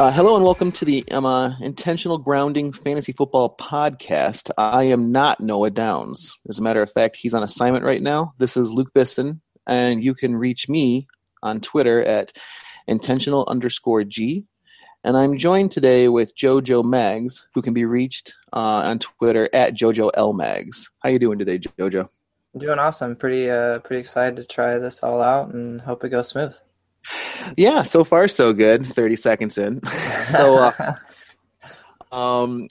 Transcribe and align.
Uh, 0.00 0.10
hello 0.10 0.34
and 0.34 0.42
welcome 0.42 0.72
to 0.72 0.86
the 0.86 1.04
um, 1.10 1.26
uh, 1.26 1.58
Intentional 1.60 2.16
Grounding 2.16 2.72
Fantasy 2.72 3.12
Football 3.12 3.54
Podcast. 3.54 4.50
I 4.56 4.84
am 4.84 5.12
not 5.12 5.42
Noah 5.42 5.68
Downs. 5.68 6.38
As 6.48 6.58
a 6.58 6.62
matter 6.62 6.80
of 6.80 6.90
fact, 6.90 7.16
he's 7.16 7.34
on 7.34 7.42
assignment 7.42 7.84
right 7.84 8.00
now. 8.00 8.32
This 8.38 8.56
is 8.56 8.70
Luke 8.70 8.94
Biston, 8.94 9.40
and 9.66 10.02
you 10.02 10.14
can 10.14 10.36
reach 10.36 10.70
me 10.70 11.06
on 11.42 11.60
Twitter 11.60 12.02
at 12.02 12.32
intentional 12.86 13.44
underscore 13.46 14.02
G. 14.04 14.46
And 15.04 15.18
I'm 15.18 15.36
joined 15.36 15.70
today 15.70 16.08
with 16.08 16.34
Jojo 16.34 16.82
Mags, 16.82 17.46
who 17.52 17.60
can 17.60 17.74
be 17.74 17.84
reached 17.84 18.34
uh, 18.54 18.56
on 18.56 19.00
Twitter 19.00 19.50
at 19.52 19.74
Jojo 19.74 20.10
L 20.14 20.32
Mags. 20.32 20.90
How 21.00 21.10
you 21.10 21.18
doing 21.18 21.38
today, 21.38 21.58
Jojo? 21.58 22.08
I'm 22.54 22.60
doing 22.60 22.78
awesome. 22.78 23.16
Pretty 23.16 23.50
uh, 23.50 23.80
pretty 23.80 24.00
excited 24.00 24.36
to 24.36 24.44
try 24.44 24.78
this 24.78 25.02
all 25.02 25.20
out 25.20 25.52
and 25.52 25.78
hope 25.78 26.04
it 26.04 26.08
goes 26.08 26.28
smooth. 26.28 26.56
Yeah, 27.56 27.82
so 27.82 28.04
far 28.04 28.28
so 28.28 28.52
good. 28.52 28.86
Thirty 28.86 29.16
seconds 29.16 29.58
in. 29.58 29.82
so, 30.24 30.58
uh, 30.58 30.94
um, 32.12 32.66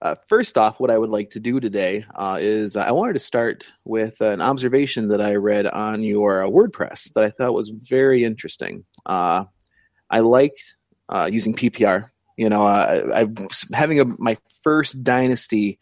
uh, 0.00 0.14
first 0.28 0.56
off, 0.56 0.78
what 0.78 0.90
I 0.90 0.98
would 0.98 1.10
like 1.10 1.30
to 1.30 1.40
do 1.40 1.58
today 1.58 2.04
uh, 2.14 2.38
is 2.40 2.76
I 2.76 2.92
wanted 2.92 3.14
to 3.14 3.18
start 3.18 3.70
with 3.84 4.20
an 4.20 4.40
observation 4.40 5.08
that 5.08 5.20
I 5.20 5.34
read 5.34 5.66
on 5.66 6.02
your 6.02 6.44
uh, 6.44 6.48
WordPress 6.48 7.12
that 7.14 7.24
I 7.24 7.30
thought 7.30 7.54
was 7.54 7.70
very 7.70 8.24
interesting. 8.24 8.84
Uh, 9.06 9.44
I 10.10 10.20
liked 10.20 10.76
uh, 11.08 11.28
using 11.30 11.54
PPR. 11.54 12.10
You 12.36 12.48
know, 12.48 12.64
I, 12.64 13.22
am 13.22 13.48
having 13.72 13.98
a, 13.98 14.04
my 14.04 14.36
first 14.62 15.02
dynasty 15.02 15.80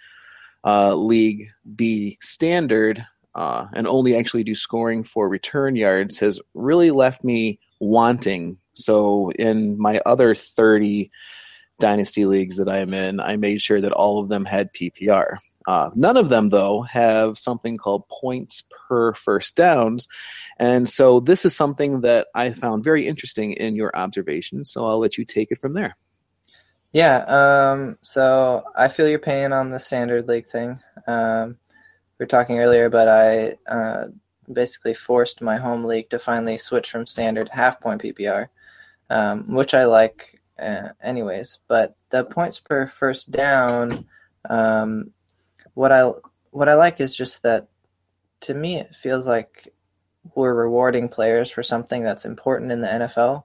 uh, 0.65 0.95
league 0.95 1.49
be 1.75 2.17
standard 2.23 3.05
uh, 3.35 3.67
and 3.75 3.87
only 3.87 4.17
actually 4.17 4.45
do 4.45 4.55
scoring 4.55 5.05
for 5.05 5.29
return 5.29 5.77
yards 5.77 6.19
has 6.21 6.41
really 6.55 6.91
left 6.91 7.23
me 7.23 7.61
wanting. 7.81 8.59
So 8.75 9.31
in 9.33 9.79
my 9.81 10.01
other 10.07 10.35
30 10.35 11.11
dynasty 11.79 12.25
leagues 12.25 12.57
that 12.57 12.69
I'm 12.69 12.95
in, 12.95 13.21
I 13.21 13.37
made 13.37 13.61
sure 13.61 13.81
that 13.81 13.93
all 13.93 14.19
of 14.19 14.29
them 14.29 14.45
had 14.45 14.73
PPR. 14.73 15.37
Uh, 15.67 15.91
none 15.95 16.17
of 16.17 16.29
them, 16.29 16.51
though, 16.51 16.83
have 16.83 17.37
something 17.37 17.77
called 17.77 18.09
points 18.09 18.63
per 18.89 19.13
first 19.15 19.57
downs. 19.57 20.07
And 20.59 20.89
so 20.89 21.21
this 21.21 21.45
is 21.45 21.57
something 21.57 22.03
that 22.03 22.29
I 22.35 22.51
found 22.51 22.85
very 22.85 23.07
interesting 23.07 23.53
in 23.53 23.75
your 23.75 23.95
observation. 23.97 24.65
So 24.65 24.87
I'll 24.87 24.99
let 24.99 25.19
you 25.19 25.25
take 25.25 25.51
it 25.51 25.61
from 25.61 25.75
there. 25.75 25.97
Yeah. 26.93 27.19
Um, 27.27 27.99
so 28.03 28.65
I 28.77 28.89
feel 28.89 29.09
your 29.09 29.19
pain 29.19 29.53
on 29.53 29.71
the 29.71 29.79
standard 29.79 30.29
league 30.29 30.47
thing. 30.47 30.79
Um, 31.07 31.59
we 32.19 32.23
were 32.23 32.29
talking 32.29 32.59
earlier, 32.59 32.89
but 32.89 33.09
I 33.09 33.57
uh, 33.71 34.07
basically 34.53 34.95
forced 34.95 35.41
my 35.41 35.57
home 35.57 35.85
league 35.85 36.11
to 36.11 36.19
finally 36.19 36.59
switch 36.59 36.91
from 36.91 37.07
standard 37.07 37.49
half 37.51 37.81
point 37.81 38.03
PPR, 38.03 38.49
um, 39.11 39.55
which 39.55 39.75
I 39.75 39.85
like 39.85 40.41
uh, 40.59 40.91
anyways. 41.03 41.59
But 41.69 41.97
the 42.11 42.25
points 42.25 42.61
per 42.61 42.87
first 42.87 43.31
down 43.31 44.07
um, 44.49 45.13
what 45.75 45.93
I 45.93 46.11
what 46.51 46.69
I 46.69 46.75
like 46.75 47.01
is 47.01 47.17
just 47.17 47.43
that 47.43 47.69
to 48.41 48.55
me 48.55 48.77
it 48.77 48.95
feels 48.95 49.27
like 49.27 49.73
we're 50.35 50.55
rewarding 50.55 51.09
players 51.09 51.51
for 51.51 51.63
something 51.63 52.03
that's 52.03 52.25
important 52.25 52.73
in 52.73 52.81
the 52.81 52.89
NFL. 52.89 53.45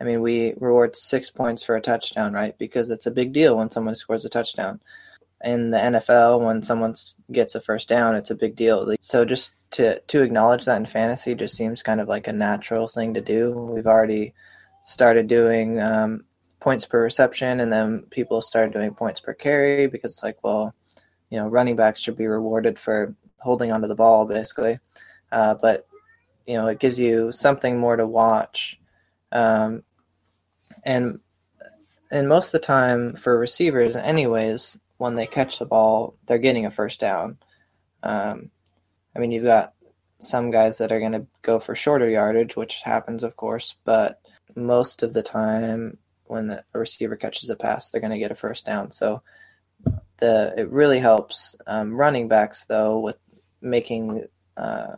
I 0.00 0.04
mean, 0.04 0.20
we 0.20 0.54
reward 0.58 0.96
six 0.96 1.30
points 1.30 1.62
for 1.62 1.76
a 1.76 1.80
touchdown, 1.80 2.32
right? 2.32 2.56
Because 2.58 2.90
it's 2.90 3.06
a 3.06 3.10
big 3.10 3.32
deal 3.32 3.56
when 3.56 3.70
someone 3.70 3.94
scores 3.94 4.24
a 4.24 4.28
touchdown. 4.28 4.80
In 5.44 5.70
the 5.70 5.78
NFL, 5.78 6.44
when 6.44 6.62
someone 6.62 6.94
gets 7.32 7.54
a 7.54 7.60
first 7.60 7.88
down, 7.88 8.14
it's 8.14 8.30
a 8.30 8.36
big 8.36 8.54
deal. 8.54 8.94
So 9.00 9.24
just 9.24 9.54
to 9.72 9.98
to 9.98 10.22
acknowledge 10.22 10.64
that 10.66 10.76
in 10.76 10.86
fantasy 10.86 11.34
just 11.34 11.56
seems 11.56 11.82
kind 11.82 12.00
of 12.00 12.08
like 12.08 12.28
a 12.28 12.32
natural 12.32 12.88
thing 12.88 13.14
to 13.14 13.20
do. 13.20 13.52
We've 13.52 13.86
already 13.86 14.34
started 14.84 15.26
doing 15.26 15.80
um, 15.80 16.24
points 16.60 16.86
per 16.86 17.02
reception, 17.02 17.60
and 17.60 17.72
then 17.72 18.04
people 18.10 18.40
started 18.40 18.72
doing 18.72 18.94
points 18.94 19.20
per 19.20 19.34
carry 19.34 19.88
because 19.88 20.12
it's 20.12 20.22
like, 20.22 20.38
well, 20.44 20.74
you 21.32 21.38
know 21.38 21.48
running 21.48 21.74
backs 21.74 22.00
should 22.00 22.16
be 22.16 22.26
rewarded 22.26 22.78
for 22.78 23.16
holding 23.38 23.72
onto 23.72 23.88
the 23.88 23.94
ball 23.94 24.26
basically 24.26 24.78
uh, 25.32 25.54
but 25.54 25.86
you 26.46 26.54
know 26.54 26.66
it 26.66 26.78
gives 26.78 26.98
you 26.98 27.32
something 27.32 27.80
more 27.80 27.96
to 27.96 28.06
watch 28.06 28.78
um, 29.32 29.82
and 30.84 31.18
and 32.10 32.28
most 32.28 32.48
of 32.48 32.60
the 32.60 32.66
time 32.66 33.16
for 33.16 33.38
receivers 33.38 33.96
anyways 33.96 34.78
when 35.02 35.14
they 35.14 35.26
catch 35.26 35.58
the 35.58 35.66
ball 35.66 36.14
they're 36.26 36.38
getting 36.38 36.66
a 36.66 36.70
first 36.70 37.00
down. 37.00 37.38
Um, 38.02 38.50
i 39.14 39.18
mean 39.18 39.30
you've 39.30 39.44
got 39.44 39.74
some 40.18 40.50
guys 40.50 40.78
that 40.78 40.92
are 40.92 41.00
going 41.00 41.12
to 41.12 41.26
go 41.42 41.58
for 41.58 41.74
shorter 41.74 42.08
yardage 42.08 42.56
which 42.56 42.82
happens 42.82 43.22
of 43.22 43.36
course 43.36 43.74
but 43.84 44.20
most 44.56 45.02
of 45.02 45.12
the 45.12 45.22
time 45.22 45.98
when 46.32 46.50
a 46.50 46.78
receiver 46.78 47.16
catches 47.16 47.50
a 47.50 47.56
pass 47.56 47.90
they're 47.90 48.00
going 48.00 48.10
to 48.10 48.18
get 48.18 48.30
a 48.30 48.34
first 48.34 48.66
down. 48.66 48.90
So 48.90 49.22
the 50.18 50.54
it 50.56 50.70
really 50.70 50.98
helps 50.98 51.56
um, 51.66 51.94
running 51.94 52.28
backs 52.28 52.64
though 52.64 53.00
with 53.00 53.18
making 53.60 54.24
uh, 54.56 54.96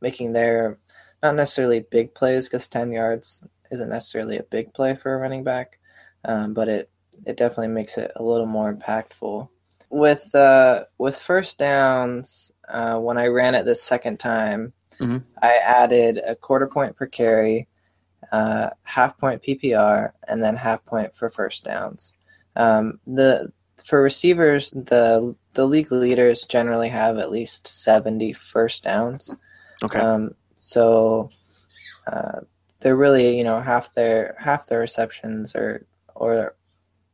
making 0.00 0.32
their 0.32 0.78
not 1.22 1.34
necessarily 1.34 1.80
big 1.80 2.14
plays 2.14 2.48
because 2.48 2.66
10 2.68 2.92
yards 2.92 3.44
isn't 3.70 3.90
necessarily 3.90 4.38
a 4.38 4.42
big 4.44 4.72
play 4.72 4.96
for 4.96 5.14
a 5.14 5.18
running 5.18 5.44
back, 5.44 5.78
um, 6.24 6.54
but 6.54 6.68
it 6.68 6.89
it 7.26 7.36
definitely 7.36 7.68
makes 7.68 7.98
it 7.98 8.12
a 8.16 8.22
little 8.22 8.46
more 8.46 8.72
impactful. 8.72 9.48
With 9.88 10.34
uh, 10.34 10.84
with 10.98 11.18
first 11.18 11.58
downs, 11.58 12.52
uh, 12.68 12.98
when 12.98 13.18
I 13.18 13.26
ran 13.26 13.54
it 13.54 13.64
this 13.64 13.82
second 13.82 14.18
time, 14.18 14.72
mm-hmm. 15.00 15.18
I 15.42 15.56
added 15.56 16.20
a 16.24 16.36
quarter 16.36 16.68
point 16.68 16.96
per 16.96 17.06
carry, 17.06 17.68
uh, 18.30 18.70
half 18.82 19.18
point 19.18 19.42
PPR, 19.42 20.12
and 20.28 20.42
then 20.42 20.56
half 20.56 20.84
point 20.84 21.16
for 21.16 21.28
first 21.28 21.64
downs. 21.64 22.14
Um, 22.54 23.00
the 23.06 23.52
for 23.84 24.02
receivers, 24.02 24.70
the 24.70 25.34
the 25.54 25.66
league 25.66 25.90
leaders 25.90 26.42
generally 26.42 26.88
have 26.88 27.18
at 27.18 27.30
least 27.30 27.66
70 27.66 28.32
first 28.34 28.84
downs. 28.84 29.32
Okay. 29.82 29.98
Um, 29.98 30.34
so 30.58 31.30
uh, 32.06 32.40
they're 32.80 32.96
really, 32.96 33.36
you 33.36 33.44
know, 33.44 33.60
half 33.60 33.92
their 33.94 34.36
half 34.38 34.66
their 34.66 34.80
receptions 34.80 35.54
or 35.54 35.86
or 36.14 36.54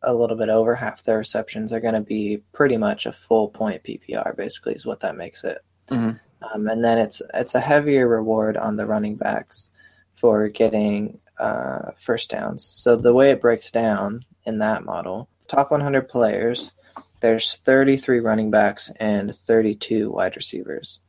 a 0.07 0.15
little 0.15 0.37
bit 0.37 0.49
over 0.49 0.75
half 0.75 1.03
their 1.03 1.19
receptions 1.19 1.73
are 1.73 1.81
going 1.81 1.95
to 1.95 2.01
be 2.01 2.43
pretty 2.53 2.79
much 2.79 3.05
a 3.05 3.13
full 3.13 3.49
point 3.49 3.85
PPR. 3.85 4.35
Basically, 4.35 4.73
is 4.73 4.87
what 4.87 5.01
that 5.01 5.17
makes 5.17 5.45
it. 5.45 5.59
Mm-hmm. 5.89 6.17
Um, 6.55 6.69
and 6.69 6.83
then 6.85 6.99
it's 6.99 7.21
it's 7.35 7.55
a 7.55 7.61
heavier 7.61 8.09
reward 8.09 8.57
on 8.57 8.77
the 8.77 8.87
running 8.87 9.17
backs 9.17 9.71
for 10.15 10.49
getting 10.49 11.19
uh, 11.39 11.91
first 11.97 12.31
downs. 12.31 12.65
So 12.65 12.97
the 12.97 13.13
way 13.13 13.31
it 13.31 13.43
breaks 13.43 13.71
down 13.71 14.25
in 14.45 14.59
that 14.61 14.85
model 14.85 15.29
top 15.49 15.71
100 15.71 16.09
players, 16.09 16.73
there's 17.21 17.57
33 17.65 18.21
running 18.21 18.51
backs 18.51 18.91
and 19.01 19.35
32 19.35 20.11
wide 20.11 20.37
receivers. 20.37 21.01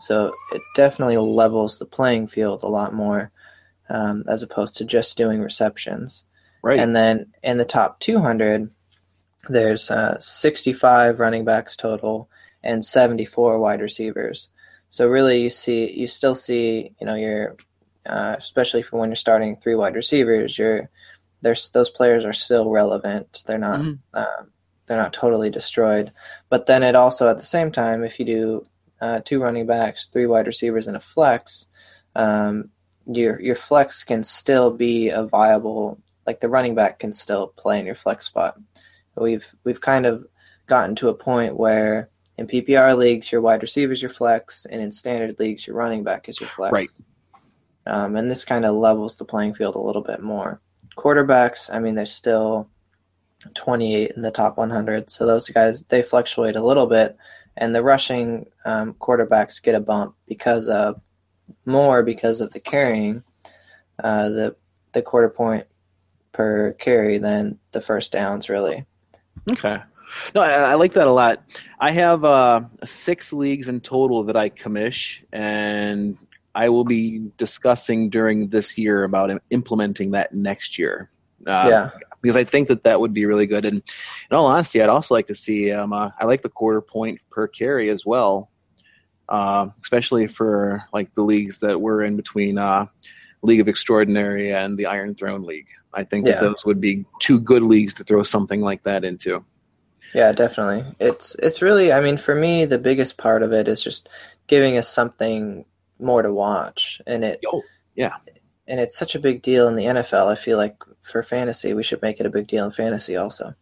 So 0.00 0.32
it 0.52 0.62
definitely 0.74 1.18
levels 1.18 1.78
the 1.78 1.86
playing 1.86 2.28
field 2.28 2.62
a 2.62 2.68
lot 2.68 2.94
more 2.94 3.30
um, 3.90 4.24
as 4.28 4.42
opposed 4.42 4.76
to 4.76 4.84
just 4.84 5.16
doing 5.16 5.40
receptions. 5.40 6.24
Right. 6.62 6.78
And 6.78 6.94
then 6.94 7.32
in 7.42 7.56
the 7.56 7.64
top 7.64 8.00
200, 8.00 8.70
there's 9.48 9.90
uh, 9.90 10.18
65 10.18 11.18
running 11.18 11.44
backs 11.44 11.76
total 11.76 12.28
and 12.62 12.84
74 12.84 13.58
wide 13.58 13.80
receivers. 13.80 14.50
So 14.90 15.08
really, 15.08 15.42
you 15.42 15.50
see, 15.50 15.90
you 15.90 16.06
still 16.06 16.34
see, 16.34 16.92
you 17.00 17.06
know, 17.06 17.14
you're, 17.14 17.56
uh, 18.06 18.34
especially 18.38 18.82
for 18.82 18.98
when 18.98 19.08
you're 19.08 19.16
starting 19.16 19.56
three 19.56 19.74
wide 19.74 19.94
receivers, 19.94 20.58
you're 20.58 20.90
there's 21.42 21.70
those 21.70 21.90
players 21.90 22.24
are 22.24 22.32
still 22.32 22.70
relevant. 22.70 23.44
They're 23.46 23.58
not 23.58 23.80
mm-hmm. 23.80 23.94
uh, 24.12 24.44
they're 24.86 24.98
not 24.98 25.12
totally 25.12 25.50
destroyed. 25.50 26.12
But 26.48 26.66
then 26.66 26.82
it 26.82 26.94
also 26.94 27.28
at 27.28 27.38
the 27.38 27.44
same 27.44 27.72
time, 27.72 28.04
if 28.04 28.18
you 28.18 28.26
do 28.26 28.66
uh, 29.00 29.20
two 29.24 29.40
running 29.40 29.66
backs, 29.66 30.08
three 30.08 30.26
wide 30.26 30.46
receivers, 30.46 30.86
and 30.86 30.96
a 30.96 31.00
flex, 31.00 31.66
um, 32.16 32.70
your 33.06 33.40
your 33.40 33.56
flex 33.56 34.04
can 34.04 34.24
still 34.24 34.70
be 34.70 35.08
a 35.08 35.24
viable 35.24 35.98
like 36.30 36.40
the 36.40 36.48
running 36.48 36.74
back 36.74 37.00
can 37.00 37.12
still 37.12 37.48
play 37.48 37.78
in 37.78 37.86
your 37.86 37.94
flex 37.94 38.26
spot. 38.26 38.58
We've 39.16 39.48
we've 39.64 39.80
kind 39.80 40.06
of 40.06 40.26
gotten 40.66 40.94
to 40.96 41.08
a 41.08 41.14
point 41.14 41.56
where 41.56 42.08
in 42.38 42.46
PPR 42.46 42.96
leagues 42.96 43.32
your 43.32 43.40
wide 43.40 43.62
receiver 43.62 43.92
is 43.92 44.00
your 44.00 44.10
flex, 44.10 44.64
and 44.64 44.80
in 44.80 44.92
standard 44.92 45.38
leagues 45.38 45.66
your 45.66 45.76
running 45.76 46.04
back 46.04 46.28
is 46.28 46.40
your 46.40 46.48
flex. 46.48 46.72
Right. 46.72 46.88
Um, 47.86 48.16
and 48.16 48.30
this 48.30 48.44
kind 48.44 48.64
of 48.64 48.76
levels 48.76 49.16
the 49.16 49.24
playing 49.24 49.54
field 49.54 49.74
a 49.74 49.80
little 49.80 50.02
bit 50.02 50.22
more 50.22 50.60
quarterbacks, 50.96 51.72
I 51.72 51.78
mean, 51.78 51.94
they're 51.94 52.06
still 52.06 52.68
28 53.54 54.12
in 54.12 54.22
the 54.22 54.30
top 54.30 54.58
100. 54.58 55.10
So 55.10 55.26
those 55.26 55.48
guys, 55.48 55.82
they 55.82 56.02
fluctuate 56.02 56.56
a 56.56 56.64
little 56.64 56.86
bit. 56.86 57.16
And 57.56 57.74
the 57.74 57.82
rushing 57.82 58.46
um, 58.64 58.94
quarterbacks 58.94 59.62
get 59.62 59.74
a 59.74 59.80
bump 59.80 60.14
because 60.26 60.68
of 60.68 61.02
more 61.66 62.02
because 62.02 62.40
of 62.40 62.52
the 62.52 62.60
carrying, 62.60 63.22
uh, 64.02 64.28
the 64.28 64.56
the 64.92 65.02
quarter 65.02 65.28
point 65.28 65.66
per 66.32 66.72
carry 66.72 67.18
than 67.18 67.58
the 67.72 67.80
first 67.80 68.12
downs, 68.12 68.48
really. 68.48 68.84
Okay. 69.50 69.78
No, 70.34 70.42
I, 70.42 70.50
I, 70.50 70.74
like 70.74 70.92
that 70.94 71.06
a 71.06 71.12
lot. 71.12 71.42
I 71.78 71.92
have 71.92 72.24
uh, 72.24 72.62
six 72.84 73.32
leagues 73.32 73.68
in 73.68 73.80
total 73.80 74.24
that 74.24 74.36
I 74.36 74.50
commish, 74.50 75.22
and 75.32 76.18
I 76.54 76.68
will 76.68 76.84
be 76.84 77.30
discussing 77.36 78.10
during 78.10 78.48
this 78.48 78.76
year 78.76 79.04
about 79.04 79.30
implementing 79.50 80.12
that 80.12 80.34
next 80.34 80.78
year. 80.78 81.10
Uh, 81.46 81.66
yeah. 81.68 81.90
because 82.20 82.36
I 82.36 82.44
think 82.44 82.68
that 82.68 82.84
that 82.84 83.00
would 83.00 83.14
be 83.14 83.24
really 83.24 83.46
good. 83.46 83.64
And 83.64 83.76
in 83.76 84.36
all 84.36 84.46
honesty, 84.46 84.82
I'd 84.82 84.90
also 84.90 85.14
like 85.14 85.28
to 85.28 85.34
see. 85.34 85.70
Um, 85.70 85.92
uh, 85.92 86.10
I 86.18 86.26
like 86.26 86.42
the 86.42 86.50
quarter 86.50 86.82
point 86.82 87.20
per 87.30 87.46
carry 87.46 87.88
as 87.88 88.04
well, 88.04 88.50
uh, 89.28 89.68
especially 89.80 90.26
for 90.26 90.84
like 90.92 91.14
the 91.14 91.22
leagues 91.22 91.60
that 91.60 91.80
we're 91.80 92.02
in 92.02 92.16
between 92.16 92.58
uh, 92.58 92.86
League 93.42 93.60
of 93.60 93.68
Extraordinary 93.68 94.52
and 94.52 94.78
the 94.78 94.86
Iron 94.86 95.14
Throne 95.14 95.44
League. 95.44 95.68
I 95.94 96.04
think 96.04 96.26
that 96.26 96.40
those 96.40 96.64
would 96.64 96.80
be 96.80 97.04
two 97.20 97.40
good 97.40 97.62
leagues 97.62 97.94
to 97.94 98.04
throw 98.04 98.22
something 98.22 98.60
like 98.60 98.82
that 98.82 99.04
into. 99.04 99.44
Yeah, 100.14 100.32
definitely. 100.32 100.84
It's 100.98 101.34
it's 101.36 101.62
really 101.62 101.92
I 101.92 102.00
mean 102.00 102.16
for 102.16 102.34
me 102.34 102.64
the 102.64 102.78
biggest 102.78 103.16
part 103.16 103.42
of 103.42 103.52
it 103.52 103.68
is 103.68 103.82
just 103.82 104.08
giving 104.46 104.76
us 104.76 104.88
something 104.88 105.64
more 105.98 106.22
to 106.22 106.32
watch 106.32 107.00
and 107.06 107.24
it 107.24 107.40
Oh, 107.46 107.62
yeah. 107.94 108.14
and 108.66 108.80
it's 108.80 108.98
such 108.98 109.14
a 109.14 109.20
big 109.20 109.42
deal 109.42 109.68
in 109.68 109.76
the 109.76 109.84
NFL. 109.84 110.26
I 110.26 110.34
feel 110.34 110.58
like 110.58 110.76
for 111.02 111.22
fantasy 111.22 111.72
we 111.74 111.82
should 111.82 112.02
make 112.02 112.20
it 112.20 112.26
a 112.26 112.30
big 112.30 112.46
deal 112.48 112.64
in 112.64 112.70
fantasy 112.72 113.16
also. 113.16 113.54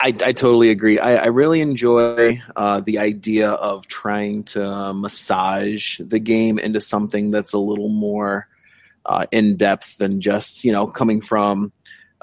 I, 0.00 0.08
I 0.08 0.32
totally 0.32 0.70
agree. 0.70 0.98
I, 0.98 1.24
I 1.24 1.26
really 1.26 1.60
enjoy 1.60 2.40
uh, 2.54 2.80
the 2.80 2.98
idea 2.98 3.50
of 3.50 3.88
trying 3.88 4.44
to 4.44 4.94
massage 4.94 5.98
the 5.98 6.20
game 6.20 6.58
into 6.58 6.80
something 6.80 7.30
that's 7.30 7.52
a 7.52 7.58
little 7.58 7.88
more 7.88 8.46
uh, 9.06 9.26
in 9.32 9.56
depth 9.56 9.96
than 9.98 10.20
just 10.20 10.64
you 10.64 10.70
know 10.70 10.86
coming 10.86 11.20
from. 11.20 11.72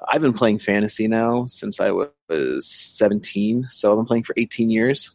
I've 0.08 0.22
been 0.22 0.34
playing 0.34 0.60
fantasy 0.60 1.08
now 1.08 1.48
since 1.48 1.80
I 1.80 1.92
was 1.92 2.68
17, 2.68 3.68
so 3.70 3.92
I've 3.92 3.98
been 3.98 4.06
playing 4.06 4.24
for 4.24 4.36
18 4.38 4.70
years. 4.70 5.12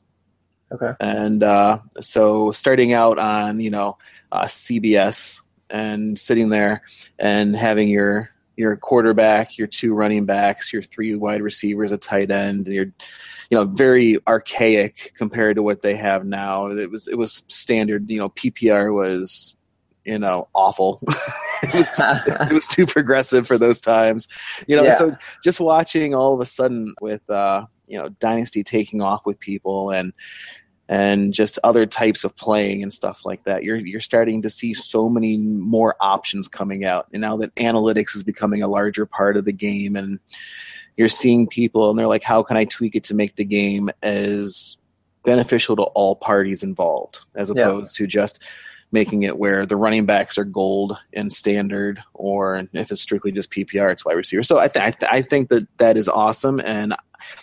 Okay. 0.73 0.93
And 1.01 1.43
uh, 1.43 1.79
so 2.01 2.51
starting 2.51 2.93
out 2.93 3.19
on 3.19 3.61
you 3.61 3.71
know 3.71 3.97
uh, 4.33 4.45
CBS 4.45 5.41
and 5.71 6.19
sitting 6.19 6.51
there 6.51 6.83
and 7.19 7.57
having 7.57 7.89
your 7.89 8.31
your 8.61 8.77
quarterback, 8.77 9.57
your 9.57 9.67
two 9.67 9.95
running 9.95 10.27
backs, 10.27 10.73
your 10.73 10.83
three 10.83 11.15
wide 11.15 11.41
receivers, 11.41 11.91
a 11.91 11.97
tight 11.97 12.31
end, 12.31 12.67
and 12.67 12.75
your 12.75 12.85
you 13.51 13.57
know 13.57 13.65
very 13.65 14.19
archaic 14.29 15.12
compared 15.17 15.57
to 15.57 15.62
what 15.62 15.81
they 15.81 15.97
have 15.97 16.27
now. 16.27 16.67
It 16.67 16.91
was 16.91 17.09
it 17.09 17.17
was 17.17 17.43
standard. 17.49 18.11
You 18.11 18.19
know 18.19 18.29
PPR 18.29 18.95
was 18.95 19.57
you 20.05 20.19
know 20.19 20.49
awful. 20.55 21.01
it, 21.62 21.75
was, 21.75 21.91
it 21.99 22.53
was 22.53 22.67
too 22.67 22.87
progressive 22.87 23.47
for 23.47 23.57
those 23.57 23.81
times. 23.81 24.29
You 24.67 24.77
know 24.77 24.85
Yeah. 24.85 24.95
so 24.95 25.17
just 25.43 25.59
watching 25.59 26.15
all 26.15 26.35
of 26.35 26.41
a 26.41 26.47
sudden 26.47 26.93
with 27.01 27.29
uh, 27.31 27.65
you 27.87 27.99
know 27.99 28.11
Dynasty 28.21 28.62
taking 28.62 29.01
off 29.01 29.25
with 29.25 29.41
people 29.41 29.91
and 29.91 30.12
and 30.91 31.33
just 31.33 31.57
other 31.63 31.87
types 31.87 32.25
of 32.25 32.35
playing 32.35 32.83
and 32.83 32.93
stuff 32.93 33.25
like 33.25 33.45
that. 33.45 33.63
You're 33.63 33.77
you're 33.77 34.01
starting 34.01 34.43
to 34.43 34.51
see 34.51 34.75
so 34.75 35.09
many 35.09 35.37
more 35.39 35.95
options 36.01 36.49
coming 36.49 36.85
out, 36.85 37.07
and 37.13 37.21
now 37.23 37.37
that 37.39 37.55
analytics 37.55 38.15
is 38.17 38.25
becoming 38.25 38.61
a 38.63 38.69
larger 38.69 39.07
part 39.07 39.37
of 39.37 39.45
the 39.45 39.53
game, 39.53 39.95
and 39.95 40.19
you're 40.97 41.09
seeing 41.09 41.47
people 41.47 41.89
and 41.89 41.99
they're 41.99 42.09
like, 42.09 42.25
how 42.25 42.43
can 42.43 42.57
I 42.57 42.65
tweak 42.65 42.97
it 42.97 43.05
to 43.05 43.15
make 43.15 43.37
the 43.37 43.45
game 43.45 43.89
as 44.03 44.77
beneficial 45.23 45.77
to 45.77 45.83
all 45.83 46.17
parties 46.17 46.63
involved, 46.65 47.21
as 47.37 47.53
Yeah. 47.55 47.69
opposed 47.69 47.95
to 47.97 48.07
just 48.09 48.43
making 48.93 49.23
it 49.23 49.39
where 49.39 49.65
the 49.65 49.77
running 49.77 50.05
backs 50.05 50.37
are 50.37 50.45
gold 50.45 50.99
and 51.13 51.33
standard, 51.33 52.03
or 52.15 52.67
if 52.73 52.91
it's 52.91 53.01
strictly 53.01 53.31
just 53.31 53.53
PPR, 53.53 53.93
it's 53.93 54.05
wide 54.05 54.15
receiver. 54.15 54.43
So 54.43 54.59
I, 54.59 54.67
th- 54.67 54.85
I, 54.85 54.91
th- 54.91 55.13
I 55.13 55.23
think 55.23 55.49
that 55.51 55.69
that 55.79 55.97
is 55.97 56.09
awesome, 56.09 56.61
and 56.65 56.97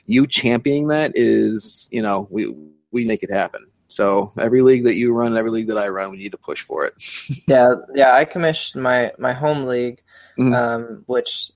you 0.06 0.28
championing 0.28 0.90
that 0.90 1.14
is, 1.16 1.88
you 1.94 2.02
know, 2.02 2.28
we 2.30 2.54
we 2.92 3.06
make 3.06 3.24
it 3.24 3.32
happen. 3.32 3.68
So 3.90 4.34
every 4.38 4.62
league 4.62 4.84
that 4.84 4.96
you 4.96 5.14
run, 5.14 5.38
every 5.38 5.52
league 5.52 5.68
that 5.68 5.78
I 5.78 5.88
run, 5.88 6.12
we 6.12 6.18
need 6.18 6.32
to 6.34 6.38
push 6.38 6.62
for 6.62 6.86
it. 6.86 6.94
yeah, 7.48 7.76
yeah, 7.94 8.14
I 8.14 8.26
commissioned 8.26 8.84
my 8.84 9.12
my 9.18 9.34
home 9.34 9.66
league 9.66 10.02
Mhm. 10.38 10.54
um, 10.54 11.04
which 11.08 11.52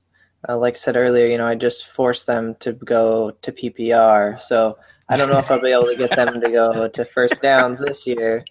uh, 0.49 0.57
like 0.57 0.73
I 0.73 0.77
said 0.77 0.97
earlier, 0.97 1.27
you 1.27 1.37
know, 1.37 1.45
I 1.45 1.55
just 1.55 1.85
forced 1.87 2.25
them 2.25 2.55
to 2.61 2.73
go 2.73 3.31
to 3.43 3.51
PPR. 3.51 4.41
So 4.41 4.77
I 5.07 5.15
don't 5.17 5.29
know 5.29 5.37
if 5.37 5.51
I'll 5.51 5.61
be 5.61 5.71
able 5.71 5.87
to 5.87 5.95
get 5.95 6.15
them 6.15 6.41
to 6.41 6.49
go 6.49 6.87
to 6.95 7.05
first 7.05 7.41
downs 7.43 7.79
this 7.79 8.07
year 8.07 8.43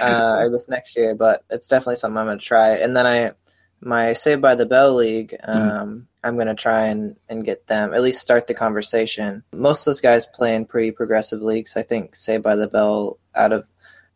uh, 0.00 0.36
or 0.40 0.50
this 0.50 0.68
next 0.68 0.96
year, 0.96 1.14
but 1.14 1.44
it's 1.50 1.68
definitely 1.68 1.96
something 1.96 2.18
I'm 2.18 2.26
going 2.26 2.38
to 2.38 2.44
try. 2.44 2.76
And 2.76 2.96
then 2.96 3.06
I, 3.06 3.32
my 3.80 4.12
Saved 4.14 4.42
by 4.42 4.56
the 4.56 4.66
Bell 4.66 4.94
league, 4.96 5.36
um, 5.44 6.07
I'm 6.24 6.34
going 6.34 6.48
to 6.48 6.54
try 6.54 6.86
and, 6.86 7.16
and 7.28 7.44
get 7.44 7.66
them 7.66 7.94
at 7.94 8.02
least 8.02 8.20
start 8.20 8.46
the 8.46 8.54
conversation. 8.54 9.44
Most 9.52 9.82
of 9.82 9.84
those 9.86 10.00
guys 10.00 10.26
play 10.26 10.54
in 10.54 10.64
pretty 10.66 10.90
progressive 10.90 11.40
leagues. 11.40 11.76
I 11.76 11.82
think 11.82 12.16
Saved 12.16 12.42
by 12.42 12.56
the 12.56 12.68
Bell 12.68 13.18
out 13.34 13.52
of 13.52 13.68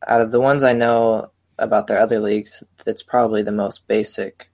out 0.09 0.21
of 0.21 0.33
the 0.33 0.41
ones 0.41 0.65
I 0.65 0.73
know 0.73 1.31
about 1.59 1.87
their 1.87 2.01
other 2.01 2.19
leagues, 2.19 2.65
it's 2.87 3.03
probably 3.03 3.43
the 3.43 3.53
most 3.53 3.87
basic 3.87 4.51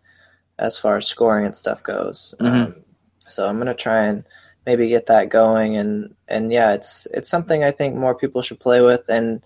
as 0.59 0.77
far 0.77 0.99
as 0.99 1.07
scoring 1.07 1.47
and 1.47 1.57
stuff 1.57 1.83
goes. 1.83 2.35
Mhm. 2.41 2.67
Um, 2.67 2.85
so 3.27 3.47
I'm 3.47 3.59
gonna 3.59 3.75
try 3.75 4.05
and 4.05 4.25
maybe 4.67 4.89
get 4.89 5.07
that 5.07 5.31
going, 5.31 5.77
and 5.77 6.15
and 6.29 6.53
yeah, 6.53 6.73
it's 6.73 7.07
it's 7.15 7.31
something 7.31 7.65
I 7.65 7.71
think 7.71 7.95
more 7.95 8.15
people 8.15 8.43
should 8.43 8.61
play 8.61 8.83
with. 8.83 9.09
And 9.09 9.45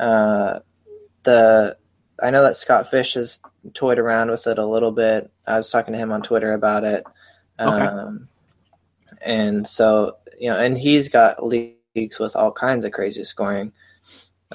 uh, 0.00 0.60
the 1.22 1.76
I 2.22 2.30
know 2.30 2.42
that 2.42 2.56
Scott 2.56 2.90
Fish 2.90 3.14
has 3.14 3.40
toyed 3.74 3.98
around 3.98 4.30
with 4.30 4.46
it 4.46 4.58
a 4.58 4.66
little 4.66 4.92
bit. 4.92 5.30
I 5.46 5.56
was 5.56 5.68
talking 5.70 5.92
to 5.92 5.98
him 5.98 6.12
on 6.12 6.22
Twitter 6.22 6.52
about 6.52 6.84
it, 6.84 7.04
Okay. 7.60 7.84
um, 7.84 8.28
and 9.24 9.66
so 9.66 10.16
you 10.38 10.50
know, 10.50 10.58
and 10.58 10.76
he's 10.76 11.08
got 11.08 11.44
leagues 11.44 12.18
with 12.18 12.34
all 12.36 12.52
kinds 12.52 12.84
of 12.84 12.92
crazy 12.92 13.24
scoring. 13.24 13.72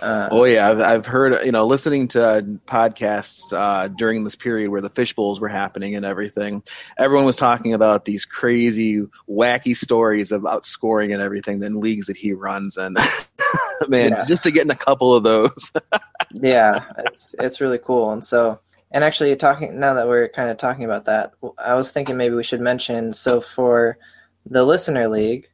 Uh, 0.02 0.30
Oh 0.32 0.44
yeah, 0.46 0.70
I've, 0.70 0.80
I've 0.80 1.06
heard 1.06 1.44
you 1.46 1.52
know 1.52 1.66
listening 1.66 2.08
to 2.10 2.60
podcasts 2.68 3.52
uh, 3.54 3.88
during 3.88 4.24
this 4.24 4.36
period 4.36 4.70
where 4.70 4.82
the 4.82 4.90
fish 4.90 5.14
bowls 5.14 5.40
were 5.40 5.48
happening 5.50 5.96
and 5.96 6.06
everything. 6.06 6.64
Everyone 6.98 7.26
was 7.26 7.36
talking 7.36 7.74
about 7.74 8.06
these 8.06 8.24
crazy, 8.26 9.02
wacky 9.30 9.76
stories 9.76 10.32
about 10.32 10.66
scoring 10.66 11.12
and 11.12 11.22
everything 11.22 11.62
in 11.64 11.80
leagues 11.80 12.06
that 12.08 12.18
he 12.18 12.32
runs, 12.34 12.78
and 12.78 12.98
man, 13.88 14.12
Yeah. 14.12 14.26
just 14.26 14.44
to 14.44 14.52
get 14.52 14.64
in 14.64 14.72
a 14.72 14.76
couple 14.76 15.14
of 15.14 15.24
those. 15.24 15.72
yeah, 16.34 16.84
it's 17.00 17.36
it's 17.40 17.60
really 17.60 17.80
cool. 17.80 18.12
And 18.12 18.24
so, 18.24 18.60
and 18.92 19.04
actually, 19.04 19.36
talking 19.36 19.80
now 19.80 19.94
that 19.96 20.08
we're 20.08 20.30
kind 20.30 20.50
of 20.50 20.58
talking 20.58 20.86
about 20.86 21.06
that, 21.06 21.34
I 21.64 21.76
was 21.76 21.92
thinking 21.92 22.18
maybe 22.18 22.36
we 22.36 22.44
should 22.44 22.62
mention. 22.62 23.14
So 23.14 23.42
for 23.42 23.98
the 24.46 24.64
listener 24.64 25.08
league, 25.08 25.48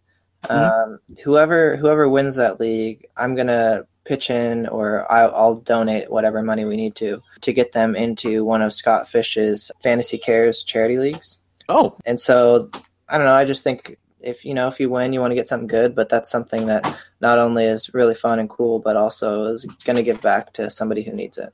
um, 0.49 0.99
whoever 1.23 1.75
whoever 1.75 2.07
wins 2.07 2.35
that 2.35 2.59
league, 2.59 3.07
I'm 3.17 3.35
gonna 3.35 3.85
pitch 4.05 4.29
in, 4.29 4.67
or 4.67 5.11
I'll, 5.11 5.35
I'll 5.35 5.55
donate 5.55 6.11
whatever 6.11 6.41
money 6.41 6.63
we 6.63 6.77
need 6.77 6.95
to 6.97 7.21
to 7.41 7.53
get 7.53 7.73
them 7.73 7.95
into 7.95 8.45
one 8.45 8.61
of 8.61 8.73
Scott 8.73 9.09
Fish's 9.09 9.71
Fantasy 9.83 10.17
Cares 10.17 10.63
charity 10.63 10.97
leagues. 10.97 11.39
oh, 11.67 11.97
And 12.05 12.19
so, 12.19 12.69
I 13.09 13.17
don't 13.17 13.25
know. 13.25 13.35
I 13.35 13.45
just 13.45 13.63
think 13.63 13.97
if 14.21 14.45
you 14.45 14.53
know 14.53 14.67
if 14.67 14.79
you 14.79 14.89
win, 14.89 15.13
you 15.13 15.19
want 15.19 15.31
to 15.31 15.35
get 15.35 15.47
something 15.47 15.67
good, 15.67 15.93
but 15.93 16.09
that's 16.09 16.31
something 16.31 16.67
that 16.67 16.97
not 17.19 17.37
only 17.37 17.65
is 17.65 17.93
really 17.93 18.15
fun 18.15 18.39
and 18.39 18.49
cool, 18.49 18.79
but 18.79 18.95
also 18.95 19.45
is 19.45 19.65
going 19.83 19.97
to 19.97 20.03
give 20.03 20.21
back 20.21 20.53
to 20.53 20.69
somebody 20.69 21.03
who 21.03 21.11
needs 21.11 21.37
it. 21.37 21.53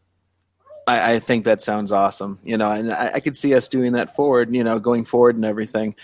I, 0.87 1.13
I 1.13 1.19
think 1.19 1.45
that 1.45 1.61
sounds 1.61 1.91
awesome. 1.91 2.39
You 2.43 2.57
know, 2.57 2.71
and 2.71 2.91
I, 2.91 3.11
I 3.15 3.19
could 3.19 3.37
see 3.37 3.53
us 3.55 3.67
doing 3.67 3.93
that 3.93 4.15
forward. 4.15 4.53
You 4.53 4.63
know, 4.63 4.79
going 4.79 5.05
forward 5.05 5.35
and 5.35 5.45
everything. 5.45 5.95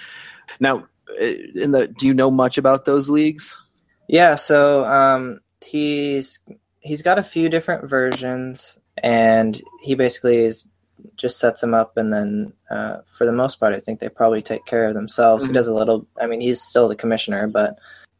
Now, 0.59 0.87
eh, 1.17 1.37
in 1.55 1.71
the 1.71 1.87
do 1.87 2.07
you 2.07 2.13
know 2.13 2.31
much 2.31 2.57
about 2.57 2.85
those 2.85 3.09
leagues? 3.09 3.59
Yeah, 4.07 4.35
so 4.35 4.85
um, 4.85 5.39
he's 5.61 6.39
he's 6.79 7.01
got 7.01 7.19
a 7.19 7.23
few 7.23 7.49
different 7.49 7.89
versions, 7.89 8.77
and 8.97 9.61
he 9.81 9.95
basically 9.95 10.37
is 10.37 10.67
just 11.15 11.39
sets 11.39 11.61
them 11.61 11.73
up, 11.73 11.97
and 11.97 12.13
then 12.13 12.53
uh, 12.69 12.97
for 13.07 13.25
the 13.25 13.31
most 13.31 13.59
part, 13.59 13.73
I 13.73 13.79
think 13.79 13.99
they 13.99 14.09
probably 14.09 14.41
take 14.41 14.65
care 14.65 14.87
of 14.87 14.93
themselves. 14.93 15.43
Mhm. 15.43 15.47
He 15.47 15.53
does 15.53 15.67
a 15.67 15.73
little. 15.73 16.07
I 16.21 16.27
mean, 16.27 16.41
he's 16.41 16.61
still 16.61 16.87
the 16.87 16.95
commissioner, 16.95 17.47
but 17.47 17.77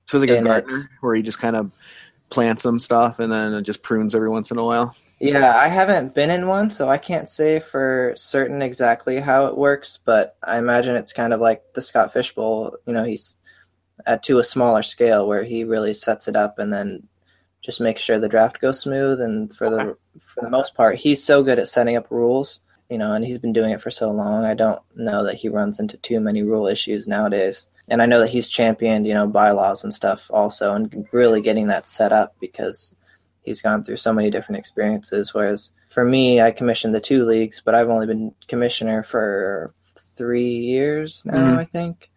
So 0.08 0.18
it's 0.18 0.30
like 0.30 0.40
a 0.40 0.44
gardener 0.44 0.90
where 1.02 1.16
he 1.16 1.22
just 1.22 1.40
kind 1.40 1.56
of 1.56 1.72
plants 2.30 2.64
some 2.64 2.80
stuff 2.80 3.20
and 3.20 3.32
then 3.32 3.64
just 3.64 3.84
prunes 3.84 4.14
every 4.14 4.30
once 4.30 4.52
in 4.52 4.58
a 4.58 4.64
while. 4.64 4.96
Yeah, 5.20 5.56
I 5.56 5.68
haven't 5.68 6.14
been 6.14 6.30
in 6.30 6.48
one, 6.48 6.70
so 6.70 6.90
I 6.90 7.00
can't 7.00 7.28
say 7.28 7.60
for 7.60 8.14
certain 8.16 8.62
exactly 8.62 9.20
how 9.20 9.48
it 9.48 9.58
works. 9.58 9.98
But 10.04 10.38
I 10.44 10.58
imagine 10.58 10.96
it's 10.96 11.14
kind 11.14 11.34
of 11.34 11.40
like 11.40 11.64
the 11.74 11.82
Scott 11.82 12.14
Fish 12.14 12.36
Bowl. 12.36 12.78
You 12.86 12.94
know, 12.94 13.04
he's 13.04 13.38
at 14.06 14.22
to 14.24 14.38
a 14.38 14.44
smaller 14.44 14.84
scale 14.84 15.28
where 15.28 15.44
he 15.44 15.64
really 15.64 15.94
sets 15.96 16.28
it 16.28 16.36
up 16.36 16.60
and 16.60 16.72
then 16.72 17.08
just 17.64 17.82
makes 17.82 18.02
sure 18.02 18.20
the 18.20 18.30
draft 18.30 18.62
goes 18.62 18.80
smooth. 18.80 19.20
And 19.20 19.52
for 19.52 19.70
the 19.72 19.98
for 20.20 20.42
the 20.42 20.52
most 20.52 20.76
part, 20.76 20.98
he's 20.98 21.24
so 21.24 21.42
good 21.42 21.58
at 21.58 21.68
setting 21.68 21.98
up 21.98 22.12
rules. 22.12 22.60
You 22.90 23.00
know, 23.00 23.14
and 23.14 23.26
he's 23.26 23.40
been 23.40 23.54
doing 23.54 23.72
it 23.72 23.82
for 23.82 23.92
so 23.92 24.12
long. 24.12 24.46
I 24.46 24.54
don't 24.54 24.82
know 24.96 25.24
that 25.26 25.36
he 25.36 25.50
runs 25.50 25.80
into 25.80 25.98
too 25.98 26.20
many 26.20 26.44
rule 26.44 26.68
issues 26.68 27.08
nowadays. 27.08 27.68
And 27.90 28.02
I 28.02 28.06
know 28.06 28.20
that 28.20 28.30
he's 28.30 28.50
championed, 28.50 29.08
you 29.08 29.14
know, 29.14 29.28
bylaws 29.28 29.84
and 29.84 29.94
stuff 29.94 30.30
also, 30.32 30.74
and 30.74 31.08
really 31.12 31.42
getting 31.42 31.68
that 31.68 31.88
set 31.88 32.12
up 32.14 32.36
because 32.40 32.96
he's 33.48 33.62
gone 33.62 33.84
through 33.84 33.96
so 33.96 34.14
many 34.14 34.30
different 34.30 34.60
experiences. 34.60 35.34
Whereas 35.34 35.72
for 35.90 36.04
me, 36.04 36.42
I 36.42 36.52
commissioned 36.52 36.94
the 36.94 37.00
two 37.00 37.26
leagues, 37.26 37.62
but 37.64 37.74
I've 37.74 37.90
only 37.90 38.06
been 38.06 38.34
commissioner 38.48 39.02
for 39.04 39.74
three 39.96 40.50
years 40.58 41.24
now, 41.26 41.34
Mhm. 41.54 41.58
I 41.58 41.64
think. 41.66 42.10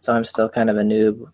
So 0.00 0.12
I'm 0.14 0.24
still 0.24 0.48
kind 0.48 0.70
of 0.70 0.76
a 0.78 0.82
noob. 0.82 1.30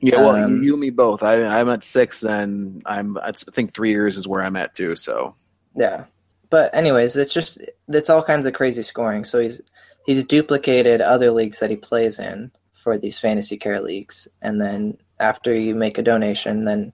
Yeah, 0.00 0.20
well, 0.20 0.34
Um, 0.44 0.62
you 0.62 0.72
and 0.72 0.80
me 0.80 0.90
both. 0.90 1.22
I, 1.22 1.42
I'm 1.44 1.68
at 1.68 1.84
six, 1.84 2.22
and 2.22 2.82
I'm. 2.86 3.16
I 3.18 3.32
think 3.32 3.72
three 3.74 3.90
years 3.90 4.16
is 4.16 4.26
where 4.26 4.42
I'm 4.42 4.56
at 4.56 4.74
too. 4.74 4.96
So 4.96 5.34
Yeah. 5.76 6.04
But 6.50 6.74
anyways, 6.74 7.16
it's 7.16 7.32
just 7.32 7.58
it's 7.88 8.10
all 8.10 8.22
kinds 8.24 8.44
of 8.44 8.54
crazy 8.54 8.82
scoring. 8.82 9.24
So 9.24 9.38
he's 9.38 9.60
he's 10.06 10.24
duplicated 10.24 11.00
other 11.00 11.30
leagues 11.30 11.60
that 11.60 11.70
he 11.70 11.76
plays 11.76 12.18
in 12.18 12.50
for 12.72 12.98
these 12.98 13.18
fantasy 13.20 13.56
care 13.56 13.80
leagues, 13.80 14.26
and 14.42 14.60
then 14.60 14.96
after 15.20 15.54
you 15.54 15.74
make 15.74 15.98
a 15.98 16.02
donation, 16.02 16.64
then 16.64 16.92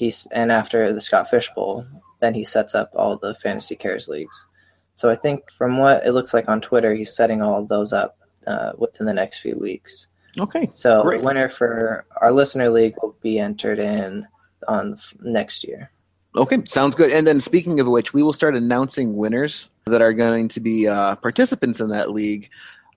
he's 0.00 0.26
and 0.32 0.50
after 0.50 0.92
the 0.92 1.00
Scott 1.00 1.28
Fish 1.28 1.50
Bowl, 1.54 1.86
then 2.20 2.32
he 2.32 2.42
sets 2.42 2.74
up 2.74 2.90
all 2.96 3.16
the 3.16 3.34
fantasy 3.34 3.76
cares 3.76 4.08
leagues. 4.08 4.46
So 4.94 5.10
I 5.10 5.14
think 5.14 5.50
from 5.50 5.78
what 5.78 6.04
it 6.04 6.12
looks 6.12 6.32
like 6.32 6.48
on 6.48 6.60
Twitter, 6.60 6.94
he's 6.94 7.14
setting 7.14 7.42
all 7.42 7.60
of 7.60 7.68
those 7.68 7.92
up 7.92 8.18
uh, 8.46 8.72
within 8.78 9.06
the 9.06 9.12
next 9.12 9.40
few 9.40 9.56
weeks. 9.56 10.08
Okay. 10.38 10.70
So 10.72 11.02
Great. 11.02 11.22
winner 11.22 11.48
for 11.48 12.06
our 12.20 12.32
listener 12.32 12.70
league 12.70 12.94
will 13.02 13.14
be 13.20 13.38
entered 13.38 13.78
in 13.78 14.26
on 14.66 14.94
f- 14.94 15.14
next 15.20 15.64
year. 15.64 15.90
Okay, 16.34 16.62
sounds 16.64 16.94
good. 16.94 17.10
And 17.10 17.26
then 17.26 17.40
speaking 17.40 17.80
of 17.80 17.88
which, 17.88 18.14
we 18.14 18.22
will 18.22 18.32
start 18.32 18.54
announcing 18.54 19.16
winners 19.16 19.68
that 19.86 20.00
are 20.00 20.12
going 20.12 20.48
to 20.48 20.60
be 20.60 20.86
uh, 20.86 21.16
participants 21.16 21.80
in 21.80 21.88
that 21.88 22.10
league 22.10 22.48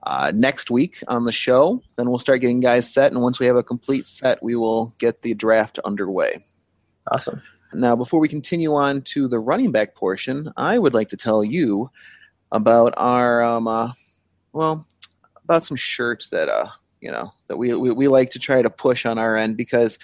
uh, 0.04 0.30
next 0.32 0.70
week 0.70 0.98
on 1.08 1.24
the 1.24 1.32
show. 1.32 1.82
Then 1.96 2.08
we'll 2.08 2.20
start 2.20 2.40
getting 2.40 2.60
guys 2.60 2.92
set, 2.92 3.12
and 3.12 3.20
once 3.22 3.40
we 3.40 3.46
have 3.46 3.56
a 3.56 3.62
complete 3.64 4.06
set, 4.06 4.40
we 4.40 4.54
will 4.54 4.94
get 4.98 5.22
the 5.22 5.34
draft 5.34 5.80
underway. 5.84 6.44
Awesome. 7.10 7.42
Now, 7.72 7.96
before 7.96 8.20
we 8.20 8.28
continue 8.28 8.74
on 8.74 9.02
to 9.02 9.28
the 9.28 9.38
running 9.38 9.72
back 9.72 9.94
portion, 9.94 10.52
I 10.56 10.78
would 10.78 10.94
like 10.94 11.08
to 11.08 11.16
tell 11.16 11.44
you 11.44 11.90
about 12.52 12.94
our, 12.96 13.42
um, 13.42 13.66
uh, 13.66 13.92
well, 14.52 14.86
about 15.42 15.64
some 15.64 15.76
shirts 15.76 16.28
that, 16.28 16.48
uh, 16.48 16.68
you 17.00 17.10
know, 17.10 17.32
that 17.48 17.56
we, 17.56 17.74
we, 17.74 17.90
we 17.90 18.08
like 18.08 18.30
to 18.30 18.38
try 18.38 18.62
to 18.62 18.70
push 18.70 19.04
on 19.04 19.18
our 19.18 19.36
end 19.36 19.56
because 19.56 19.98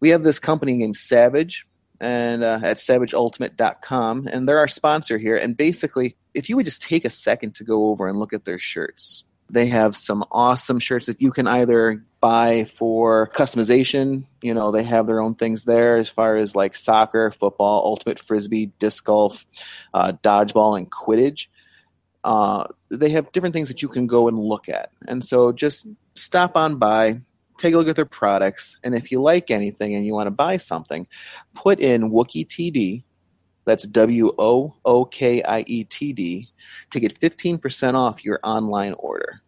we 0.00 0.10
have 0.10 0.22
this 0.22 0.38
company 0.38 0.76
named 0.76 0.96
Savage 0.96 1.66
and 2.00 2.42
uh, 2.44 2.60
at 2.62 2.76
savageultimate.com 2.76 4.28
and 4.30 4.48
they're 4.48 4.58
our 4.58 4.68
sponsor 4.68 5.18
here 5.18 5.36
and 5.36 5.56
basically 5.56 6.16
if 6.34 6.48
you 6.48 6.56
would 6.56 6.66
just 6.66 6.82
take 6.82 7.04
a 7.04 7.10
second 7.10 7.54
to 7.54 7.64
go 7.64 7.88
over 7.88 8.06
and 8.06 8.18
look 8.18 8.32
at 8.32 8.44
their 8.44 8.58
shirts 8.58 9.24
they 9.48 9.66
have 9.66 9.96
some 9.96 10.24
awesome 10.30 10.78
shirts 10.78 11.06
that 11.06 11.20
you 11.20 11.30
can 11.30 11.46
either 11.46 12.04
buy 12.20 12.64
for 12.64 13.30
customization 13.34 14.24
you 14.42 14.52
know 14.52 14.70
they 14.70 14.82
have 14.82 15.06
their 15.06 15.20
own 15.20 15.34
things 15.34 15.64
there 15.64 15.96
as 15.96 16.08
far 16.08 16.36
as 16.36 16.56
like 16.56 16.74
soccer 16.74 17.30
football 17.30 17.82
ultimate 17.84 18.18
frisbee 18.18 18.66
disc 18.78 19.04
golf 19.04 19.46
uh, 19.94 20.12
dodgeball 20.22 20.76
and 20.76 20.90
quidditch 20.90 21.48
uh, 22.24 22.64
they 22.90 23.10
have 23.10 23.30
different 23.30 23.52
things 23.52 23.68
that 23.68 23.82
you 23.82 23.88
can 23.88 24.06
go 24.06 24.26
and 24.28 24.38
look 24.38 24.68
at 24.68 24.90
and 25.06 25.24
so 25.24 25.52
just 25.52 25.86
stop 26.14 26.56
on 26.56 26.76
by 26.76 27.20
take 27.56 27.74
a 27.74 27.78
look 27.78 27.88
at 27.88 27.96
their 27.96 28.04
products, 28.04 28.78
and 28.82 28.94
if 28.94 29.10
you 29.10 29.20
like 29.20 29.50
anything 29.50 29.94
and 29.94 30.04
you 30.04 30.14
want 30.14 30.26
to 30.26 30.32
buy 30.32 30.56
something, 30.56 31.06
put 31.54 31.80
in 31.80 32.10
Wookie 32.10 32.46
TD. 32.46 33.02
That's 33.66 33.84
W 33.84 34.32
O 34.38 34.74
O 34.84 35.04
K 35.04 35.42
I 35.42 35.60
E 35.66 35.84
T 35.84 36.12
D 36.14 36.48
to 36.90 37.00
get 37.00 37.18
15% 37.20 37.94
off 37.94 38.24
your 38.24 38.40
online 38.42 38.94
order. 38.98 39.42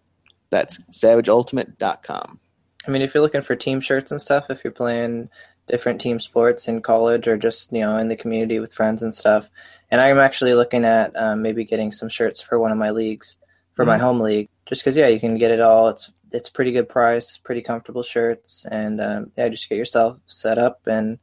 That's 0.50 0.78
savageultimate.com. 0.92 2.38
I 2.86 2.90
mean, 2.90 3.02
if 3.02 3.14
you're 3.14 3.22
looking 3.22 3.42
for 3.42 3.56
team 3.56 3.80
shirts 3.80 4.10
and 4.10 4.20
stuff, 4.20 4.46
if 4.50 4.62
you're 4.64 4.72
playing 4.72 5.28
different 5.66 6.00
team 6.00 6.18
sports 6.18 6.66
in 6.68 6.80
college 6.80 7.28
or 7.28 7.36
just 7.36 7.70
you 7.72 7.80
know 7.80 7.96
in 7.98 8.08
the 8.08 8.16
community 8.16 8.58
with 8.58 8.72
friends 8.74 9.02
and 9.02 9.14
stuff, 9.14 9.48
and 9.90 10.00
I'm 10.00 10.18
actually 10.18 10.54
looking 10.54 10.84
at 10.84 11.14
um, 11.16 11.42
maybe 11.42 11.64
getting 11.64 11.92
some 11.92 12.08
shirts 12.08 12.40
for 12.40 12.58
one 12.58 12.72
of 12.72 12.78
my 12.78 12.90
leagues 12.90 13.36
for 13.74 13.84
my 13.84 13.96
Mhm. 13.98 14.00
home 14.00 14.20
league, 14.20 14.48
just 14.66 14.82
because 14.82 14.96
yeah, 14.96 15.06
you 15.08 15.20
can 15.20 15.38
get 15.38 15.50
it 15.50 15.60
all. 15.60 15.88
It's 15.88 16.10
it's 16.32 16.50
pretty 16.50 16.72
good 16.72 16.88
price, 16.88 17.36
pretty 17.38 17.62
comfortable 17.62 18.02
shirts, 18.02 18.66
and 18.70 19.00
um, 19.00 19.32
yeah, 19.36 19.48
just 19.48 19.68
get 19.68 19.78
yourself 19.78 20.18
set 20.26 20.58
up 20.58 20.80
and 20.86 21.18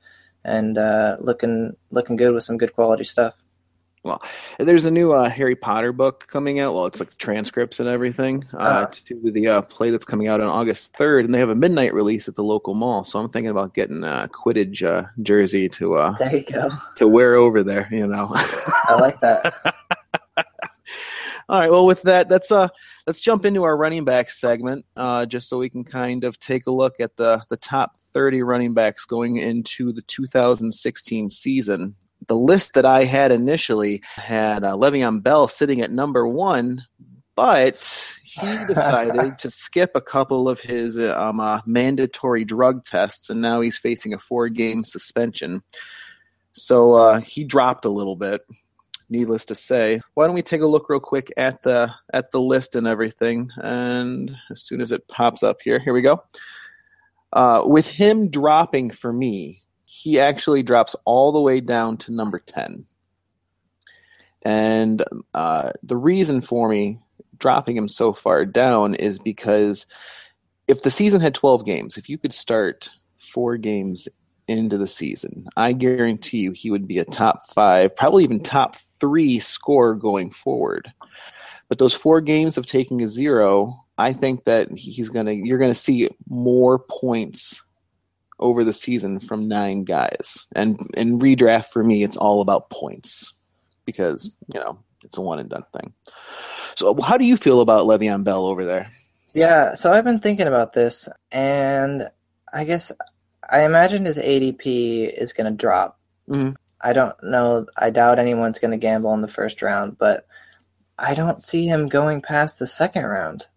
and 0.45 0.77
uh, 0.77 1.17
looking 1.19 1.75
looking 1.91 2.15
good 2.15 2.33
with 2.33 2.43
some 2.43 2.57
good 2.57 2.71
quality 2.73 3.03
stuff. 3.03 3.33
Well, 4.03 4.21
there's 4.59 4.85
a 4.85 4.91
new 4.91 5.13
uh, 5.13 5.29
Harry 5.29 5.55
Potter 5.55 5.91
book 5.91 6.27
coming 6.27 6.59
out. 6.59 6.75
Well, 6.75 6.85
it's 6.85 6.99
like 6.99 7.17
transcripts 7.17 7.79
and 7.79 7.89
everything 7.89 8.45
uh, 8.53 8.85
Ah. 8.85 8.89
to 9.07 9.31
the 9.31 9.47
uh, 9.47 9.61
play 9.63 9.89
that's 9.89 10.05
coming 10.05 10.27
out 10.27 10.39
on 10.41 10.47
August 10.47 10.93
3rd, 10.93 11.25
and 11.25 11.33
they 11.33 11.39
have 11.39 11.49
a 11.49 11.55
midnight 11.55 11.91
release 11.91 12.27
at 12.27 12.35
the 12.35 12.43
local 12.43 12.75
mall. 12.75 13.03
So 13.03 13.17
I'm 13.17 13.29
thinking 13.29 13.49
about 13.49 13.73
getting 13.73 14.03
a 14.03 14.29
Quidditch 14.31 14.85
uh, 14.85 15.07
jersey 15.23 15.67
to 15.69 15.95
uh, 15.95 16.15
There 16.19 16.35
you 16.35 16.43
go. 16.45 16.69
to 16.97 17.07
wear 17.07 17.33
over 17.33 17.63
there. 17.63 17.87
You 17.91 18.05
know. 18.05 18.27
I 18.31 18.97
like 19.01 19.19
that. 19.21 19.55
All 21.47 21.59
right. 21.59 21.69
Well, 21.69 21.85
with 21.85 22.01
that, 22.03 22.29
let's 22.29 22.51
uh 22.51 22.69
let's 23.05 23.19
jump 23.19 23.45
into 23.45 23.63
our 23.63 23.77
running 23.77 24.03
back 24.03 24.29
segment, 24.31 24.85
uh, 24.95 25.27
just 25.27 25.47
so 25.47 25.59
we 25.59 25.69
can 25.69 25.83
kind 25.83 26.23
of 26.23 26.39
take 26.39 26.65
a 26.65 26.71
look 26.71 26.99
at 26.99 27.17
the 27.17 27.43
the 27.49 27.57
top 27.57 27.97
30 28.13 28.41
running 28.41 28.73
backs 28.73 29.05
going 29.05 29.37
into 29.37 29.91
the 29.91 30.01
2016 30.01 31.29
season. 31.29 31.95
The 32.27 32.35
list 32.35 32.73
that 32.73 32.85
I 32.85 33.03
had 33.03 33.31
initially 33.31 34.01
had 34.15 34.63
uh, 34.63 34.73
Le'Veon 34.73 35.21
Bell 35.21 35.47
sitting 35.47 35.81
at 35.81 35.91
number 35.91 36.27
one, 36.27 36.83
but 37.35 38.17
he 38.23 38.47
decided 38.67 39.37
to 39.37 39.51
skip 39.51 39.91
a 39.93 40.01
couple 40.01 40.49
of 40.49 40.61
his 40.61 40.97
um, 40.97 41.39
uh, 41.39 41.61
mandatory 41.67 42.43
drug 42.43 42.85
tests, 42.85 43.29
and 43.29 43.39
now 43.39 43.61
he's 43.61 43.77
facing 43.77 44.15
a 44.15 44.19
four 44.19 44.49
game 44.49 44.83
suspension. 44.83 45.61
So 46.53 46.93
uh, 46.93 47.19
he 47.19 47.43
dropped 47.43 47.85
a 47.85 47.89
little 47.89 48.15
bit 48.15 48.41
needless 49.09 49.45
to 49.45 49.55
say. 49.55 50.01
Why 50.13 50.25
don't 50.25 50.35
we 50.35 50.41
take 50.41 50.61
a 50.61 50.67
look 50.67 50.89
real 50.89 50.99
quick 50.99 51.31
at 51.37 51.63
the 51.63 51.93
at 52.13 52.31
the 52.31 52.41
list 52.41 52.75
and 52.75 52.87
everything? 52.87 53.49
And 53.57 54.35
as 54.51 54.61
soon 54.61 54.81
as 54.81 54.91
it 54.91 55.07
pops 55.07 55.43
up 55.43 55.61
here, 55.61 55.79
here 55.79 55.93
we 55.93 56.01
go. 56.01 56.23
Uh, 57.33 57.63
with 57.65 57.87
him 57.87 58.29
dropping 58.29 58.91
for 58.91 59.11
me, 59.11 59.61
he 59.85 60.19
actually 60.19 60.63
drops 60.63 60.95
all 61.05 61.31
the 61.31 61.41
way 61.41 61.59
down 61.59 61.97
to 61.97 62.13
number 62.13 62.39
ten. 62.39 62.85
And 64.41 65.03
uh, 65.33 65.71
the 65.81 65.97
reason 65.97 66.41
for 66.41 66.69
me 66.69 66.99
dropping 67.37 67.75
him 67.75 67.87
so 67.87 68.13
far 68.13 68.45
down 68.45 68.93
is 68.95 69.19
because 69.19 69.85
if 70.67 70.83
the 70.83 70.91
season 70.91 71.21
had 71.21 71.33
12 71.33 71.65
games, 71.65 71.97
if 71.97 72.09
you 72.09 72.17
could 72.17 72.33
start 72.33 72.89
four 73.17 73.57
games 73.57 74.07
into 74.47 74.77
the 74.77 74.87
season, 74.87 75.47
I 75.57 75.73
guarantee 75.73 76.39
you 76.39 76.51
he 76.51 76.71
would 76.71 76.87
be 76.87 76.99
a 76.99 77.05
top 77.05 77.45
five, 77.47 77.95
probably 77.95 78.23
even 78.23 78.39
top 78.39 78.75
three 78.99 79.39
score 79.39 79.95
going 79.95 80.31
forward. 80.31 80.93
But 81.67 81.79
those 81.79 81.93
four 81.93 82.21
games 82.21 82.57
of 82.57 82.65
taking 82.65 83.01
a 83.01 83.07
zero, 83.07 83.85
I 83.97 84.13
think 84.13 84.43
that 84.43 84.71
he's 84.71 85.09
gonna 85.09 85.31
you're 85.31 85.57
gonna 85.57 85.73
see 85.73 86.09
more 86.29 86.79
points 86.79 87.61
over 88.39 88.63
the 88.63 88.73
season 88.73 89.19
from 89.19 89.47
nine 89.47 89.83
guys. 89.83 90.45
And 90.55 90.89
in 90.95 91.19
redraft 91.19 91.65
for 91.65 91.83
me, 91.83 92.03
it's 92.03 92.17
all 92.17 92.41
about 92.41 92.69
points 92.69 93.33
because 93.85 94.29
you 94.53 94.59
know 94.59 94.79
it's 95.03 95.17
a 95.17 95.21
one 95.21 95.39
and 95.39 95.49
done 95.49 95.63
thing. 95.73 95.93
So 96.75 96.99
how 97.01 97.17
do 97.17 97.25
you 97.25 97.37
feel 97.37 97.61
about 97.61 97.85
Le'Veon 97.87 98.23
Bell 98.23 98.45
over 98.45 98.65
there? 98.65 98.91
Yeah, 99.33 99.73
so 99.73 99.91
I've 99.91 100.03
been 100.03 100.19
thinking 100.19 100.47
about 100.47 100.73
this, 100.73 101.09
and 101.31 102.09
I 102.53 102.63
guess 102.63 102.91
I 103.49 103.63
imagine 103.63 104.05
his 104.05 104.17
ADP 104.17 105.09
is 105.09 105.33
going 105.33 105.51
to 105.51 105.55
drop. 105.55 105.99
Mhm. 106.29 106.55
I 106.85 106.93
don't 106.93 107.15
know. 107.23 107.65
I 107.77 107.89
doubt 107.89 108.19
anyone's 108.19 108.59
going 108.59 108.71
to 108.71 108.77
gamble 108.77 109.13
in 109.15 109.21
the 109.21 109.27
first 109.27 109.61
round, 109.61 109.97
but 109.97 110.27
I 110.99 111.13
don't 111.15 111.41
see 111.43 111.65
him 111.65 111.89
going 111.89 112.21
past 112.21 112.59
the 112.59 112.67
second 112.67 113.05
round, 113.05 113.47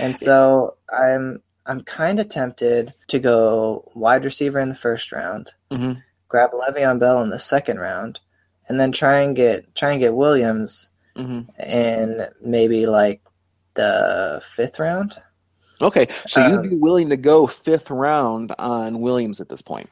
and 0.00 0.18
so 0.26 0.76
I'm 0.92 1.42
I'm 1.64 1.82
kind 1.82 2.18
of 2.20 2.28
tempted 2.28 2.92
to 3.08 3.18
go 3.18 3.90
wide 3.94 4.24
receiver 4.24 4.58
in 4.60 4.68
the 4.68 4.74
first 4.74 5.12
round, 5.12 5.52
Mhm. 5.70 6.02
grab 6.28 6.50
Le'Veon 6.52 6.98
Bell 6.98 7.22
in 7.22 7.30
the 7.30 7.38
second 7.38 7.78
round, 7.78 8.20
and 8.68 8.78
then 8.80 8.92
try 8.92 9.20
and 9.20 9.34
get 9.36 9.74
try 9.74 9.90
and 9.92 10.00
get 10.00 10.14
Williams 10.14 10.88
Mm-hmm. 11.16 11.48
in 11.62 12.26
maybe 12.42 12.86
like 12.86 13.22
the 13.74 14.42
fifth 14.44 14.78
round. 14.78 15.16
Okay, 15.80 16.08
so 16.26 16.42
Um, 16.42 16.52
you'd 16.52 16.70
be 16.70 16.76
willing 16.76 17.08
to 17.10 17.16
go 17.16 17.46
fifth 17.46 17.90
round 17.90 18.52
on 18.58 19.00
Williams 19.00 19.40
at 19.40 19.48
this 19.48 19.62
point? 19.62 19.88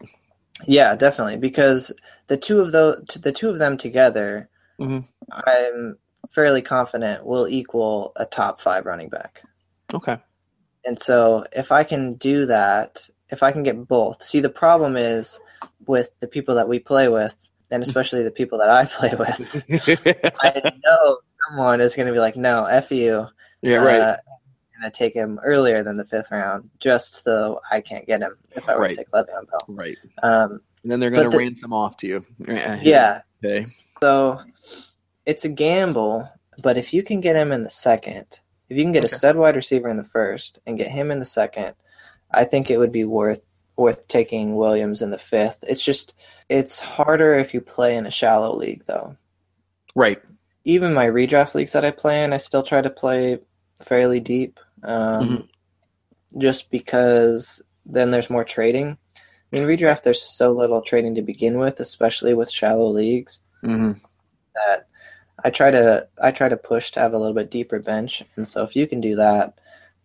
Yeah, 0.66 0.94
definitely. 0.97 1.37
Because 1.37 1.92
the 2.28 2.37
two 2.37 2.61
of 2.61 2.73
those, 2.73 3.00
the 3.21 3.33
two 3.33 3.50
of 3.50 3.59
them 3.59 3.76
together, 3.76 4.49
Mhm. 4.80 5.04
I'm 5.30 5.99
fairly 6.30 6.62
confident 6.62 7.25
will 7.26 7.47
equal 7.49 8.12
a 8.16 8.25
top 8.25 8.61
five 8.61 8.87
running 8.87 9.09
back. 9.09 9.42
Okay. 9.92 10.18
And 10.85 10.99
so, 10.99 11.47
if 11.52 11.73
I 11.73 11.85
can 11.85 12.14
do 12.14 12.47
that, 12.47 13.09
if 13.30 13.42
I 13.42 13.52
can 13.52 13.62
get 13.62 13.87
both, 13.88 14.23
see, 14.23 14.40
the 14.40 14.50
problem 14.50 14.97
is 14.97 15.38
with 15.87 16.11
the 16.21 16.28
people 16.28 16.54
that 16.56 16.68
we 16.68 16.78
play 16.78 17.09
with, 17.09 17.35
and 17.71 17.83
especially 17.88 18.23
the 18.23 18.30
people 18.30 18.59
that 18.59 18.71
I 18.71 18.85
play 18.87 19.12
with. 19.18 19.64
I 20.40 20.73
know 20.85 21.18
someone 21.49 21.80
is 21.80 21.94
going 21.97 22.06
to 22.06 22.12
be 22.12 22.18
like, 22.21 22.37
"No, 22.37 22.64
f 22.66 22.90
you." 22.90 23.26
yeah, 23.62 23.76
right. 23.76 24.00
Uh, 24.02 24.16
going 24.85 24.93
to 24.93 24.99
take 24.99 25.14
him 25.14 25.41
earlier 25.43 25.83
than 25.83 25.97
the 25.97 26.05
fifth 26.05 26.31
round, 26.31 26.69
just 26.79 27.25
so 27.25 27.61
I 27.71 27.81
can't 27.81 28.07
get 28.07 28.21
him 28.21 28.37
if 28.55 28.69
I 28.69 28.75
were 28.75 28.83
Right. 28.83 28.91
to 28.93 28.97
take 28.99 29.11
Le'Veon 29.11 29.50
Bell. 29.50 29.61
right. 29.69 29.97
Um, 30.23 30.61
And 30.83 30.93
then 30.93 31.00
they're 31.00 31.11
going 31.11 31.25
to 31.25 31.31
the- 31.31 31.38
ransom 31.38 31.73
off 31.73 31.97
to 31.99 32.07
you. 32.07 32.25
yeah, 32.47 33.23
Okay. 33.43 33.67
So 34.00 34.41
it's 35.25 35.45
a 35.45 35.49
gamble, 35.49 36.29
but 36.62 36.76
if 36.76 36.93
you 36.93 37.03
can 37.03 37.21
get 37.21 37.37
him 37.37 37.53
in 37.53 37.62
the 37.62 37.71
second, 37.71 38.26
if 38.69 38.76
you 38.76 38.85
can 38.85 38.93
get 38.93 39.05
Okay. 39.05 39.14
a 39.14 39.17
stud 39.17 39.37
wide 39.37 39.57
receiver 39.57 39.88
in 39.88 39.97
the 39.97 40.05
first 40.05 40.59
and 40.67 40.76
get 40.79 40.88
him 40.91 41.11
in 41.11 41.19
the 41.19 41.25
second, 41.25 41.75
I 42.31 42.45
think 42.45 42.71
it 42.71 42.79
would 42.79 42.93
be 42.93 43.05
worth 43.05 43.41
worth 43.76 44.07
taking 44.07 44.55
Williams 44.55 45.03
in 45.03 45.11
the 45.11 45.19
fifth. 45.19 45.64
It's 45.67 45.83
just 45.85 46.14
it's 46.49 46.79
harder 46.79 47.35
if 47.35 47.53
you 47.55 47.61
play 47.61 47.97
in 47.97 48.07
a 48.07 48.11
shallow 48.11 48.55
league 48.55 48.85
though. 48.85 49.17
Right. 49.97 50.23
Even 50.64 50.95
my 50.95 51.07
redraft 51.07 51.55
leagues 51.57 51.73
that 51.73 51.85
I 51.85 51.91
play 51.91 52.23
in, 52.23 52.33
I 52.33 52.37
still 52.37 52.62
try 52.62 52.81
to 52.83 52.88
play 52.91 53.41
fairly 53.83 54.21
deep. 54.21 54.61
Um, 54.85 55.29
Mhm. 55.29 55.49
just 56.41 56.71
because 56.71 57.62
then 57.87 58.11
there's 58.11 58.31
more 58.31 58.45
trading. 58.45 58.99
I 59.53 59.57
mean, 59.59 59.69
redraft 59.69 60.03
there's 60.03 60.23
so 60.23 60.53
little 60.53 60.83
trading 60.83 61.14
to 61.17 61.23
begin 61.23 61.59
with, 61.59 61.81
especially 61.81 62.35
with 62.35 62.50
shallow 62.50 62.88
leagues. 62.91 63.41
hmm 63.62 63.93
That 64.55 64.87
I 65.45 65.50
try 65.50 65.71
to 65.71 66.09
I 66.23 66.31
try 66.31 66.49
to 66.49 66.57
push 66.57 66.91
to 66.93 67.00
have 67.00 67.12
a 67.14 67.19
little 67.19 67.35
bit 67.35 67.50
deeper 67.50 67.79
bench, 67.81 68.23
and 68.37 68.47
so 68.47 68.62
if 68.62 68.76
you 68.76 68.87
can 68.87 69.00
do 69.00 69.17
that, 69.17 69.59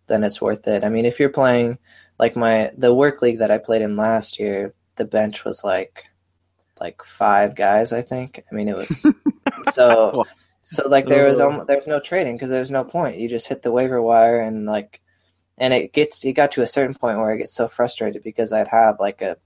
then 0.08 0.24
it's 0.24 0.40
worth 0.42 0.66
it. 0.68 0.84
I 0.84 0.88
mean, 0.88 1.04
if 1.06 1.20
you're 1.20 1.28
playing 1.30 1.78
like 2.18 2.36
my 2.36 2.70
the 2.76 2.94
work 2.94 3.22
league 3.22 3.38
that 3.38 3.50
I 3.50 3.58
played 3.58 3.82
in 3.82 3.96
last 3.96 4.38
year, 4.38 4.74
the 4.96 5.04
bench 5.04 5.44
was 5.44 5.64
like 5.64 6.06
like 6.80 7.02
five 7.04 7.54
guys, 7.56 7.92
I 7.92 8.02
think. 8.02 8.44
I 8.50 8.54
mean, 8.54 8.68
it 8.68 8.76
was 8.76 9.08
so 9.62 10.18
so 10.70 10.88
like 10.88 11.06
there 11.06 11.26
was 11.26 11.40
almost, 11.40 11.66
there 11.66 11.76
was 11.76 11.86
no 11.88 11.98
trading 12.00 12.36
because 12.36 12.48
there's 12.48 12.70
no 12.70 12.84
point. 12.84 13.18
You 13.18 13.28
just 13.28 13.48
hit 13.48 13.62
the 13.62 13.72
waiver 13.72 14.00
wire 14.00 14.40
and 14.40 14.66
like, 14.66 15.00
and 15.58 15.74
it 15.74 15.92
gets 15.92 16.24
it 16.24 16.32
got 16.34 16.52
to 16.52 16.62
a 16.62 16.66
certain 16.66 16.94
point 16.94 17.18
where 17.18 17.32
I 17.32 17.36
get 17.36 17.48
so 17.48 17.66
frustrated 17.68 18.22
because 18.22 18.52
I'd 18.52 18.68
have 18.68 19.00
like 19.00 19.20
a 19.20 19.36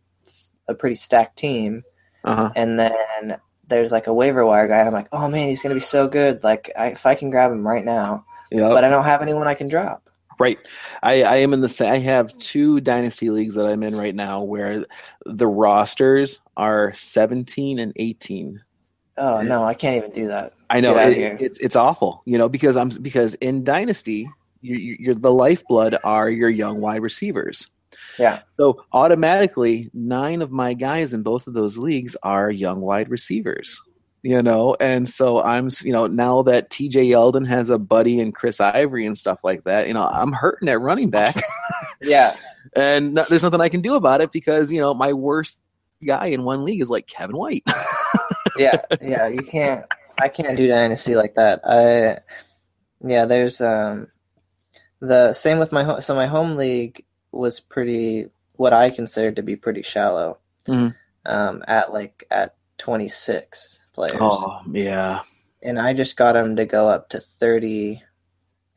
a 0.68 0.74
pretty 0.74 0.96
stacked 0.96 1.38
team, 1.38 1.82
Uh-huh. 2.24 2.50
and 2.54 2.78
then 2.78 3.38
there's 3.68 3.92
like 3.92 4.06
a 4.06 4.14
waiver 4.14 4.44
wire 4.44 4.68
guy, 4.68 4.78
and 4.80 4.88
I'm 4.88 4.94
like, 4.94 5.08
oh 5.12 5.28
man, 5.28 5.48
he's 5.48 5.62
gonna 5.62 5.74
be 5.74 5.80
so 5.80 6.08
good. 6.08 6.44
Like 6.44 6.70
I, 6.76 6.88
if 6.88 7.06
I 7.06 7.14
can 7.14 7.30
grab 7.30 7.50
him 7.50 7.66
right 7.66 7.84
now, 7.84 8.24
Yeah. 8.50 8.68
but 8.68 8.84
I 8.84 8.90
don't 8.90 9.04
have 9.04 9.22
anyone 9.22 9.46
I 9.46 9.54
can 9.54 9.68
drop. 9.68 10.08
Right. 10.38 10.58
I, 11.02 11.22
I 11.22 11.36
am 11.36 11.52
in 11.54 11.60
the 11.60 11.86
I 11.88 11.98
have 11.98 12.36
two 12.38 12.80
dynasty 12.80 13.30
leagues 13.30 13.54
that 13.54 13.66
I'm 13.66 13.82
in 13.82 13.96
right 13.96 14.14
now 14.14 14.42
where 14.42 14.84
the 15.24 15.46
rosters 15.46 16.40
are 16.56 16.92
17 16.94 17.78
and 17.78 17.92
18. 17.96 18.60
Oh 19.16 19.42
no, 19.42 19.62
I 19.64 19.74
can't 19.74 19.96
even 19.96 20.10
do 20.10 20.28
that. 20.28 20.52
I 20.70 20.80
know 20.80 20.94
it- 21.12 21.18
it's 21.40 21.58
it's 21.60 21.76
awful, 21.76 22.22
you 22.24 22.36
know, 22.38 22.48
because 22.48 22.76
I'm 22.76 22.88
because 22.88 23.34
in 23.36 23.62
dynasty, 23.64 24.28
you, 24.60 24.76
you, 24.76 24.96
you're 24.98 25.14
the 25.14 25.32
lifeblood 25.32 25.96
are 26.04 26.28
your 26.28 26.48
young 26.50 26.80
wide 26.80 27.02
receivers. 27.02 27.68
Yeah. 28.18 28.40
So 28.56 28.84
automatically, 28.92 29.88
nine 29.94 30.42
of 30.42 30.50
my 30.50 30.74
guys 30.74 31.14
in 31.14 31.22
both 31.22 31.46
of 31.46 31.54
those 31.54 31.78
leagues 31.78 32.16
are 32.22 32.50
young 32.50 32.80
wide 32.80 33.08
receivers. 33.08 33.80
You 34.22 34.42
know, 34.42 34.74
and 34.80 35.06
so 35.06 35.42
I'm, 35.42 35.68
you 35.82 35.92
know, 35.92 36.06
now 36.06 36.40
that 36.44 36.70
TJ 36.70 37.10
Yeldon 37.10 37.46
has 37.46 37.68
a 37.68 37.78
buddy 37.78 38.20
and 38.20 38.34
Chris 38.34 38.58
Ivory 38.58 39.04
and 39.04 39.18
stuff 39.18 39.44
like 39.44 39.64
that, 39.64 39.86
you 39.86 39.92
know, 39.92 40.06
I'm 40.08 40.32
hurting 40.32 40.68
at 40.70 40.80
running 40.80 41.10
back. 41.10 41.36
Yeah, 42.00 42.36
and 42.76 43.14
no, 43.14 43.24
there's 43.30 43.42
nothing 43.42 43.60
I 43.60 43.68
can 43.68 43.80
do 43.80 43.94
about 43.94 44.20
it 44.20 44.30
because 44.32 44.70
you 44.70 44.80
know 44.80 44.92
my 44.92 45.12
worst 45.12 45.58
guy 46.04 46.26
in 46.26 46.44
one 46.44 46.64
league 46.64 46.80
is 46.80 46.90
like 46.90 47.06
Kevin 47.06 47.36
White. 47.36 47.64
yeah, 48.56 48.80
yeah. 49.02 49.26
You 49.28 49.38
can't. 49.40 49.84
I 50.20 50.28
can't 50.28 50.56
do 50.56 50.68
dynasty 50.68 51.14
like 51.16 51.34
that. 51.34 51.60
I 51.64 52.18
yeah. 53.06 53.24
There's 53.26 53.60
um 53.60 54.08
the 55.00 55.32
same 55.32 55.58
with 55.58 55.72
my 55.72 55.82
home. 55.82 56.00
So 56.00 56.14
my 56.14 56.26
home 56.26 56.56
league 56.56 57.04
was 57.32 57.60
pretty 57.60 58.28
what 58.56 58.72
I 58.72 58.90
considered 58.90 59.36
to 59.36 59.42
be 59.42 59.56
pretty 59.56 59.82
shallow. 59.82 60.38
Mhm. 60.66 60.94
Um, 61.26 61.64
at 61.66 61.92
like 61.92 62.24
at 62.30 62.54
26 62.78 63.78
players, 63.92 64.16
oh 64.20 64.60
yeah, 64.70 65.22
and 65.62 65.78
I 65.80 65.94
just 65.94 66.16
got 66.16 66.34
them 66.34 66.56
to 66.56 66.66
go 66.66 66.86
up 66.88 67.08
to 67.10 67.20
30. 67.20 68.02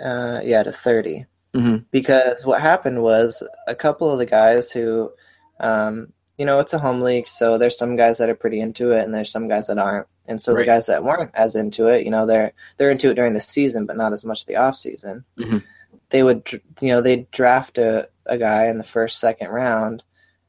Uh, 0.03 0.39
yeah, 0.43 0.61
to 0.61 0.71
30 0.71 1.25
Mhm. 1.55 1.83
because 1.89 2.45
what 2.45 2.61
happened 2.61 3.01
was 3.01 3.41
a 3.67 3.73
couple 3.73 4.11
of 4.11 4.19
the 4.19 4.27
guys 4.27 4.71
who, 4.71 5.11
um, 5.59 6.13
you 6.37 6.45
know, 6.45 6.59
it's 6.59 6.73
a 6.73 6.79
home 6.79 7.01
league, 7.01 7.27
so 7.27 7.57
there's 7.57 7.77
some 7.77 7.95
guys 7.95 8.17
that 8.19 8.29
are 8.29 8.35
pretty 8.35 8.59
into 8.59 8.91
it, 8.91 9.03
and 9.03 9.13
there's 9.13 9.31
some 9.31 9.47
guys 9.47 9.67
that 9.67 9.77
aren't. 9.77 10.07
And 10.27 10.41
so 10.41 10.51
the 10.53 10.65
guys 10.65 10.85
that 10.87 11.03
weren't 11.03 11.31
as 11.33 11.55
into 11.55 11.87
it, 11.87 12.03
you 12.03 12.11
know, 12.11 12.25
they're 12.25 12.51
they're 12.77 12.91
into 12.91 13.09
it 13.09 13.15
during 13.15 13.33
the 13.33 13.41
season, 13.41 13.85
but 13.85 13.97
not 13.97 14.13
as 14.13 14.23
much 14.25 14.45
the 14.45 14.57
off 14.57 14.75
season. 14.75 15.23
Mhm. 15.37 15.63
They 16.09 16.21
would, 16.23 16.61
you 16.81 16.89
know, 16.89 17.01
they'd 17.01 17.29
draft 17.31 17.77
a, 17.77 18.09
a 18.25 18.37
guy 18.37 18.65
in 18.67 18.77
the 18.77 18.83
first, 18.83 19.19
second 19.19 19.49
round, 19.49 20.03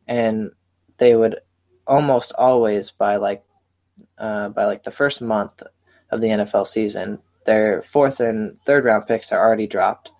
and 0.06 0.50
they 0.98 1.14
would 1.16 1.38
almost 1.86 2.32
always 2.36 2.90
by 2.90 3.16
like 3.16 3.44
uh, 4.18 4.48
by 4.50 4.66
like 4.66 4.84
the 4.84 4.90
first 4.90 5.20
month 5.22 5.62
of 6.10 6.20
the 6.20 6.28
NFL 6.28 6.66
season, 6.66 7.20
their 7.46 7.82
fourth 7.82 8.20
and 8.20 8.58
third 8.66 8.84
round 8.84 9.06
picks 9.06 9.32
are 9.32 9.40
already 9.44 9.66
dropped 9.66 10.10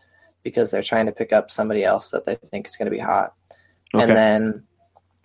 because 0.44 0.70
they're 0.70 0.82
trying 0.82 1.06
to 1.06 1.12
pick 1.12 1.32
up 1.32 1.50
somebody 1.50 1.84
else 1.84 2.10
that 2.10 2.24
they 2.26 2.36
think 2.36 2.66
is 2.66 2.76
going 2.76 2.86
to 2.86 2.90
be 2.96 2.98
hot. 2.98 3.34
okay, 3.94 4.04
And 4.04 4.16
then 4.16 4.62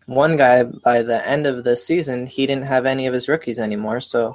one 0.06 0.38
guy 0.38 0.64
by 0.64 1.02
the 1.02 1.28
end 1.28 1.48
of 1.48 1.64
the 1.64 1.78
season, 1.78 2.28
he 2.28 2.46
didn't 2.46 2.66
have 2.66 2.86
any 2.86 3.08
of 3.08 3.14
his 3.14 3.28
rookies 3.28 3.60
anymore, 3.60 4.02
so 4.02 4.34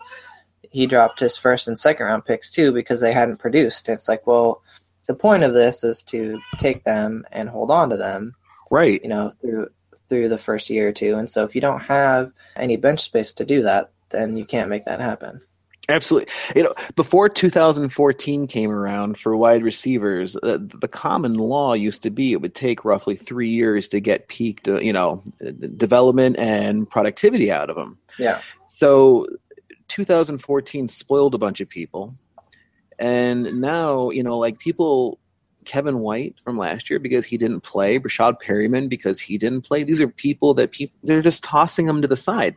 he 0.70 0.86
dropped 0.86 1.20
his 1.20 1.36
first 1.36 1.68
and 1.68 1.78
second 1.78 2.06
round 2.06 2.24
picks 2.24 2.50
too 2.50 2.72
because 2.72 3.00
they 3.00 3.12
hadn't 3.12 3.38
produced. 3.38 3.88
It's 3.88 4.08
like, 4.08 4.26
well, 4.26 4.62
the 5.06 5.14
point 5.14 5.42
of 5.42 5.54
this 5.54 5.84
is 5.84 6.02
to 6.04 6.40
take 6.58 6.84
them 6.84 7.24
and 7.32 7.48
hold 7.48 7.70
on 7.70 7.90
to 7.90 7.96
them, 7.96 8.34
right, 8.70 9.00
you 9.02 9.08
know, 9.08 9.30
through 9.40 9.68
through 10.08 10.28
the 10.28 10.38
first 10.38 10.70
year 10.70 10.88
or 10.88 10.92
two. 10.92 11.16
And 11.16 11.30
so 11.30 11.44
if 11.44 11.54
you 11.54 11.60
don't 11.60 11.80
have 11.80 12.32
any 12.56 12.76
bench 12.76 13.02
space 13.02 13.32
to 13.34 13.44
do 13.44 13.62
that, 13.62 13.90
then 14.08 14.36
you 14.36 14.46
can't 14.46 14.70
make 14.70 14.86
that 14.86 15.00
happen. 15.00 15.40
Absolutely. 15.88 16.32
You 16.54 16.64
know, 16.64 16.74
before 16.96 17.28
2014 17.28 18.46
came 18.46 18.70
around 18.70 19.18
for 19.18 19.36
wide 19.36 19.62
receivers, 19.62 20.36
uh, 20.36 20.58
the 20.60 20.88
common 20.88 21.34
law 21.34 21.74
used 21.74 22.02
to 22.02 22.10
be 22.10 22.32
it 22.32 22.40
would 22.40 22.54
take 22.54 22.84
roughly 22.84 23.16
three 23.16 23.48
years 23.48 23.88
to 23.88 24.00
get 24.00 24.28
peak, 24.28 24.66
uh, 24.68 24.80
you 24.80 24.92
know, 24.92 25.22
development 25.76 26.38
and 26.38 26.88
productivity 26.88 27.50
out 27.50 27.70
of 27.70 27.76
them. 27.76 27.98
Yeah. 28.18 28.40
So 28.68 29.26
2014 29.88 30.88
spoiled 30.88 31.34
a 31.34 31.38
bunch 31.38 31.60
of 31.60 31.68
people. 31.68 32.14
And 32.98 33.60
now, 33.60 34.10
you 34.10 34.22
know, 34.22 34.38
like 34.38 34.58
people, 34.58 35.18
Kevin 35.68 35.98
White 36.00 36.34
from 36.42 36.56
last 36.56 36.88
year 36.88 36.98
because 36.98 37.26
he 37.26 37.36
didn't 37.36 37.60
play, 37.60 37.98
Rashad 37.98 38.40
Perriman 38.42 38.88
because 38.88 39.20
he 39.20 39.36
didn't 39.36 39.62
play. 39.62 39.84
These 39.84 40.00
are 40.00 40.08
people 40.08 40.54
that 40.54 40.72
people 40.72 40.98
they're 41.04 41.22
just 41.22 41.44
tossing 41.44 41.86
them 41.86 42.00
to 42.00 42.08
the 42.08 42.16
side. 42.16 42.56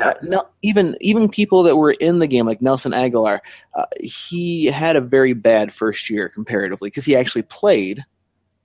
Uh, 0.00 0.12
no, 0.22 0.44
even 0.60 0.94
even 1.00 1.30
people 1.30 1.62
that 1.62 1.76
were 1.76 1.92
in 1.92 2.18
the 2.18 2.26
game, 2.26 2.46
like 2.46 2.60
Nelson 2.60 2.92
Agholor, 2.92 3.40
uh, 3.74 3.86
he 3.98 4.66
had 4.66 4.94
a 4.94 5.00
very 5.00 5.32
bad 5.32 5.72
first 5.72 6.10
year 6.10 6.28
comparatively 6.28 6.90
because 6.90 7.06
he 7.06 7.16
actually 7.16 7.42
played, 7.42 8.04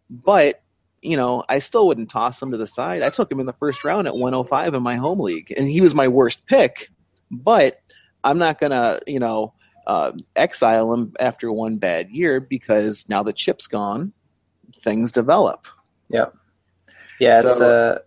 but 0.10 0.62
you 1.02 1.16
know, 1.16 1.44
I 1.48 1.60
still 1.60 1.88
wouldn't 1.88 2.10
toss 2.10 2.42
him 2.42 2.52
to 2.52 2.58
the 2.58 2.68
side. 2.68 3.02
I 3.02 3.10
took 3.10 3.32
him 3.32 3.40
in 3.40 3.46
the 3.46 3.54
first 3.54 3.86
round 3.86 4.08
at 4.08 4.16
105 4.16 4.74
in 4.74 4.84
my 4.84 4.96
home 4.96 5.22
league, 5.22 5.54
and 5.56 5.70
he 5.70 5.80
was 5.80 5.96
my 5.96 6.10
worst 6.10 6.46
pick. 6.48 6.90
But 7.32 7.80
I'm 8.26 8.40
not 8.40 8.60
gonna, 8.60 9.00
you 9.08 9.20
know, 9.20 9.54
uh, 9.88 10.12
exile 10.36 10.94
him 10.94 11.14
after 11.20 11.52
one 11.52 11.78
bad 11.78 12.10
year 12.10 12.40
because 12.40 13.08
now 13.10 13.24
the 13.24 13.34
chip's 13.34 13.68
gone, 13.68 14.14
things 14.76 15.12
develop. 15.12 15.68
Yeah, 17.20 17.40
it's 17.46 17.58
So- 17.58 17.70
uh, 17.72 18.00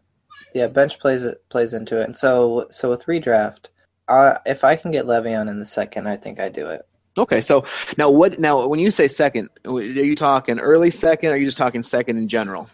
yeah, 0.55 0.67
bench 0.67 0.99
plays 0.99 1.25
it 1.25 1.43
plays 1.51 1.73
into 1.73 2.01
it, 2.01 2.05
and 2.05 2.17
so 2.17 2.67
so 2.71 2.91
with 2.91 3.05
redraft, 3.07 3.67
uh, 4.09 4.39
if 4.47 4.65
I 4.65 4.77
can 4.77 4.91
get 4.91 5.07
Le'Veon 5.07 5.49
in 5.49 5.59
the 5.59 5.65
second, 5.65 6.09
I 6.09 6.17
think 6.17 6.41
I 6.41 6.49
do 6.49 6.67
it. 6.67 6.87
Okay, 7.17 7.41
so 7.41 7.65
now 7.97 8.11
what? 8.11 8.39
Now, 8.39 8.67
when 8.67 8.81
you 8.81 8.91
say 8.91 9.09
second, 9.09 9.49
are 9.65 9.81
you 9.81 10.15
talking 10.15 10.59
early 10.61 10.91
second? 10.91 11.31
Or 11.31 11.33
are 11.33 11.37
you 11.37 11.47
just 11.47 11.59
talking 11.59 11.83
second 11.83 12.17
in 12.17 12.29
general? 12.29 12.69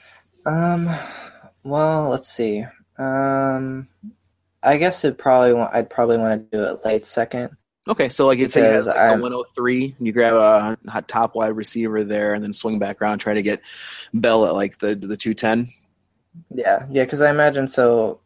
Um, 0.45 0.89
well, 1.63 2.09
let's 2.11 2.29
see. 2.29 2.65
Um, 2.99 3.89
I 4.63 4.77
guess 4.77 5.05
it 5.05 5.19
probably 5.19 5.55
want, 5.55 5.75
I'd 5.75 5.89
probably 5.91 6.19
want 6.19 6.51
to 6.51 6.57
do 6.57 6.65
it 6.65 6.85
late 6.85 7.07
second. 7.07 7.57
Okay, 7.87 8.09
so 8.09 8.27
like 8.27 8.39
it's 8.39 8.55
say 8.55 8.61
you 8.61 8.67
have 8.67 8.73
Because 8.85 8.87
like 8.87 8.97
a 8.97 9.01
I'm- 9.01 9.21
103, 9.21 9.97
you 9.99 10.13
grab 10.13 10.35
a 10.35 10.79
hot 10.91 11.07
top 11.07 11.35
wide 11.35 11.49
receiver 11.57 12.03
there, 12.05 12.33
and 12.33 12.43
then 12.43 12.53
swing 12.55 12.79
back 12.79 13.03
around, 13.03 13.19
try 13.19 13.35
to 13.35 13.43
get 13.43 13.61
Bell 14.15 14.47
at 14.47 14.55
like 14.55 14.79
the 14.79 14.95
the 14.95 15.17
210. 15.17 15.69
Yeah, 16.55 16.87
yeah, 16.91 17.05
because 17.05 17.21
I 17.21 17.31
imagine 17.31 17.69
so. 17.69 18.21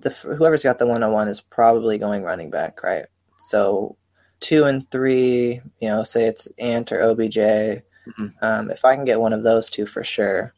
The 0.00 0.10
whoever's 0.10 0.62
got 0.62 0.78
the 0.78 0.86
one 0.86 1.02
on 1.02 1.12
one 1.12 1.28
is 1.28 1.40
probably 1.42 1.98
going 1.98 2.22
running 2.22 2.50
back, 2.50 2.82
right? 2.82 3.06
So 3.38 3.96
two 4.40 4.64
and 4.64 4.90
three, 4.90 5.60
you 5.80 5.88
know, 5.88 6.04
say 6.04 6.24
it's 6.24 6.48
Ant 6.58 6.90
or 6.92 7.02
OBJ. 7.02 7.82
Mhm. 8.08 8.32
Um, 8.42 8.70
if 8.70 8.84
I 8.86 8.94
can 8.96 9.04
get 9.04 9.20
one 9.20 9.34
of 9.34 9.42
those 9.42 9.68
two 9.68 9.84
for 9.86 10.02
sure. 10.04 10.54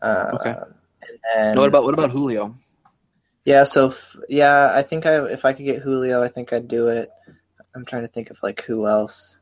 Uh, 0.00 0.30
Okay. 0.34 0.50
And 0.52 1.18
then 1.54 1.58
what 1.58 1.66
about 1.68 1.82
what 1.84 1.94
about 1.94 2.10
Julio? 2.12 2.54
Yeah, 3.44 3.64
so 3.64 3.88
f- 3.88 4.16
yeah, 4.28 4.70
I 4.74 4.82
think 4.82 5.06
I 5.06 5.24
if 5.26 5.44
I 5.44 5.52
could 5.54 5.64
get 5.66 5.82
Julio, 5.82 6.22
I 6.22 6.28
think 6.28 6.52
I'd 6.52 6.68
do 6.68 6.88
it. 6.88 7.10
I'm 7.74 7.84
trying 7.84 8.02
to 8.02 8.08
think 8.08 8.30
of 8.30 8.38
like 8.42 8.62
who 8.62 8.86
else, 8.86 9.38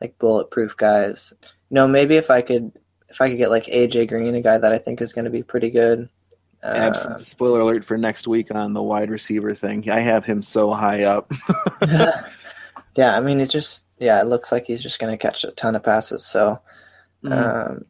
like 0.00 0.18
bulletproof 0.18 0.76
guys. 0.76 1.32
No, 1.70 1.86
maybe 1.86 2.16
if 2.16 2.30
I 2.30 2.42
could 2.42 2.72
if 3.08 3.20
I 3.20 3.28
could 3.28 3.38
get 3.38 3.50
like 3.50 3.66
AJ 3.66 4.08
Green, 4.08 4.34
a 4.34 4.40
guy 4.42 4.58
that 4.58 4.72
I 4.72 4.78
think 4.78 5.00
is 5.00 5.12
going 5.12 5.24
to 5.26 5.30
be 5.30 5.42
pretty 5.42 5.70
good. 5.70 6.08
Uh, 6.62 6.72
Abs- 6.74 7.26
Spoiler 7.28 7.60
alert 7.60 7.84
for 7.84 7.96
next 7.96 8.26
week 8.26 8.52
on 8.54 8.72
the 8.72 8.82
wide 8.82 9.10
receiver 9.10 9.54
thing. 9.54 9.88
I 9.90 10.00
have 10.00 10.24
him 10.24 10.42
so 10.42 10.72
high 10.72 11.04
up. 11.04 11.30
yeah, 12.96 13.16
I 13.16 13.20
mean 13.20 13.40
it 13.40 13.50
just 13.50 13.84
yeah, 13.98 14.20
it 14.20 14.26
looks 14.26 14.52
like 14.52 14.66
he's 14.66 14.82
just 14.82 14.98
going 14.98 15.12
to 15.12 15.16
catch 15.18 15.44
a 15.44 15.50
ton 15.52 15.74
of 15.76 15.82
passes. 15.82 16.24
So, 16.26 16.60
Mhm. 17.24 17.70
um, 17.70 17.84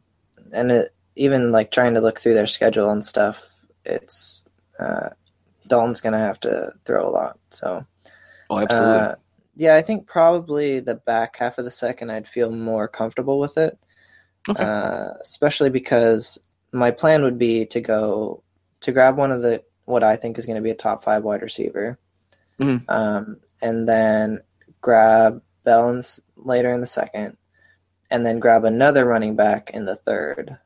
and 0.53 0.71
it 0.71 0.93
even 1.15 1.51
like 1.51 1.71
trying 1.71 1.93
to 1.95 2.01
look 2.01 2.19
through 2.19 2.35
their 2.35 2.47
schedule 2.47 2.89
and 2.91 3.03
stuff, 3.03 3.49
it's 3.83 4.45
uh, 4.79 5.09
Dalton's 5.67 5.99
going 6.01 6.13
to 6.13 6.19
have 6.19 6.39
to 6.41 6.71
throw 6.85 7.07
a 7.07 7.11
lot. 7.11 7.39
So. 7.49 7.85
oh, 8.49 8.59
absolutely. 8.59 8.99
Uh, 8.99 9.15
yeah, 9.57 9.75
I 9.75 9.81
think 9.81 10.07
probably 10.07 10.79
the 10.79 10.95
back 10.95 11.35
half 11.37 11.57
of 11.57 11.65
the 11.65 11.71
second 11.71 12.11
I'd 12.11 12.27
feel 12.27 12.51
more 12.51 12.87
comfortable 12.87 13.39
with 13.39 13.57
it. 13.57 13.77
Okay. 14.47 14.63
Uh, 14.63 15.09
especially 15.21 15.69
because 15.69 16.39
my 16.71 16.91
plan 16.91 17.23
would 17.23 17.37
be 17.37 17.65
to 17.65 17.81
go 17.81 18.43
to 18.81 18.91
grab 18.93 19.17
one 19.17 19.31
of 19.31 19.41
the 19.41 19.61
what 19.85 20.03
I 20.03 20.15
think 20.15 20.37
is 20.37 20.45
going 20.45 20.55
to 20.57 20.61
be 20.61 20.69
a 20.69 20.75
top 20.75 21.03
five 21.03 21.23
wide 21.23 21.41
receiver, 21.41 21.97
Mhm. 22.59 22.83
um, 22.89 23.37
and 23.61 23.87
then 23.87 24.41
grab 24.81 25.41
Bellens 25.65 26.19
later 26.37 26.71
in 26.71 26.79
the 26.81 26.87
second, 26.87 27.35
and 28.11 28.25
then 28.25 28.39
grab 28.39 28.63
another 28.63 29.05
running 29.05 29.35
back 29.35 29.71
in 29.73 29.85
the 29.85 29.95
third. 29.95 30.57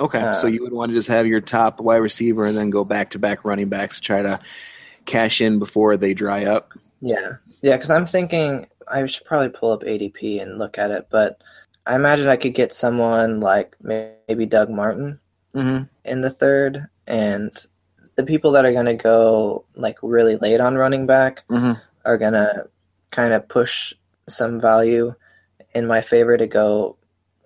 Okay, 0.00 0.20
Uh, 0.20 0.34
so 0.34 0.46
you 0.46 0.62
would 0.62 0.72
want 0.72 0.90
to 0.90 0.96
just 0.96 1.08
have 1.08 1.26
your 1.26 1.40
top 1.40 1.80
wide 1.80 1.96
receiver 1.96 2.44
and 2.46 2.56
then 2.56 2.70
go 2.70 2.84
back 2.84 3.10
to 3.10 3.18
back 3.18 3.44
running 3.44 3.68
backs 3.68 3.96
to 3.96 4.02
try 4.02 4.22
to 4.22 4.38
cash 5.06 5.40
in 5.40 5.58
before 5.58 5.96
they 5.96 6.14
dry 6.14 6.44
up. 6.44 6.72
Yeah, 7.00 7.36
yeah, 7.62 7.76
because 7.76 7.90
I'm 7.90 8.06
thinking 8.06 8.66
I 8.88 9.04
should 9.06 9.24
probably 9.26 9.48
pull 9.50 9.72
up 9.72 9.82
ADP 9.82 10.40
and 10.42 10.58
look 10.58 10.78
at 10.78 10.90
it, 10.90 11.06
but 11.10 11.40
I 11.86 11.94
imagine 11.94 12.28
I 12.28 12.36
could 12.36 12.54
get 12.54 12.72
someone 12.74 13.40
like 13.40 13.74
maybe 13.82 14.46
Doug 14.46 14.70
Martin 14.70 15.20
Mm-hmm. 15.54 15.84
in 16.04 16.20
the 16.20 16.30
third, 16.30 16.86
and 17.06 17.50
the 18.16 18.22
people 18.22 18.50
that 18.52 18.64
are 18.66 18.72
going 18.72 18.86
to 18.86 18.94
go 18.94 19.64
like 19.74 19.98
really 20.02 20.36
late 20.36 20.60
on 20.60 20.76
running 20.76 21.06
back 21.06 21.42
Mhm. 21.48 21.80
are 22.04 22.18
going 22.18 22.34
to 22.34 22.68
kind 23.10 23.32
of 23.32 23.48
push 23.48 23.94
some 24.28 24.60
value 24.60 25.14
in 25.74 25.86
my 25.86 26.00
favor 26.02 26.36
to 26.36 26.46
go, 26.46 26.96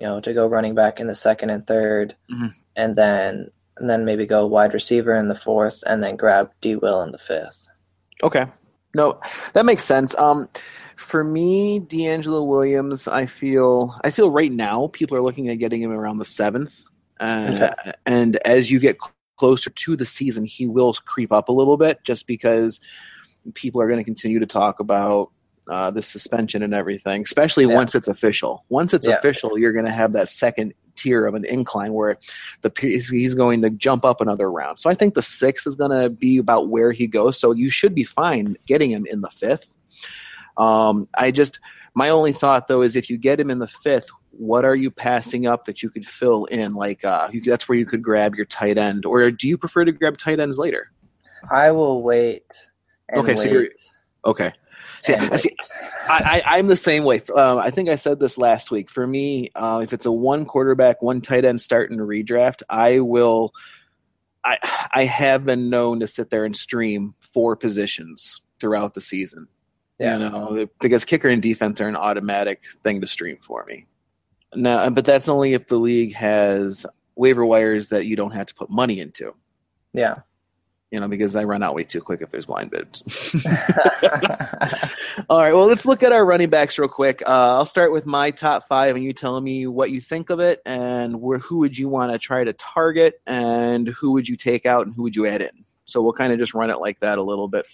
you 0.00 0.06
know, 0.06 0.20
to 0.20 0.32
go 0.34 0.46
running 0.48 0.74
back 0.74 0.98
in 0.98 1.06
the 1.06 1.14
second 1.14 1.50
and 1.50 1.64
3rd 1.66 2.14
Mhm. 2.30 2.52
and 2.76 2.96
then 2.96 3.50
and 3.78 3.88
then 3.88 4.04
maybe 4.04 4.26
go 4.26 4.46
wide 4.46 4.74
receiver 4.74 5.14
in 5.14 5.28
the 5.28 5.34
fourth, 5.34 5.82
and 5.86 6.02
then 6.04 6.16
grab 6.16 6.50
D 6.60 6.76
Will 6.76 7.02
in 7.02 7.12
the 7.12 7.18
fifth. 7.18 7.68
Okay. 8.22 8.46
No, 8.94 9.20
that 9.54 9.64
makes 9.64 9.84
sense. 9.84 10.14
Um, 10.16 10.48
for 10.96 11.24
me, 11.24 11.80
DeAngelo 11.80 12.46
Williams, 12.46 13.08
I 13.08 13.26
feel 13.26 13.98
I 14.04 14.10
feel 14.10 14.30
right 14.30 14.52
now 14.52 14.88
people 14.88 15.16
are 15.16 15.22
looking 15.22 15.48
at 15.48 15.58
getting 15.58 15.80
him 15.82 15.90
around 15.90 16.18
the 16.18 16.24
seventh, 16.24 16.84
uh, 17.20 17.50
Okay. 17.54 17.92
and 18.06 18.36
as 18.44 18.70
you 18.70 18.78
get 18.78 18.98
closer 19.38 19.70
to 19.70 19.96
the 19.96 20.04
season, 20.04 20.44
he 20.44 20.66
will 20.68 20.92
creep 21.04 21.32
up 21.32 21.48
a 21.48 21.52
little 21.52 21.76
bit, 21.76 22.00
just 22.04 22.26
because 22.26 22.80
people 23.54 23.80
are 23.80 23.88
going 23.88 23.98
to 23.98 24.04
continue 24.04 24.38
to 24.38 24.46
talk 24.46 24.78
about 24.78 25.30
uh, 25.68 25.90
the 25.92 26.02
suspension 26.02 26.62
and 26.62 26.74
everything, 26.74 27.22
especially 27.22 27.64
Yeah. 27.64 27.74
once 27.74 27.94
it's 27.94 28.08
official. 28.08 28.64
Once 28.68 28.92
it's 28.94 29.06
Yeah. 29.08 29.14
official, 29.14 29.56
you're 29.58 29.72
going 29.72 29.84
to 29.86 29.92
have 29.92 30.12
that 30.12 30.28
second 30.28 30.74
tier 30.96 31.26
of 31.26 31.34
an 31.34 31.44
incline 31.44 31.92
where 31.92 32.18
the 32.62 32.72
he's 32.80 33.34
going 33.34 33.62
to 33.62 33.70
jump 33.70 34.04
up 34.04 34.20
another 34.20 34.50
round. 34.50 34.78
So 34.78 34.90
I 34.90 34.94
think 34.94 35.14
the 35.14 35.22
sixth 35.22 35.66
is 35.66 35.74
going 35.74 35.90
to 35.90 36.10
be 36.10 36.38
about 36.38 36.68
where 36.68 36.92
he 36.92 37.06
goes. 37.06 37.38
So 37.38 37.52
you 37.52 37.70
should 37.70 37.94
be 37.94 38.04
fine 38.04 38.56
getting 38.66 38.90
him 38.90 39.06
in 39.06 39.20
the 39.20 39.30
fifth. 39.30 39.74
Um, 40.56 41.08
I 41.16 41.30
just 41.30 41.60
my 41.94 42.08
only 42.08 42.32
thought 42.32 42.68
though 42.68 42.82
is 42.82 42.96
if 42.96 43.10
you 43.10 43.18
get 43.18 43.40
him 43.40 43.50
in 43.50 43.58
the 43.58 43.66
fifth, 43.66 44.08
what 44.30 44.64
are 44.64 44.76
you 44.76 44.90
passing 44.90 45.46
up 45.46 45.66
that 45.66 45.82
you 45.82 45.90
could 45.90 46.06
fill 46.06 46.46
in? 46.46 46.74
Like 46.74 47.04
uh, 47.04 47.28
you, 47.32 47.40
that's 47.42 47.68
where 47.68 47.76
you 47.78 47.84
could 47.86 48.02
grab 48.02 48.34
your 48.34 48.46
tight 48.46 48.78
end, 48.78 49.04
or 49.04 49.30
do 49.30 49.46
you 49.48 49.58
prefer 49.58 49.84
to 49.84 49.92
grab 49.92 50.16
tight 50.16 50.40
ends 50.40 50.58
later? 50.58 50.90
I 51.50 51.70
will 51.70 52.02
wait. 52.02 52.44
Okay, 53.14 53.34
wait 53.34 53.38
so 53.38 53.48
you're- 53.48 53.68
Okay. 54.24 54.52
See, 55.02 55.14
and 55.14 55.22
I- 55.32 55.36
see, 55.36 55.56
I, 56.08 56.42
I'm 56.44 56.66
the 56.66 56.76
same 56.76 57.04
way. 57.04 57.22
Um, 57.34 57.58
I 57.58 57.70
think 57.70 57.88
I 57.88 57.96
said 57.96 58.18
this 58.18 58.36
last 58.36 58.70
week. 58.70 58.90
For 58.90 59.06
me, 59.06 59.50
uh, 59.54 59.80
if 59.82 59.92
it's 59.92 60.06
a 60.06 60.12
one 60.12 60.44
quarterback, 60.44 61.02
one 61.02 61.20
tight 61.20 61.44
end 61.44 61.60
start 61.60 61.90
in 61.90 62.00
a 62.00 62.02
redraft, 62.02 62.62
I 62.68 63.00
will. 63.00 63.52
I 64.44 64.58
I 64.92 65.04
have 65.04 65.44
been 65.44 65.70
known 65.70 66.00
to 66.00 66.06
sit 66.06 66.30
there 66.30 66.44
and 66.44 66.56
stream 66.56 67.14
four 67.20 67.54
positions 67.56 68.42
throughout 68.60 68.94
the 68.94 69.00
season. 69.00 69.48
Yeah. 69.98 70.18
You 70.18 70.30
know, 70.30 70.68
because 70.80 71.04
kicker 71.04 71.28
and 71.28 71.40
defense 71.40 71.80
are 71.80 71.88
an 71.88 71.96
automatic 71.96 72.62
thing 72.82 73.00
to 73.00 73.06
stream 73.06 73.38
for 73.40 73.64
me. 73.66 73.86
Now, 74.54 74.90
but 74.90 75.04
that's 75.04 75.28
only 75.28 75.54
if 75.54 75.68
the 75.68 75.76
league 75.78 76.14
has 76.14 76.84
waiver 77.14 77.44
wires 77.44 77.88
that 77.88 78.06
you 78.06 78.16
don't 78.16 78.32
have 78.32 78.46
to 78.46 78.54
put 78.54 78.68
money 78.68 78.98
into. 79.00 79.34
Yeah. 79.92 80.22
You 80.92 81.00
know, 81.00 81.08
because 81.08 81.34
I 81.34 81.44
run 81.44 81.62
out 81.62 81.74
way 81.74 81.84
too 81.84 82.00
quick 82.00 82.20
if 82.20 82.30
there's 82.30 82.46
blind 82.46 82.70
bids. 82.70 83.02
All 85.30 85.40
right, 85.40 85.54
well, 85.54 85.66
let's 85.66 85.86
look 85.86 86.02
at 86.02 86.12
our 86.12 86.24
running 86.24 86.50
backs 86.50 86.78
real 86.78 86.88
quick. 86.88 87.22
Uh, 87.22 87.56
I'll 87.56 87.64
start 87.64 87.92
with 87.92 88.06
my 88.06 88.30
top 88.30 88.64
five, 88.64 88.94
and 88.94 89.02
you 89.02 89.14
tell 89.14 89.40
me 89.40 89.66
what 89.66 89.90
you 89.90 90.00
think 90.00 90.28
of 90.28 90.38
it, 90.38 90.60
and 90.66 91.20
where, 91.20 91.38
who 91.38 91.58
would 91.58 91.76
you 91.76 91.88
want 91.88 92.12
to 92.12 92.18
try 92.18 92.44
to 92.44 92.52
target, 92.52 93.14
and 93.26 93.88
who 93.88 94.12
would 94.12 94.28
you 94.28 94.36
take 94.36 94.66
out, 94.66 94.86
and 94.86 94.94
who 94.94 95.02
would 95.02 95.16
you 95.16 95.26
add 95.26 95.40
in. 95.40 95.64
So 95.86 96.02
we'll 96.02 96.12
kind 96.12 96.32
of 96.32 96.38
just 96.38 96.54
run 96.54 96.70
it 96.70 96.78
like 96.78 97.00
that 97.00 97.18
a 97.18 97.22
little 97.22 97.48
bit. 97.48 97.66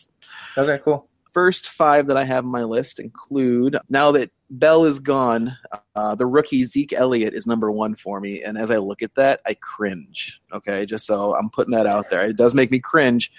okay, 0.56 0.80
cool. 0.84 1.08
First 1.38 1.68
five 1.68 2.08
that 2.08 2.16
I 2.16 2.24
have 2.24 2.44
on 2.44 2.50
my 2.50 2.64
list 2.64 2.98
include 2.98 3.78
now 3.88 4.10
that 4.10 4.32
Bell 4.50 4.86
is 4.86 4.98
gone, 4.98 5.56
uh, 5.94 6.16
the 6.16 6.26
rookie 6.26 6.64
Zeke 6.64 6.92
Elliott 6.92 7.32
is 7.32 7.46
number 7.46 7.70
one 7.70 7.94
for 7.94 8.18
me, 8.20 8.42
and 8.42 8.58
as 8.58 8.72
I 8.72 8.78
look 8.78 9.04
at 9.04 9.14
that, 9.14 9.40
I 9.46 9.54
cringe. 9.54 10.40
Okay, 10.52 10.84
just 10.84 11.06
so 11.06 11.36
I'm 11.36 11.48
putting 11.48 11.74
that 11.74 11.86
out 11.86 12.10
there, 12.10 12.22
it 12.22 12.36
does 12.36 12.54
make 12.54 12.72
me 12.72 12.80
cringe, 12.80 13.30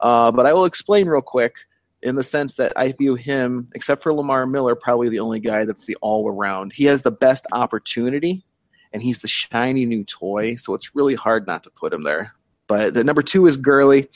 uh, 0.00 0.32
but 0.32 0.46
I 0.46 0.54
will 0.54 0.64
explain 0.64 1.06
real 1.06 1.20
quick 1.20 1.56
in 2.00 2.14
the 2.14 2.22
sense 2.22 2.54
that 2.54 2.72
I 2.76 2.92
view 2.92 3.14
him, 3.14 3.68
except 3.74 4.02
for 4.02 4.14
Lamar 4.14 4.46
Miller, 4.46 4.74
probably 4.74 5.10
the 5.10 5.20
only 5.20 5.38
guy 5.38 5.66
that's 5.66 5.84
the 5.84 5.98
all 6.00 6.26
around. 6.26 6.72
He 6.72 6.84
has 6.84 7.02
the 7.02 7.10
best 7.10 7.46
opportunity, 7.52 8.42
and 8.90 9.02
he's 9.02 9.18
the 9.18 9.28
shiny 9.28 9.84
new 9.84 10.02
toy, 10.02 10.54
so 10.54 10.72
it's 10.72 10.94
really 10.94 11.14
hard 11.14 11.46
not 11.46 11.62
to 11.64 11.70
put 11.70 11.92
him 11.92 12.04
there. 12.04 12.32
But 12.66 12.94
the 12.94 13.04
number 13.04 13.22
two 13.22 13.46
is 13.46 13.56
Gurley, 13.58 14.08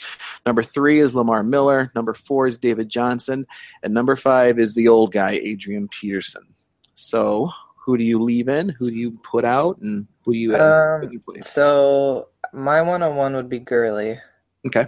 number 0.46 0.62
three 0.62 1.00
is 1.00 1.14
Lamar 1.14 1.42
Miller, 1.42 1.92
number 1.94 2.14
four 2.14 2.46
is 2.46 2.56
David 2.56 2.88
Johnson, 2.88 3.46
and 3.82 3.92
number 3.92 4.16
five 4.16 4.58
is 4.58 4.74
the 4.74 4.88
old 4.88 5.12
guy 5.12 5.32
Adrian 5.32 5.86
Peterson. 5.88 6.54
So 6.94 7.50
who 7.84 7.98
do 7.98 8.04
you 8.04 8.22
leave 8.22 8.48
in? 8.48 8.70
Who 8.70 8.90
do 8.90 8.96
you 8.96 9.18
put 9.22 9.44
out? 9.44 9.78
And 9.78 10.06
who 10.24 10.32
do 10.32 10.38
you, 10.38 10.56
Um, 10.56 11.00
who 11.02 11.08
do 11.08 11.22
you? 11.36 11.42
So 11.42 12.28
my 12.52 12.80
one 12.82 13.02
on 13.02 13.16
one 13.16 13.34
would 13.36 13.48
be 13.48 13.58
Gurley. 13.58 14.18
Okay. 14.66 14.86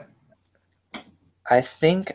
I 1.49 1.61
think. 1.61 2.13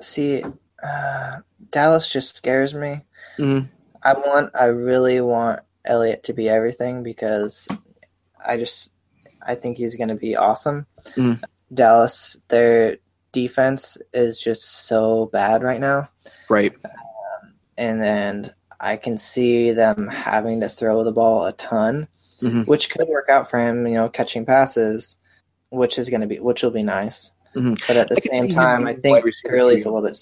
See, 0.00 0.42
uh, 0.82 1.36
Dallas 1.70 2.08
just 2.08 2.36
scares 2.36 2.74
me. 2.74 3.02
Mhm. 3.38 3.68
I 4.02 4.14
want. 4.14 4.50
I 4.54 4.66
really 4.66 5.20
want 5.20 5.60
Elliott 5.84 6.24
to 6.24 6.32
be 6.32 6.48
everything 6.48 7.02
because 7.02 7.68
I 8.44 8.56
just. 8.56 8.90
I 9.46 9.54
think 9.54 9.76
he's 9.76 9.96
going 9.96 10.08
to 10.08 10.14
be 10.14 10.36
awesome. 10.36 10.86
Mhm. 11.16 11.42
Dallas, 11.72 12.36
their 12.48 12.98
defense 13.32 13.96
is 14.12 14.40
just 14.40 14.86
so 14.86 15.26
bad 15.32 15.62
right 15.62 15.80
now, 15.80 16.08
Right. 16.48 16.72
and 17.76 18.02
then 18.02 18.52
I 18.80 18.96
can 18.96 19.16
see 19.16 19.72
them 19.72 20.08
having 20.08 20.60
to 20.60 20.68
throw 20.68 21.04
the 21.04 21.12
ball 21.12 21.46
a 21.46 21.52
ton, 21.52 22.08
Mhm. 22.40 22.66
which 22.66 22.90
could 22.90 23.06
work 23.08 23.28
out 23.28 23.48
for 23.50 23.58
him. 23.58 23.86
You 23.86 23.94
know, 23.94 24.08
catching 24.08 24.44
passes, 24.46 25.16
which 25.70 25.98
is 25.98 26.08
going 26.10 26.22
to 26.22 26.26
be 26.26 26.40
which 26.40 26.62
will 26.62 26.70
be 26.70 26.82
nice. 26.82 27.32
Mhm. 27.54 27.80
But 27.86 27.96
at 27.96 28.08
the 28.08 28.16
same 28.16 28.48
time, 28.48 28.86
I 28.86 28.94
think 28.94 29.24
Gurley's 29.44 29.84
a 29.84 29.90
little 29.90 30.08
bit. 30.08 30.18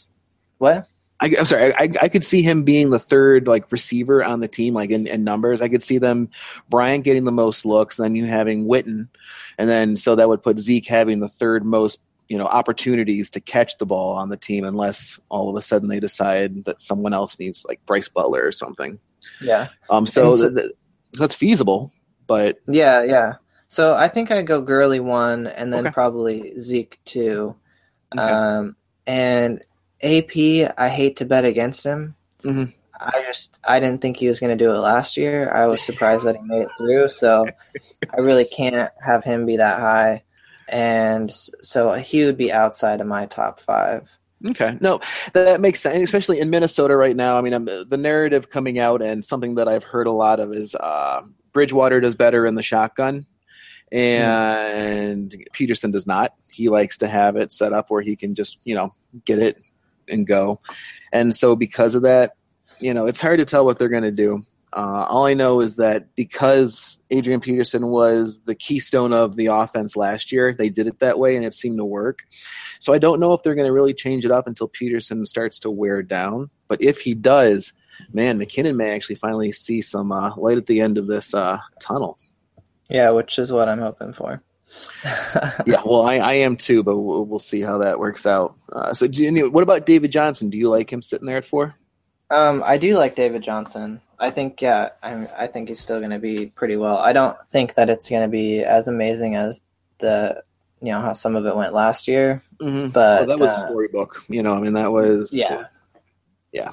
What? 0.59 0.87
I, 1.21 1.35
I'm 1.39 1.45
sorry. 1.47 1.75
I, 1.75 1.91
I 2.01 2.09
could 2.09 2.25
see 2.25 2.43
him 2.43 2.63
being 2.63 2.91
the 2.91 2.99
third 3.01 3.49
like 3.49 3.71
receiver 3.73 4.23
on 4.23 4.41
the 4.41 4.47
team, 4.49 4.75
like 4.75 4.91
in, 4.91 5.07
in 5.07 5.25
numbers. 5.25 5.61
I 5.61 5.69
could 5.69 5.83
see 5.83 5.99
them 5.99 6.29
Bryant 6.69 7.05
getting 7.05 7.25
the 7.25 7.33
most 7.33 7.65
looks, 7.65 7.97
then 7.97 8.15
you 8.15 8.25
having 8.27 8.67
Witten, 8.67 9.09
and 9.59 9.69
then 9.69 9.97
so 9.97 10.15
that 10.15 10.29
would 10.29 10.43
put 10.43 10.59
Zeke 10.61 10.87
having 10.87 11.19
the 11.21 11.29
third 11.29 11.65
most 11.65 11.99
you 12.29 12.39
know 12.39 12.45
opportunities 12.47 13.31
to 13.31 13.41
catch 13.41 13.79
the 13.79 13.87
ball 13.87 14.13
on 14.15 14.29
the 14.29 14.37
team, 14.37 14.65
unless 14.65 15.19
all 15.29 15.49
of 15.51 15.57
a 15.57 15.63
sudden 15.63 15.89
they 15.89 15.99
decide 15.99 16.65
that 16.67 16.81
someone 16.81 17.13
else 17.15 17.39
needs 17.39 17.65
like 17.67 17.85
Brice 17.85 18.09
Butler 18.09 18.45
or 18.47 18.53
something. 18.53 18.99
Yeah, 19.41 19.69
Um, 19.91 20.07
so 20.07 20.31
so- 20.33 20.51
th- 20.51 20.55
th- 20.63 20.73
that's 21.15 21.35
feasible, 21.35 21.91
but 22.29 22.59
yeah, 22.69 23.03
yeah. 23.03 23.35
So 23.69 23.95
I 23.95 24.09
think 24.09 24.31
I'd 24.31 24.47
go 24.47 24.61
Gurley 24.63 25.01
one, 25.01 25.47
and 25.49 25.73
then 25.73 25.87
Okay. 25.87 25.93
probably 25.93 26.57
Zeke 26.59 26.99
two. 27.05 27.57
Okay. 28.17 28.23
Um, 28.23 28.77
and 29.07 29.63
AP, 30.03 30.73
I 30.77 30.89
hate 30.89 31.17
to 31.17 31.25
bet 31.25 31.45
against 31.45 31.85
him. 31.85 32.15
Mhm. 32.43 32.73
I 33.01 33.23
just 33.27 33.57
I 33.65 33.79
didn't 33.81 34.01
think 34.01 34.17
he 34.17 34.29
was 34.29 34.41
going 34.41 34.57
to 34.57 34.65
do 34.65 34.73
it 34.73 34.79
last 34.79 35.17
year. 35.17 35.53
I 35.53 35.67
was 35.67 35.83
surprised 35.83 36.25
that 36.25 36.37
he 36.37 36.43
made 36.43 36.63
it 36.63 36.71
through. 36.77 37.09
So 37.09 37.47
I 38.17 38.21
really 38.21 38.45
can't 38.45 38.91
have 39.05 39.25
him 39.25 39.47
be 39.47 39.57
that 39.57 39.79
high, 39.79 40.25
and 40.69 41.31
so 41.31 41.93
he 41.93 42.25
would 42.25 42.37
be 42.37 42.53
outside 42.53 43.01
of 43.01 43.07
my 43.07 43.27
top 43.27 43.61
five. 43.61 44.09
Okay, 44.51 44.79
no, 44.81 45.01
that 45.33 45.61
makes 45.61 45.81
sense, 45.81 46.01
especially 46.01 46.39
in 46.39 46.51
Minnesota 46.51 46.97
right 46.97 47.17
now. 47.17 47.39
I 47.39 47.41
mean, 47.41 47.65
the 47.65 47.97
narrative 47.97 48.51
coming 48.51 48.79
out 48.79 49.03
and 49.03 49.25
something 49.25 49.57
that 49.57 49.67
I've 49.67 49.83
heard 49.83 50.07
a 50.07 50.13
lot 50.13 50.39
of 50.39 50.53
is 50.53 50.77
uh, 50.77 51.23
Bridgewater 51.53 52.01
does 52.01 52.15
better 52.15 52.47
in 52.47 52.55
the 52.55 52.63
shotgun, 52.63 53.27
and 53.91 55.35
Peterson 55.53 55.91
does 55.91 56.07
not. 56.07 56.35
He 56.53 56.69
likes 56.69 56.99
to 56.99 57.09
have 57.09 57.37
it 57.37 57.51
set 57.51 57.73
up 57.73 57.91
where 57.91 58.03
he 58.03 58.17
can 58.17 58.35
just 58.35 58.59
you 58.65 58.75
know 58.75 58.95
get 59.25 59.39
it 59.39 59.61
and 60.11 60.27
go, 60.27 60.61
and 61.13 61.35
so 61.35 61.57
because 61.57 61.95
of 61.95 62.03
that, 62.03 62.33
you 62.81 62.95
know, 62.95 63.07
it's 63.07 63.21
hard 63.21 63.39
to 63.39 63.45
tell 63.45 63.65
what 63.65 63.79
they're 63.79 63.89
going 63.89 64.03
to 64.03 64.11
do. 64.11 64.45
Uh, 64.73 65.07
all 65.09 65.25
I 65.25 65.35
know 65.35 65.61
is 65.61 65.77
that 65.77 66.15
because 66.15 66.99
Adrian 67.11 67.41
Peterson 67.41 67.87
was 67.87 68.41
the 68.41 68.55
keystone 68.55 69.15
of 69.15 69.37
the 69.37 69.47
offense 69.47 69.97
last 69.97 70.31
year, 70.31 70.53
they 70.53 70.69
did 70.69 70.87
it 70.87 70.99
that 70.99 71.19
way 71.19 71.37
and 71.37 71.45
it 71.45 71.55
seemed 71.55 71.79
to 71.79 71.85
work. 71.85 72.25
So 72.79 72.93
I 72.93 72.99
don't 72.99 73.19
know 73.19 73.33
if 73.33 73.43
they're 73.43 73.55
going 73.55 73.67
to 73.67 73.73
really 73.73 73.95
change 73.95 74.27
it 74.27 74.31
up 74.31 74.47
until 74.47 74.69
Peterson 74.69 75.25
starts 75.25 75.59
to 75.61 75.71
wear 75.71 76.03
down. 76.03 76.51
But 76.69 76.83
if 76.83 77.01
he 77.01 77.15
does, 77.15 77.73
man, 78.13 78.39
McKinnon 78.39 78.77
may 78.77 78.95
actually 78.95 79.17
finally 79.17 79.53
see 79.53 79.81
some 79.81 80.13
uh, 80.13 80.37
light 80.37 80.59
at 80.59 80.67
the 80.67 80.81
end 80.81 80.99
of 80.99 81.07
this 81.07 81.33
uh, 81.33 81.59
tunnel. 81.81 82.19
Yeah, 82.91 83.11
which 83.11 83.39
is 83.39 83.51
what 83.51 83.69
I'm 83.69 83.81
hoping 83.81 84.13
for. 84.13 84.43
Yeah, 85.67 85.83
well, 85.85 86.03
I, 86.03 86.17
I 86.17 86.33
am 86.35 86.57
too, 86.57 86.83
but 86.83 86.99
we'll, 86.99 87.25
we'll 87.25 87.39
see 87.39 87.61
how 87.61 87.79
that 87.79 87.99
works 87.99 88.27
out. 88.27 88.57
Uh, 88.73 88.93
so, 88.93 89.07
you, 89.07 89.51
what 89.51 89.63
about 89.63 89.87
David 89.87 90.13
Johnson? 90.13 90.51
Do 90.51 90.59
you 90.59 90.69
like 90.69 90.93
him 90.93 91.03
sitting 91.03 91.27
there 91.27 91.39
at 91.39 91.45
four? 91.45 91.75
Um, 92.31 92.63
I 92.65 92.79
do 92.79 92.97
like 92.97 93.15
David 93.15 93.43
Johnson. 93.43 94.01
I 94.19 94.31
think, 94.31 94.61
yeah, 94.61 94.91
I, 95.03 95.29
I 95.37 95.47
think 95.47 95.69
he's 95.69 95.81
still 95.81 95.99
going 95.99 96.11
to 96.11 96.19
be 96.19 96.47
pretty 96.47 96.77
well. 96.77 96.99
I 96.99 97.13
don't 97.13 97.37
think 97.51 97.75
that 97.75 97.89
it's 97.89 98.11
going 98.11 98.23
to 98.23 98.29
be 98.29 98.65
as 98.65 98.89
amazing 98.89 99.37
as 99.37 99.63
the, 99.99 100.43
you 100.81 100.93
know, 100.93 101.01
how 101.01 101.13
some 101.13 101.37
of 101.37 101.47
it 101.47 101.57
went 101.57 101.73
last 101.73 102.09
year. 102.09 102.43
Mm-hmm. 102.61 102.89
But 102.89 103.27
well, 103.27 103.39
that 103.39 103.45
was 103.45 103.53
uh, 103.53 103.69
storybook. 103.69 104.25
You 104.29 104.43
know, 104.43 104.55
I 104.55 104.61
mean, 104.61 104.75
that 104.75 104.93
was 104.93 105.33
yeah, 105.33 105.65
yeah. 106.53 106.73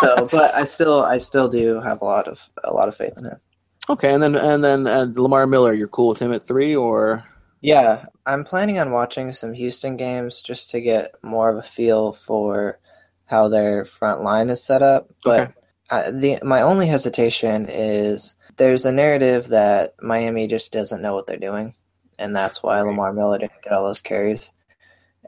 so, 0.00 0.26
but 0.30 0.54
I 0.54 0.64
still, 0.64 1.02
I 1.02 1.18
still 1.18 1.48
do 1.48 1.80
have 1.80 2.00
a 2.00 2.04
lot 2.04 2.28
of 2.28 2.48
a 2.64 2.72
lot 2.72 2.88
of 2.88 2.96
faith 2.96 3.16
in 3.16 3.24
him. 3.24 3.40
Okay, 3.88 4.12
and 4.14 4.22
then 4.22 4.34
and 4.36 4.64
then 4.64 4.86
uh, 4.86 5.06
Lamar 5.14 5.46
Miller, 5.46 5.72
you're 5.72 5.88
cool 5.88 6.08
with 6.08 6.20
him 6.20 6.32
at 6.32 6.42
three, 6.42 6.74
or 6.74 7.24
Yeah, 7.60 8.06
I'm 8.26 8.44
planning 8.44 8.78
on 8.78 8.90
watching 8.92 9.32
some 9.32 9.52
Houston 9.54 9.96
games 9.96 10.42
just 10.42 10.70
to 10.70 10.80
get 10.80 11.14
more 11.22 11.50
of 11.50 11.56
a 11.58 11.62
feel 11.62 12.12
for 12.12 12.78
how 13.26 13.48
their 13.48 13.84
front 13.84 14.22
line 14.22 14.50
is 14.50 14.62
set 14.62 14.82
up. 14.82 15.08
But 15.24 15.48
Okay. 15.48 15.52
uh, 15.90 16.10
the 16.10 16.38
my 16.42 16.62
only 16.62 16.86
hesitation 16.86 17.66
is 17.68 18.34
there's 18.56 18.84
a 18.84 18.92
narrative 18.92 19.48
that 19.48 19.94
Miami 20.02 20.46
just 20.46 20.72
doesn't 20.72 21.02
know 21.02 21.14
what 21.14 21.26
they're 21.26 21.38
doing, 21.38 21.74
and 22.18 22.34
that's 22.36 22.62
why 22.62 22.80
Lamar 22.82 23.12
Miller 23.12 23.38
didn't 23.38 23.62
get 23.62 23.72
all 23.72 23.84
those 23.86 24.00
carries. 24.02 24.52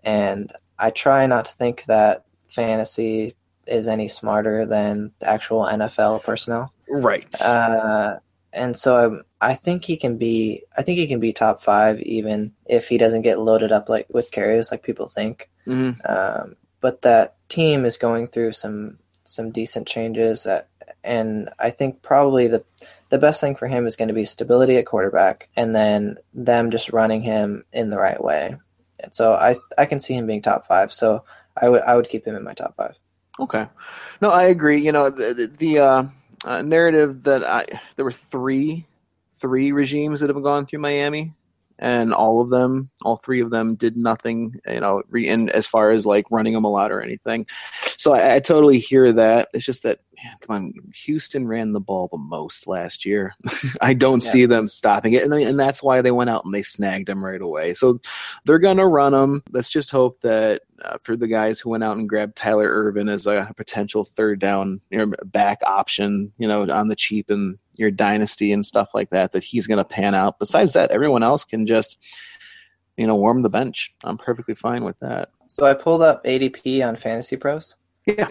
And 0.04 0.52
I 0.78 0.90
try 0.90 1.26
not 1.26 1.46
to 1.46 1.54
think 1.54 1.84
that 1.86 2.26
fantasy 2.48 3.36
is 3.66 3.86
any 3.88 4.08
smarter 4.08 4.66
than 4.66 5.12
the 5.20 5.28
actual 5.28 5.64
NFL 5.64 6.22
personnel. 6.24 6.72
right? 6.88 7.34
Uh, 7.40 8.16
and 8.56 8.76
so 8.76 9.22
I, 9.40 9.50
I 9.50 9.54
think 9.54 9.84
he 9.84 9.96
can 9.96 10.16
be. 10.16 10.64
I 10.76 10.82
think 10.82 10.98
he 10.98 11.06
can 11.06 11.20
be 11.20 11.32
top 11.32 11.62
five, 11.62 12.00
even 12.00 12.52
if 12.64 12.88
he 12.88 12.98
doesn't 12.98 13.22
get 13.22 13.38
loaded 13.38 13.70
up 13.70 13.88
like 13.88 14.06
with 14.10 14.30
carries, 14.30 14.70
like 14.70 14.82
people 14.82 15.08
think. 15.08 15.50
hmm 15.64 15.92
Um, 16.04 16.56
but 16.80 17.02
that 17.02 17.36
team 17.48 17.84
is 17.84 17.96
going 17.96 18.28
through 18.28 18.52
some 18.52 18.98
some 19.24 19.50
decent 19.50 19.86
changes, 19.88 20.44
that, 20.44 20.68
and 21.04 21.50
I 21.58 21.70
think 21.70 22.02
probably 22.02 22.48
the 22.48 22.64
the 23.10 23.18
best 23.18 23.40
thing 23.40 23.54
for 23.54 23.68
him 23.68 23.86
is 23.86 23.96
going 23.96 24.08
to 24.08 24.14
be 24.14 24.24
stability 24.24 24.76
at 24.76 24.86
quarterback, 24.86 25.48
and 25.56 25.74
then 25.74 26.16
them 26.34 26.70
just 26.70 26.92
running 26.92 27.22
him 27.22 27.64
in 27.72 27.90
the 27.90 27.98
right 27.98 28.22
way. 28.22 28.56
And 29.00 29.14
so 29.14 29.34
I 29.34 29.56
I 29.78 29.86
can 29.86 30.00
see 30.00 30.14
him 30.14 30.26
being 30.26 30.42
top 30.42 30.66
five. 30.66 30.92
So 30.92 31.24
I 31.56 31.68
would 31.68 31.82
I 31.82 31.94
would 31.96 32.08
keep 32.08 32.24
him 32.26 32.36
in 32.36 32.44
my 32.44 32.54
top 32.54 32.74
five. 32.76 32.98
Okay, 33.38 33.66
no, 34.22 34.30
I 34.30 34.44
agree. 34.44 34.80
You 34.80 34.92
know, 34.92 35.10
the 35.10 35.34
the, 35.34 35.46
the 35.46 35.78
uh, 35.78 36.04
uh, 36.46 36.62
narrative 36.62 37.24
that 37.24 37.44
I 37.44 37.66
there 37.96 38.06
were 38.06 38.12
three 38.12 38.86
three 39.32 39.72
regimes 39.72 40.20
that 40.20 40.30
have 40.30 40.42
gone 40.42 40.66
through 40.66 40.80
Miami, 40.80 41.34
and 41.78 42.12
all 42.14 42.40
of 42.40 42.48
them, 42.50 42.90
all 43.02 43.16
three 43.16 43.40
of 43.40 43.50
them, 43.50 43.74
did 43.74 43.96
nothing. 43.96 44.58
You 44.66 44.80
know, 44.80 45.02
re- 45.08 45.28
in 45.28 45.48
as 45.50 45.66
far 45.66 45.90
as 45.90 46.06
like 46.06 46.30
running 46.30 46.54
them 46.54 46.64
a 46.64 46.70
lot 46.70 46.92
or 46.92 47.00
anything. 47.00 47.46
So 47.98 48.12
I, 48.14 48.36
I 48.36 48.40
totally 48.40 48.78
hear 48.78 49.12
that. 49.12 49.48
It's 49.52 49.64
just 49.64 49.82
that, 49.82 50.00
man, 50.22 50.34
come 50.40 50.56
on, 50.56 50.72
Houston 51.04 51.46
ran 51.46 51.72
the 51.72 51.80
ball 51.80 52.08
the 52.10 52.18
most 52.18 52.66
last 52.66 53.04
year. 53.04 53.34
I 53.80 53.94
don't 53.94 54.22
Yeah. 54.24 54.30
see 54.30 54.46
them 54.46 54.68
stopping 54.68 55.12
it, 55.14 55.22
and 55.24 55.34
I- 55.34 55.40
and 55.40 55.58
that's 55.60 55.82
why 55.82 56.00
they 56.02 56.10
went 56.10 56.30
out 56.30 56.44
and 56.44 56.52
they 56.54 56.62
snagged 56.62 57.08
him 57.08 57.24
right 57.24 57.40
away. 57.40 57.74
So 57.74 57.98
they're 58.44 58.58
gonna 58.58 58.86
run 58.86 59.12
them. 59.12 59.42
Let's 59.50 59.68
just 59.68 59.90
hope 59.90 60.20
that 60.22 60.62
uh, 60.82 60.98
for 61.02 61.16
the 61.16 61.26
guys 61.26 61.58
who 61.58 61.70
went 61.70 61.82
out 61.84 61.96
and 61.96 62.08
grabbed 62.08 62.36
Tyler 62.36 62.68
Ervin 62.68 63.08
as 63.08 63.26
a 63.26 63.50
potential 63.56 64.04
third 64.04 64.38
down 64.40 64.80
you 64.90 64.98
know, 64.98 65.12
back 65.24 65.60
option, 65.66 66.32
you 66.38 66.46
know, 66.46 66.68
on 66.70 66.88
the 66.88 66.96
cheap 66.96 67.30
in 67.30 67.58
your 67.78 67.90
dynasty 67.90 68.52
and 68.52 68.64
stuff 68.64 68.94
like 68.94 69.10
that, 69.10 69.32
that 69.32 69.44
he's 69.44 69.66
going 69.66 69.78
to 69.78 69.84
pan 69.84 70.14
out. 70.14 70.38
Besides 70.38 70.74
that, 70.74 70.90
everyone 70.90 71.22
else 71.22 71.44
can 71.44 71.66
just, 71.66 71.98
you 72.96 73.06
know, 73.06 73.16
warm 73.16 73.42
the 73.42 73.50
bench. 73.50 73.92
I'm 74.04 74.18
perfectly 74.18 74.54
fine 74.54 74.84
with 74.84 74.98
that. 74.98 75.30
So 75.48 75.66
I 75.66 75.74
pulled 75.74 76.02
up 76.02 76.24
ADP 76.24 76.86
on 76.86 76.96
Fantasy 76.96 77.36
Pros. 77.36 77.76
Yeah. 78.06 78.28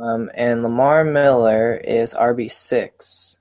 Um, 0.00 0.30
and 0.34 0.62
Lamar 0.62 1.04
Miller 1.04 1.76
is 1.76 2.12
RB 2.12 2.50
six, 2.50 3.38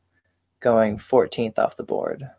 going 0.59 0.97
14th 0.97 1.57
off 1.57 1.75
the 1.75 1.83
board. 1.83 2.29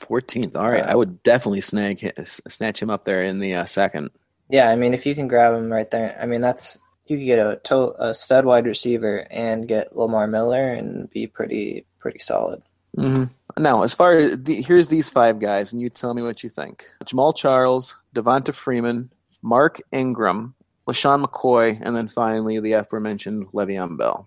14th. 0.00 0.56
All 0.56 0.70
right. 0.70 0.84
Uh, 0.84 0.92
I 0.92 0.94
would 0.94 1.22
definitely 1.22 1.60
snag 1.60 2.12
snatch 2.48 2.82
him 2.82 2.90
up 2.90 3.04
there 3.04 3.22
in 3.22 3.38
the 3.38 3.54
uh, 3.54 3.64
second. 3.66 4.10
Yeah, 4.48 4.68
I 4.68 4.76
mean, 4.76 4.94
if 4.94 5.06
you 5.06 5.14
can 5.14 5.28
grab 5.28 5.54
him 5.54 5.70
right 5.70 5.90
there, 5.90 6.18
I 6.20 6.26
mean, 6.26 6.40
that's 6.40 6.78
you 7.06 7.18
could 7.18 7.26
get 7.26 7.38
a 7.38 7.60
to- 7.64 7.94
a 7.98 8.14
stud 8.14 8.44
wide 8.44 8.66
receiver 8.66 9.26
and 9.30 9.68
get 9.68 9.96
Lamar 9.96 10.26
Miller 10.26 10.72
and 10.72 11.08
be 11.10 11.26
pretty 11.26 11.86
pretty 12.00 12.18
solid. 12.18 12.62
hmm 12.96 13.24
Now, 13.56 13.82
as 13.82 13.94
far 13.94 14.16
as 14.16 14.42
the, 14.42 14.60
here's 14.62 14.88
these 14.88 15.08
five 15.08 15.38
guys, 15.38 15.72
and 15.72 15.80
you 15.80 15.90
tell 15.90 16.12
me 16.14 16.22
what 16.22 16.42
you 16.42 16.48
think: 16.48 16.84
Jamaal 17.04 17.36
Charles, 17.36 17.96
Devonta 18.14 18.52
Freeman, 18.52 19.10
Mark 19.42 19.80
Ingram, 19.92 20.54
LeSean 20.88 21.24
McCoy, 21.24 21.78
and 21.80 21.94
then 21.94 22.08
finally 22.08 22.58
the 22.60 22.72
aforementioned 22.72 23.46
Le'Veon 23.52 23.96
Bell. 23.96 24.26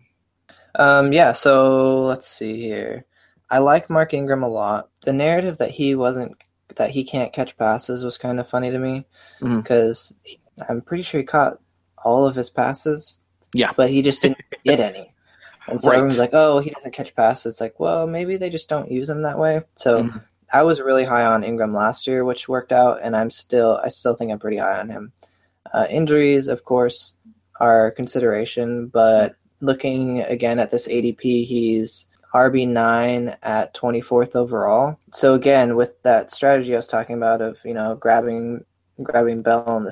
Um, 0.75 1.11
yeah, 1.13 1.33
so 1.33 2.05
let's 2.05 2.27
see 2.27 2.61
here. 2.61 3.05
I 3.49 3.59
like 3.59 3.89
Mark 3.89 4.13
Ingram 4.13 4.41
a 4.43 4.47
lot. 4.49 4.89
The 5.05 5.13
narrative 5.13 5.57
that 5.59 5.69
he 5.71 5.93
wasn't 5.95 6.35
that 6.75 6.89
he 6.89 7.03
can't 7.03 7.33
catch 7.33 7.55
passes 7.57 8.03
was 8.03 8.17
kind 8.17 8.39
of 8.39 8.49
funny 8.49 8.71
to 8.71 8.79
me 8.79 9.05
because 9.41 10.15
I'm 10.67 10.81
pretty 10.81 11.03
sure 11.03 11.19
he 11.19 11.25
caught 11.25 11.59
all 12.03 12.25
of 12.25 12.35
his 12.35 12.49
passes. 12.49 13.19
Yeah. 13.53 13.71
but 13.77 13.91
he 13.91 14.01
just 14.01 14.23
didn't 14.23 14.41
get 14.63 14.79
any. 14.79 15.12
And 15.67 15.81
so 15.81 15.89
Right. 15.89 15.95
everyone's 15.97 16.19
like, 16.19 16.33
"Oh, 16.33 16.59
he 16.59 16.69
doesn't 16.71 16.91
catch 16.93 17.15
passes." 17.15 17.53
It's 17.53 17.61
like, 17.61 17.79
well, 17.79 18.05
maybe 18.05 18.37
they 18.37 18.49
just 18.49 18.69
don't 18.69 18.91
use 18.91 19.09
him 19.09 19.21
that 19.21 19.39
way. 19.39 19.61
So 19.75 20.03
Mhm. 20.03 20.21
I 20.51 20.63
was 20.63 20.81
really 20.81 21.03
high 21.03 21.25
on 21.25 21.43
Ingram 21.43 21.73
last 21.73 22.05
year, 22.05 22.23
which 22.25 22.47
worked 22.49 22.71
out, 22.71 22.99
and 23.01 23.15
I'm 23.15 23.31
still 23.31 23.79
I 23.83 23.87
still 23.89 24.13
think 24.13 24.31
I'm 24.31 24.39
pretty 24.39 24.57
high 24.57 24.79
on 24.79 24.89
him. 24.89 25.11
Uh, 25.73 25.87
injuries, 25.89 26.47
of 26.47 26.63
course, 26.63 27.15
are 27.59 27.91
consideration, 27.91 28.87
but 28.87 29.35
looking 29.61 30.21
again 30.21 30.59
at 30.59 30.69
this 30.69 30.87
ADP, 30.87 31.43
he's 31.45 32.05
RB 32.33 32.65
nine 32.67 33.35
at 33.43 33.73
24th 33.73 34.35
overall. 34.35 34.97
So 35.13 35.33
again, 35.33 35.75
with 35.75 36.01
that 36.03 36.31
strategy 36.31 36.73
I 36.73 36.77
was 36.77 36.87
talking 36.87 37.15
about 37.15 37.41
of 37.41 37.59
you 37.63 37.73
know 37.73 37.95
grabbing 37.95 38.65
grabbing 39.01 39.41
Bell 39.41 39.77
in 39.77 39.83
the 39.85 39.91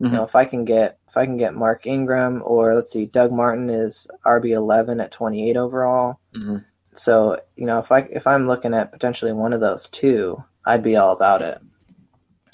2nd 0.00 0.06
you 0.10 0.16
know 0.16 0.24
if 0.24 0.34
I 0.34 0.44
can 0.44 0.64
get 0.64 0.98
if 1.08 1.16
I 1.16 1.26
can 1.26 1.36
get 1.36 1.54
Mark 1.54 1.86
Ingram 1.86 2.42
or 2.44 2.74
let's 2.74 2.92
see, 2.92 3.06
Doug 3.06 3.32
Martin 3.32 3.68
is 3.68 4.06
RB 4.24 4.50
11 4.50 5.00
at 5.00 5.12
28 5.12 5.56
overall. 5.56 6.20
Mhm. 6.34 6.64
So 6.94 7.40
you 7.56 7.66
know, 7.66 7.78
if 7.78 7.92
I 7.92 8.00
if 8.10 8.26
I'm 8.26 8.46
looking 8.46 8.74
at 8.74 8.92
potentially 8.92 9.32
one 9.32 9.52
of 9.52 9.60
those 9.60 9.88
two, 9.88 10.42
I'd 10.64 10.82
be 10.82 10.96
all 10.96 11.12
about 11.12 11.42
it. 11.42 11.58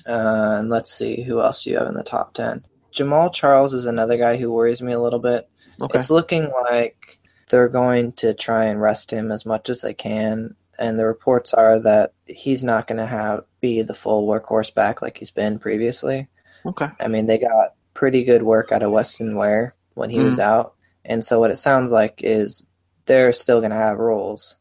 Uh, 0.07 0.57
and 0.61 0.69
let's 0.71 0.93
see 0.93 1.23
who 1.23 1.41
else 1.41 1.65
do 1.65 1.71
you 1.71 1.79
have 1.79 1.89
in 1.89 1.95
the 1.95 2.03
top 2.05 2.35
ten. 2.35 2.65
Jamaal 2.95 3.33
Charles 3.33 3.75
is 3.75 3.87
another 3.87 4.17
guy 4.17 4.37
who 4.37 4.53
worries 4.53 4.81
me 4.81 4.93
a 4.93 5.01
little 5.01 5.19
bit. 5.19 5.49
Okay. 5.81 5.99
It's 5.99 6.11
looking 6.11 6.51
like 6.71 7.19
they're 7.51 7.69
going 7.69 8.13
to 8.13 8.33
try 8.35 8.65
and 8.65 8.81
rest 8.81 9.11
him 9.11 9.31
as 9.31 9.45
much 9.45 9.69
as 9.69 9.81
they 9.81 9.95
can, 9.95 10.55
and 10.79 10.99
the 10.99 11.05
reports 11.07 11.53
are 11.53 11.79
that 11.81 12.13
he's 12.27 12.65
not 12.65 12.87
going 12.87 12.99
to 12.99 13.07
have 13.07 13.45
be 13.61 13.83
the 13.83 13.95
full 13.95 14.27
workhorse 14.27 14.73
back 14.73 15.03
like 15.03 15.19
he's 15.19 15.31
been 15.31 15.59
previously. 15.59 16.29
Okay. 16.67 16.89
I 17.01 17.09
mean, 17.09 17.27
they 17.27 17.39
got 17.39 17.75
pretty 17.95 18.25
good 18.25 18.43
work 18.43 18.73
out 18.73 18.83
of 18.83 18.91
Weston 18.91 19.37
Ware 19.37 19.75
when 19.95 20.11
he 20.11 20.19
was 20.19 20.39
mm. 20.39 20.43
out. 20.43 20.75
And 21.05 21.25
so 21.25 21.41
what 21.41 21.51
it 21.51 21.57
sounds 21.57 21.93
like 21.93 22.21
is 22.23 22.67
they're 23.07 23.33
still 23.33 23.61
going 23.61 23.71
to 23.71 23.77
have 23.77 23.99
roles 23.99 24.57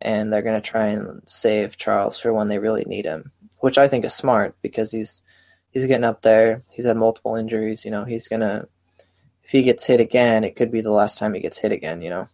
and 0.00 0.32
they're 0.32 0.42
going 0.42 0.60
to 0.60 0.66
try 0.66 0.86
and 0.86 1.22
save 1.26 1.76
Charles 1.76 2.18
for 2.18 2.32
when 2.32 2.48
they 2.48 2.58
really 2.58 2.84
need 2.86 3.04
him, 3.04 3.32
which 3.58 3.78
I 3.78 3.88
think 3.88 4.04
is 4.04 4.14
smart 4.14 4.56
because 4.62 4.90
he's 4.90 5.22
he's 5.70 5.86
getting 5.86 6.04
up 6.04 6.22
there. 6.22 6.62
He's 6.70 6.86
had 6.86 6.96
multiple 6.96 7.36
injuries, 7.36 7.84
you 7.84 7.90
know, 7.90 8.04
he's 8.04 8.28
going 8.28 8.40
to 8.40 8.68
if 9.44 9.50
he 9.50 9.62
gets 9.62 9.84
hit 9.84 10.00
again, 10.00 10.44
it 10.44 10.54
could 10.54 10.70
be 10.70 10.80
the 10.80 10.92
last 10.92 11.18
time 11.18 11.34
he 11.34 11.40
gets 11.40 11.58
hit 11.58 11.72
again, 11.72 12.02
you 12.02 12.10
know. 12.10 12.28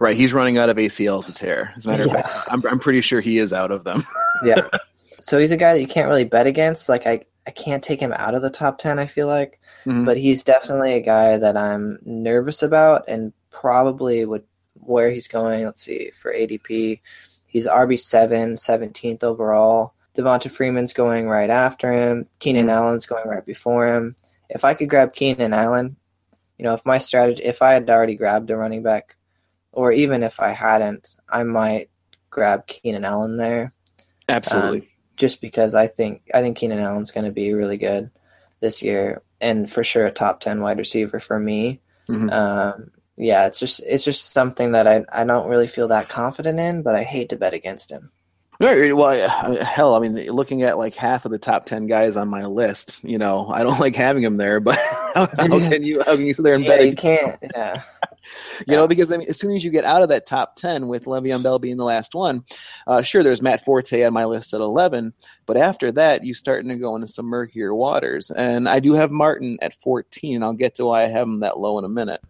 Right. 0.00 0.16
He's 0.16 0.34
running 0.34 0.58
out 0.58 0.68
of 0.68 0.76
ACLs 0.76 1.26
to 1.26 1.32
tear. 1.32 1.72
As 1.76 1.86
a 1.86 1.90
matter 1.90 2.04
of 2.04 2.12
fact, 2.12 2.28
I'm, 2.48 2.62
I'm 2.66 2.78
pretty 2.78 3.00
sure 3.00 3.20
he 3.20 3.38
is 3.38 3.52
out 3.52 3.70
of 3.70 3.84
them. 3.84 4.04
Yeah. 4.44 4.68
so 5.20 5.38
he's 5.38 5.50
a 5.50 5.56
guy 5.56 5.72
that 5.72 5.80
you 5.80 5.86
can't 5.86 6.08
really 6.08 6.24
bet 6.24 6.46
against. 6.46 6.88
Like 6.88 7.06
I 7.06 7.24
I 7.48 7.50
can't 7.50 7.82
take 7.82 7.98
him 7.98 8.12
out 8.12 8.34
of 8.34 8.42
the 8.42 8.50
top 8.50 8.76
10, 8.76 8.98
I 8.98 9.06
feel 9.06 9.26
like. 9.26 9.58
Mhm. 9.86 10.04
but 10.04 10.18
he's 10.18 10.44
definitely 10.44 10.94
a 10.94 11.00
guy 11.00 11.38
that 11.38 11.56
I'm 11.56 11.98
nervous 12.04 12.62
about 12.62 13.08
and 13.08 13.32
probably 13.50 14.26
would 14.26 14.44
where 14.74 15.10
he's 15.10 15.26
going. 15.28 15.64
Let's 15.64 15.82
see 15.82 16.10
for 16.10 16.30
ADP, 16.32 17.00
he's 17.46 17.66
RB 17.66 17.96
seven, 17.96 18.56
17th 18.56 19.24
overall. 19.24 19.94
Devonta 20.14 20.50
Freeman's 20.50 20.92
going 20.92 21.26
right 21.28 21.48
after 21.48 21.90
him. 21.92 22.26
Keenan 22.38 22.68
Allen's 22.68 23.06
going 23.06 23.26
right 23.26 23.46
before 23.46 23.86
him. 23.86 24.14
If 24.50 24.64
I 24.64 24.74
could 24.74 24.90
grab 24.90 25.14
Keenan 25.14 25.54
Allen, 25.54 25.96
you 26.58 26.64
know, 26.64 26.74
if 26.74 26.84
my 26.84 26.98
strategy, 26.98 27.42
if 27.44 27.62
I 27.62 27.72
had 27.72 27.88
already 27.88 28.16
grabbed 28.16 28.50
a 28.50 28.56
running 28.56 28.82
back, 28.82 29.16
or 29.72 29.92
even 29.92 30.22
if 30.22 30.38
I 30.40 30.48
hadn't, 30.48 31.16
I 31.30 31.44
might 31.44 31.88
grab 32.30 32.66
Keenan 32.66 33.04
Allen 33.04 33.36
there 33.38 33.72
Absolutely. 34.28 34.90
Just 35.18 35.40
because 35.42 35.74
I 35.74 35.86
think 35.86 36.22
I 36.32 36.40
think 36.40 36.56
Keenan 36.56 36.78
Allen's 36.78 37.10
going 37.10 37.26
to 37.26 37.32
be 37.32 37.52
really 37.52 37.76
good 37.76 38.10
this 38.60 38.82
year, 38.82 39.22
and 39.40 39.70
for 39.70 39.84
sure 39.84 40.06
a 40.06 40.10
top 40.10 40.40
ten 40.40 40.62
wide 40.62 40.78
receiver 40.78 41.20
for 41.20 41.38
me. 41.38 41.80
Mhm. 42.08 42.32
Um, 42.32 42.90
yeah, 43.16 43.46
it's 43.46 43.58
just 43.58 43.80
it's 43.86 44.04
just 44.04 44.32
something 44.32 44.72
that 44.72 44.86
I 44.86 45.04
I 45.12 45.24
don't 45.24 45.48
really 45.48 45.66
feel 45.66 45.88
that 45.88 46.08
confident 46.08 46.58
in, 46.58 46.82
but 46.82 46.94
I 46.94 47.02
hate 47.02 47.28
to 47.30 47.36
bet 47.36 47.52
against 47.52 47.90
him. 47.90 48.10
Right. 48.60 48.92
Well, 48.96 49.56
hell, 49.64 49.94
I 49.94 50.00
mean, 50.00 50.16
looking 50.32 50.62
at 50.64 50.78
like 50.78 50.94
half 50.96 51.24
of 51.24 51.30
the 51.30 51.38
top 51.38 51.64
ten 51.66 51.86
guys 51.86 52.16
on 52.16 52.28
my 52.28 52.44
list, 52.46 52.98
you 53.04 53.18
know, 53.18 53.48
I 53.48 53.62
don't 53.62 53.78
like 53.86 53.94
having 53.94 54.22
them 54.22 54.36
there. 54.36 54.58
But 54.60 54.76
how, 55.14 55.28
how 55.36 55.46
can 55.68 55.84
you 55.84 56.02
how 56.04 56.16
can 56.16 56.26
you 56.26 56.34
sit 56.34 56.42
there 56.42 56.54
and 56.54 56.64
yeah, 56.64 56.76
bet? 56.76 56.86
you 56.86 56.96
can't. 56.96 57.38
Yeah. 57.54 57.82
You 58.66 58.74
know, 58.74 58.86
because 58.86 59.12
I 59.12 59.16
mean, 59.16 59.28
as 59.28 59.38
soon 59.38 59.54
as 59.54 59.64
you 59.64 59.70
get 59.70 59.84
out 59.84 60.02
of 60.02 60.08
that 60.10 60.26
top 60.26 60.56
ten 60.56 60.88
with 60.88 61.04
Le'Veon 61.04 61.42
Bell 61.42 61.58
being 61.58 61.76
the 61.76 61.84
last 61.84 62.14
one, 62.14 62.44
uh, 62.86 63.02
sure, 63.02 63.22
there's 63.22 63.42
Matt 63.42 63.64
Forte 63.64 64.04
on 64.04 64.12
my 64.12 64.24
list 64.24 64.54
at 64.54 64.60
eleven, 64.60 65.12
but 65.46 65.56
after 65.56 65.92
that, 65.92 66.24
you're 66.24 66.34
starting 66.34 66.68
to 66.70 66.76
go 66.76 66.94
into 66.94 67.08
some 67.08 67.26
murkier 67.26 67.74
waters. 67.74 68.30
And 68.30 68.68
I 68.68 68.80
do 68.80 68.92
have 68.94 69.10
Martin 69.10 69.58
at 69.62 69.80
fourteen. 69.80 70.42
I'll 70.42 70.52
get 70.52 70.74
to 70.76 70.86
why 70.86 71.04
I 71.04 71.08
have 71.08 71.26
him 71.26 71.40
that 71.40 71.58
low 71.58 71.78
in 71.78 71.84
a 71.84 71.88
minute. 71.88 72.22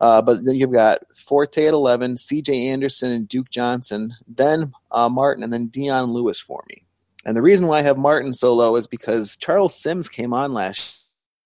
Uh, 0.00 0.20
but 0.20 0.44
then 0.44 0.56
you've 0.56 0.72
got 0.72 0.98
Forte 1.14 1.64
at 1.64 1.72
11, 1.72 2.16
CJ 2.16 2.66
Anderson 2.66 3.12
and 3.12 3.28
Duke 3.28 3.48
Johnson, 3.50 4.12
then 4.26 4.72
uh, 4.90 5.08
Martin, 5.08 5.44
and 5.44 5.52
then 5.52 5.68
Dion 5.68 6.06
Lewis 6.06 6.40
for 6.40 6.64
me. 6.68 6.82
And 7.24 7.36
the 7.36 7.42
reason 7.42 7.68
why 7.68 7.78
I 7.78 7.82
have 7.82 7.98
Martin 7.98 8.32
so 8.32 8.52
low 8.52 8.74
is 8.74 8.88
because 8.88 9.36
Charles 9.36 9.76
Sims 9.76 10.08
came 10.08 10.32
on 10.34 10.52
last 10.52 11.02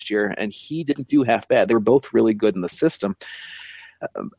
year 0.08 0.34
and 0.38 0.52
he 0.52 0.84
didn't 0.84 1.08
do 1.08 1.22
half 1.22 1.48
bad. 1.48 1.68
They 1.68 1.74
were 1.74 1.80
both 1.80 2.14
really 2.14 2.34
good 2.34 2.54
in 2.54 2.60
the 2.60 2.68
system. 2.68 3.16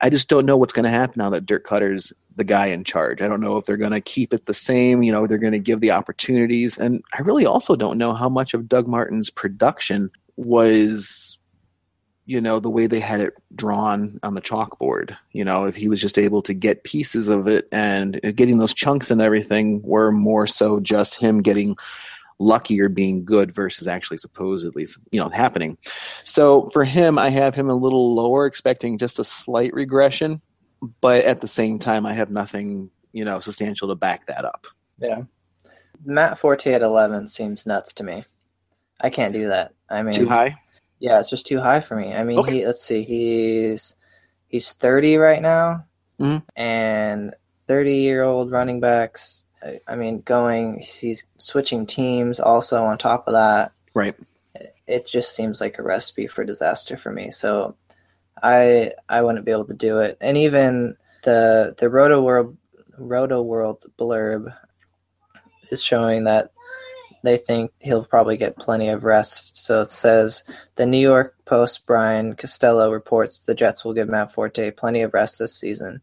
I 0.01 0.09
just 0.09 0.29
don't 0.29 0.45
know 0.45 0.57
what's 0.57 0.73
going 0.73 0.83
to 0.83 0.89
happen 0.89 1.15
now 1.17 1.29
that 1.31 1.45
Dirk 1.45 1.65
Koetter's 1.65 2.13
the 2.35 2.43
guy 2.43 2.67
in 2.67 2.83
charge. 2.83 3.21
I 3.21 3.27
don't 3.27 3.41
know 3.41 3.57
if 3.57 3.65
they're 3.65 3.77
going 3.77 3.91
to 3.91 4.01
keep 4.01 4.33
it 4.33 4.45
the 4.45 4.53
same. 4.53 5.03
You 5.03 5.11
know, 5.11 5.25
they're 5.25 5.37
going 5.37 5.53
to 5.53 5.59
give 5.59 5.81
the 5.81 5.91
opportunities. 5.91 6.77
And 6.77 7.03
I 7.17 7.21
really 7.21 7.45
also 7.45 7.75
don't 7.75 7.97
know 7.97 8.13
how 8.13 8.29
much 8.29 8.53
of 8.53 8.69
Doug 8.69 8.87
Martin's 8.87 9.29
production 9.29 10.11
was 10.35 11.37
you 12.27 12.41
know 12.41 12.59
the 12.59 12.69
way 12.69 12.85
they 12.85 12.99
had 12.99 13.21
it 13.21 13.33
drawn 13.55 14.19
on 14.21 14.35
the 14.35 14.41
chalkboard 14.41 15.17
you 15.31 15.43
know 15.43 15.65
if 15.65 15.75
he 15.75 15.87
was 15.87 15.99
just 15.99 16.19
able 16.19 16.41
to 16.41 16.53
get 16.53 16.83
pieces 16.83 17.29
of 17.29 17.47
it 17.47 17.67
and 17.71 18.19
getting 18.35 18.57
those 18.59 18.73
chunks 18.73 19.09
and 19.09 19.21
everything 19.21 19.81
were 19.81 20.11
more 20.11 20.45
so 20.45 20.79
just 20.79 21.15
him 21.15 21.41
getting 21.41 21.75
lucky 22.39 22.79
or 22.79 22.89
being 22.89 23.25
good 23.25 23.53
versus 23.53 23.87
actually 23.87 24.17
supposedly 24.17 24.85
you 25.11 25.19
know 25.19 25.29
happening 25.29 25.75
so 26.23 26.69
for 26.69 26.83
him 26.83 27.17
i 27.17 27.29
have 27.29 27.55
him 27.55 27.69
a 27.69 27.73
little 27.75 28.13
lower 28.13 28.45
expecting 28.45 28.97
just 28.97 29.17
a 29.17 29.23
slight 29.23 29.73
regression 29.73 30.39
but 31.01 31.25
at 31.25 31.41
the 31.41 31.47
same 31.47 31.79
time 31.79 32.05
i 32.05 32.13
have 32.13 32.29
nothing 32.29 32.91
you 33.11 33.25
know 33.25 33.39
substantial 33.39 33.87
to 33.87 33.95
back 33.95 34.25
that 34.27 34.45
up 34.45 34.67
yeah 34.99 35.23
matt 36.05 36.37
forte 36.37 36.71
at 36.71 36.83
11 36.83 37.27
seems 37.27 37.65
nuts 37.65 37.91
to 37.91 38.03
me 38.03 38.23
i 39.01 39.09
can't 39.09 39.33
do 39.33 39.47
that 39.47 39.73
i 39.89 40.03
mean 40.03 40.13
too 40.13 40.27
high 40.27 40.55
yeah, 40.99 41.19
it's 41.19 41.29
just 41.29 41.45
too 41.45 41.59
high 41.59 41.79
for 41.79 41.95
me. 41.95 42.15
I 42.15 42.23
mean, 42.23 42.39
Okay. 42.39 42.53
he, 42.59 42.65
let's 42.65 42.83
see, 42.83 43.03
he's 43.03 43.95
he's 44.47 44.71
30 44.73 45.17
right 45.17 45.41
now, 45.41 45.85
Mhm. 46.19 46.41
and 46.55 47.35
30 47.67 47.97
year 47.97 48.23
old 48.23 48.49
running 48.49 48.79
backs. 48.79 49.45
I, 49.63 49.79
I 49.87 49.95
mean, 49.95 50.21
going, 50.21 50.79
he's 50.79 51.23
switching 51.37 51.85
teams 51.85 52.39
also 52.39 52.83
on 52.83 52.97
top 52.97 53.27
of 53.27 53.33
that. 53.33 53.71
right 53.93 54.15
It 54.87 55.07
just 55.07 55.35
seems 55.35 55.61
like 55.61 55.79
a 55.79 55.83
recipe 55.83 56.27
for 56.27 56.43
disaster 56.43 56.97
for 56.97 57.11
me. 57.11 57.31
So, 57.31 57.75
I 58.41 58.91
I 59.09 59.21
wouldn't 59.21 59.45
be 59.45 59.51
able 59.51 59.65
to 59.65 59.73
do 59.73 59.99
it. 59.99 60.17
And 60.21 60.37
even 60.37 60.95
the 61.23 61.75
the 61.77 61.89
Roto 61.89 62.21
World 62.21 62.57
Roto 62.97 63.41
World 63.41 63.85
blurb 63.99 64.53
is 65.71 65.83
showing 65.83 66.25
that 66.25 66.51
they 67.23 67.37
think 67.37 67.71
he'll 67.79 68.05
probably 68.05 68.37
get 68.37 68.57
plenty 68.57 68.89
of 68.89 69.03
rest. 69.03 69.57
So 69.57 69.81
it 69.81 69.91
says 69.91 70.43
the 70.75 70.85
New 70.85 70.99
York 70.99 71.35
Post 71.45 71.85
Brian 71.85 72.35
Costello 72.35 72.91
reports 72.91 73.39
the 73.39 73.55
Jets 73.55 73.83
will 73.83 73.93
give 73.93 74.07
Matt 74.07 74.31
Forte 74.31 74.71
plenty 74.71 75.01
of 75.01 75.13
rest 75.13 75.39
this 75.39 75.57
season, 75.57 76.01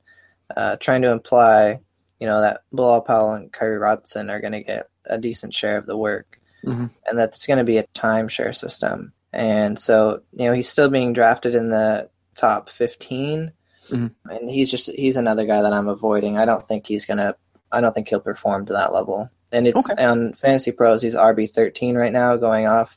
uh, 0.56 0.76
trying 0.76 1.02
to 1.02 1.10
imply, 1.10 1.80
you 2.24 2.30
know, 2.30 2.40
that 2.40 2.62
Bilal 2.72 3.02
Powell 3.02 3.32
and 3.34 3.52
Khiry 3.52 3.78
Robinson 3.78 4.30
are 4.30 4.40
going 4.40 4.54
to 4.54 4.62
get 4.62 4.88
a 5.04 5.18
decent 5.18 5.52
share 5.52 5.76
of 5.76 5.84
the 5.84 5.94
work, 5.98 6.40
Mhm. 6.64 6.88
and 7.06 7.18
that 7.18 7.28
it's 7.34 7.44
going 7.46 7.58
to 7.58 7.64
be 7.64 7.76
a 7.76 7.87
timeshare 7.88 8.56
system. 8.56 9.12
And 9.30 9.78
so, 9.78 10.22
you 10.32 10.46
know, 10.46 10.54
he's 10.54 10.70
still 10.70 10.88
being 10.88 11.12
drafted 11.12 11.54
in 11.54 11.68
the 11.68 12.08
top 12.34 12.70
15, 12.70 13.52
Mhm. 13.90 14.14
and 14.30 14.48
he's 14.48 14.70
just 14.70 14.90
he's 14.92 15.18
another 15.18 15.44
guy 15.44 15.60
that 15.60 15.74
I'm 15.74 15.88
avoiding. 15.88 16.38
I 16.38 16.46
don't 16.46 16.62
think 16.64 16.87
he's 16.87 17.04
gonna. 17.04 17.34
I 17.70 17.82
don't 17.82 17.92
think 17.92 18.08
he'll 18.08 18.20
perform 18.20 18.64
to 18.66 18.72
that 18.72 18.94
level. 18.94 19.28
And 19.52 19.66
it's 19.68 19.90
Okay. 19.90 20.02
on 20.02 20.32
Fantasy 20.32 20.72
Pros. 20.72 21.02
He's 21.02 21.14
RB 21.14 21.46
thirteen 21.46 21.94
right 21.94 22.12
now, 22.12 22.37
going 22.37 22.66
off 22.66 22.96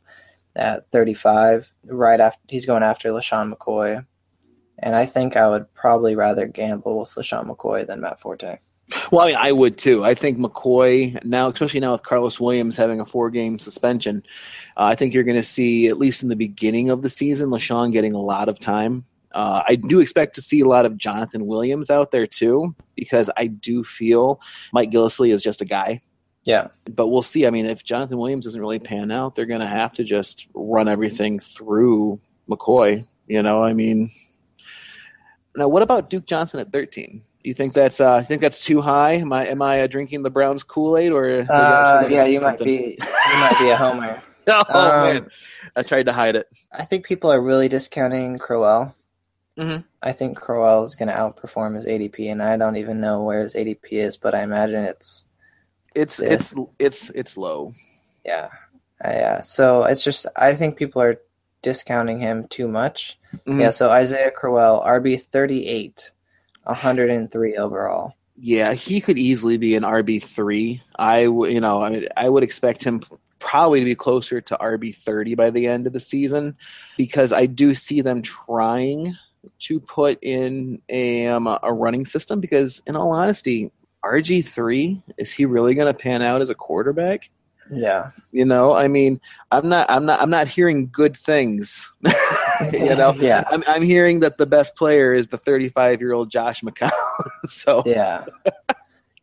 at 0.55 0.87
thirty 0.91 1.13
five. 1.13 1.73
Right 1.85 2.21
after 2.21 2.39
he's 2.47 2.65
going 2.65 2.83
after 2.83 3.09
LeSean 3.09 3.51
McCoy, 3.53 4.05
and 4.79 4.95
I 4.95 5.05
think 5.05 5.35
I 5.35 5.49
would 5.49 5.73
probably 5.73 6.15
rather 6.15 6.45
gamble 6.47 6.99
with 6.99 7.09
LeSean 7.09 7.47
McCoy 7.49 7.85
than 7.85 7.99
Matt 7.99 8.21
Forte. 8.21 8.59
Well, 9.12 9.21
I 9.21 9.28
mean, 9.28 9.36
I 9.38 9.52
would 9.52 9.78
too. 9.78 10.06
I 10.06 10.13
think 10.13 10.38
McCoy 10.38 11.23
now, 11.26 11.50
especially 11.50 11.82
now 11.82 11.91
with 11.91 12.04
Carlos 12.04 12.39
Williams 12.39 12.78
having 12.78 13.00
a 13.00 13.06
four-game 13.06 13.60
suspension, 13.60 14.23
uh, 14.78 14.84
I 14.84 14.95
think 14.95 15.13
you're 15.13 15.23
going 15.23 15.38
to 15.38 15.43
see 15.43 15.88
at 15.88 15.97
least 15.97 16.23
in 16.23 16.30
the 16.30 16.36
beginning 16.36 16.89
of 16.89 17.02
the 17.02 17.10
season, 17.10 17.50
LeSean 17.50 17.91
getting 17.91 18.13
a 18.13 18.21
lot 18.21 18.47
of 18.47 18.60
time. 18.60 19.04
Uh, 19.34 19.62
I 19.67 19.76
do 19.76 20.00
expect 20.00 20.36
to 20.36 20.41
see 20.41 20.62
a 20.62 20.67
lot 20.67 20.86
of 20.86 20.97
Jonathan 20.97 21.47
Williams 21.47 21.89
out 21.89 22.12
there 22.12 22.26
too, 22.26 22.76
because 22.95 23.30
I 23.36 23.47
do 23.47 23.84
feel 23.84 24.39
Mike 24.71 24.89
Gillislee 24.89 25.34
is 25.34 25.43
just 25.43 25.62
a 25.62 25.65
guy. 25.65 26.02
Yeah, 26.43 26.69
But 26.86 27.08
we'll 27.08 27.23
see. 27.23 27.45
I 27.45 27.50
mean, 27.50 27.65
if 27.65 27.84
Jonathan 27.84 28.17
Williams 28.17 28.45
doesn't 28.45 28.62
really 28.62 28.80
pan 28.80 29.12
out, 29.12 29.36
they're 29.36 29.45
going 29.45 29.60
to 29.60 29.67
have 29.67 29.91
to 29.95 30.06
just 30.06 30.47
run 30.54 30.88
everything 30.88 31.39
through 31.39 32.21
McCoy. 32.50 33.06
You 33.28 33.43
know, 33.43 33.62
I 33.62 33.73
mean, 33.73 34.10
now 35.58 35.67
what 35.67 35.84
about 35.84 36.10
Duke 36.10 36.26
Johnson 36.26 36.62
at 36.62 36.71
13? 36.71 37.21
You 37.47 37.53
think 37.53 37.73
that's 37.73 38.01
uh, 38.01 38.17
you 38.19 38.25
think 38.25 38.41
that's 38.41 38.62
too 38.62 38.81
high? 38.81 39.13
Am 39.13 39.31
I 39.31 39.45
am 39.47 39.62
I 39.62 39.79
uh, 39.79 39.88
drinking 39.88 40.21
the 40.21 40.29
Browns 40.29 40.63
Kool 40.63 40.97
Aid 40.97 41.13
or? 41.13 41.45
uh, 41.49 42.05
yeah, 42.10 42.25
you 42.25 42.41
might 42.41 42.60
be 42.60 42.97
you 42.99 43.38
might 43.39 43.55
be 43.57 43.69
a 43.69 43.77
homer. 43.83 44.21
Oh 44.49 44.65
Um, 44.67 45.03
man, 45.03 45.29
I 45.73 45.83
tried 45.83 46.07
to 46.07 46.12
hide 46.12 46.36
it. 46.36 46.45
I 46.73 46.83
think 46.83 47.05
people 47.05 47.31
are 47.31 47.39
really 47.39 47.69
discounting 47.69 48.38
Crowell. 48.38 48.93
Mhm. 49.57 49.86
I 50.03 50.12
think 50.12 50.36
Crowell 50.38 50.83
is 50.83 50.95
going 50.95 51.07
to 51.07 51.15
outperform 51.15 51.77
his 51.77 51.86
ADP, 51.86 52.29
and 52.29 52.43
I 52.43 52.57
don't 52.57 52.75
even 52.75 52.99
know 52.99 53.23
where 53.23 53.39
his 53.39 53.55
ADP 53.55 53.93
is, 53.93 54.17
but 54.17 54.36
I 54.36 54.41
imagine 54.43 54.83
it's 54.83 55.29
It's 55.95 56.19
it's 56.19 56.53
it's 56.79 57.10
it's 57.12 57.38
low. 57.38 57.71
yeah, 58.25 58.49
Uh, 59.01 59.10
yeah. 59.23 59.39
So 59.39 59.86
it's 59.86 60.03
just 60.03 60.25
I 60.36 60.53
think 60.53 60.75
people 60.75 61.01
are 61.01 61.21
discounting 61.62 62.19
him 62.19 62.45
too 62.49 62.67
much. 62.67 63.17
Mhm. 63.47 63.62
Yeah. 63.62 63.71
So 63.71 63.89
Isaiah 63.89 64.31
Crowell, 64.31 64.83
RB 64.86 65.15
thirty 65.15 65.65
eight, 65.65 66.12
hundred 66.75 67.10
and 67.10 67.32
three 67.32 67.56
overall. 67.56 68.13
Yeah, 68.36 68.73
he 68.73 69.01
could 69.01 69.17
easily 69.17 69.58
be 69.58 69.75
an 69.75 69.84
RB 69.84 70.21
three. 70.21 70.82
I 70.97 71.21
you 71.21 71.62
know 71.62 71.82
I 71.82 71.89
mean, 71.89 72.08
I 72.15 72.30
would 72.30 72.43
expect 72.43 72.84
him 72.84 73.01
probably 73.39 73.80
to 73.80 73.86
be 73.86 73.95
closer 73.95 74.41
to 74.41 74.58
RB 74.58 74.93
thirty 74.95 75.36
by 75.36 75.49
the 75.49 75.67
end 75.67 75.88
of 75.88 75.93
the 75.93 75.99
season 75.99 76.56
because 76.97 77.34
I 77.34 77.45
do 77.45 77.73
see 77.73 78.01
them 78.01 78.21
trying 78.21 79.15
to 79.60 79.80
put 79.80 80.19
in 80.21 80.82
a 80.89 81.27
um, 81.27 81.47
a 81.47 81.73
running 81.73 82.06
system. 82.06 82.39
Because 82.39 82.82
in 82.86 82.95
all 82.95 83.12
honesty, 83.12 83.71
RG 84.03 84.45
three 84.45 85.01
is 85.17 85.34
he 85.34 85.45
really 85.45 85.73
going 85.75 85.91
to 85.91 85.99
pan 85.99 86.21
out 86.21 86.41
as 86.41 86.49
a 86.49 86.56
quarterback? 86.56 87.30
Yeah. 87.71 88.12
You 88.32 88.45
know, 88.45 88.73
I 88.73 88.88
mean, 88.88 89.19
I'm 89.51 89.67
not, 89.69 89.89
I'm 89.89 90.06
not, 90.06 90.21
I'm 90.21 90.30
not 90.30 90.47
hearing 90.47 90.89
good 90.91 91.15
things. 91.17 91.91
you 92.73 92.95
know, 92.95 93.13
Yeah. 93.19 93.43
I'm, 93.49 93.63
I'm 93.67 93.84
hearing 93.84 94.21
that 94.21 94.38
the 94.38 94.45
best 94.45 94.75
player 94.75 95.13
is 95.13 95.30
the 95.30 95.38
35 95.38 96.01
year 96.01 96.13
old 96.13 96.30
Josh 96.32 96.62
McCown. 96.62 96.91
so 97.46 97.83
Yeah. 97.85 98.25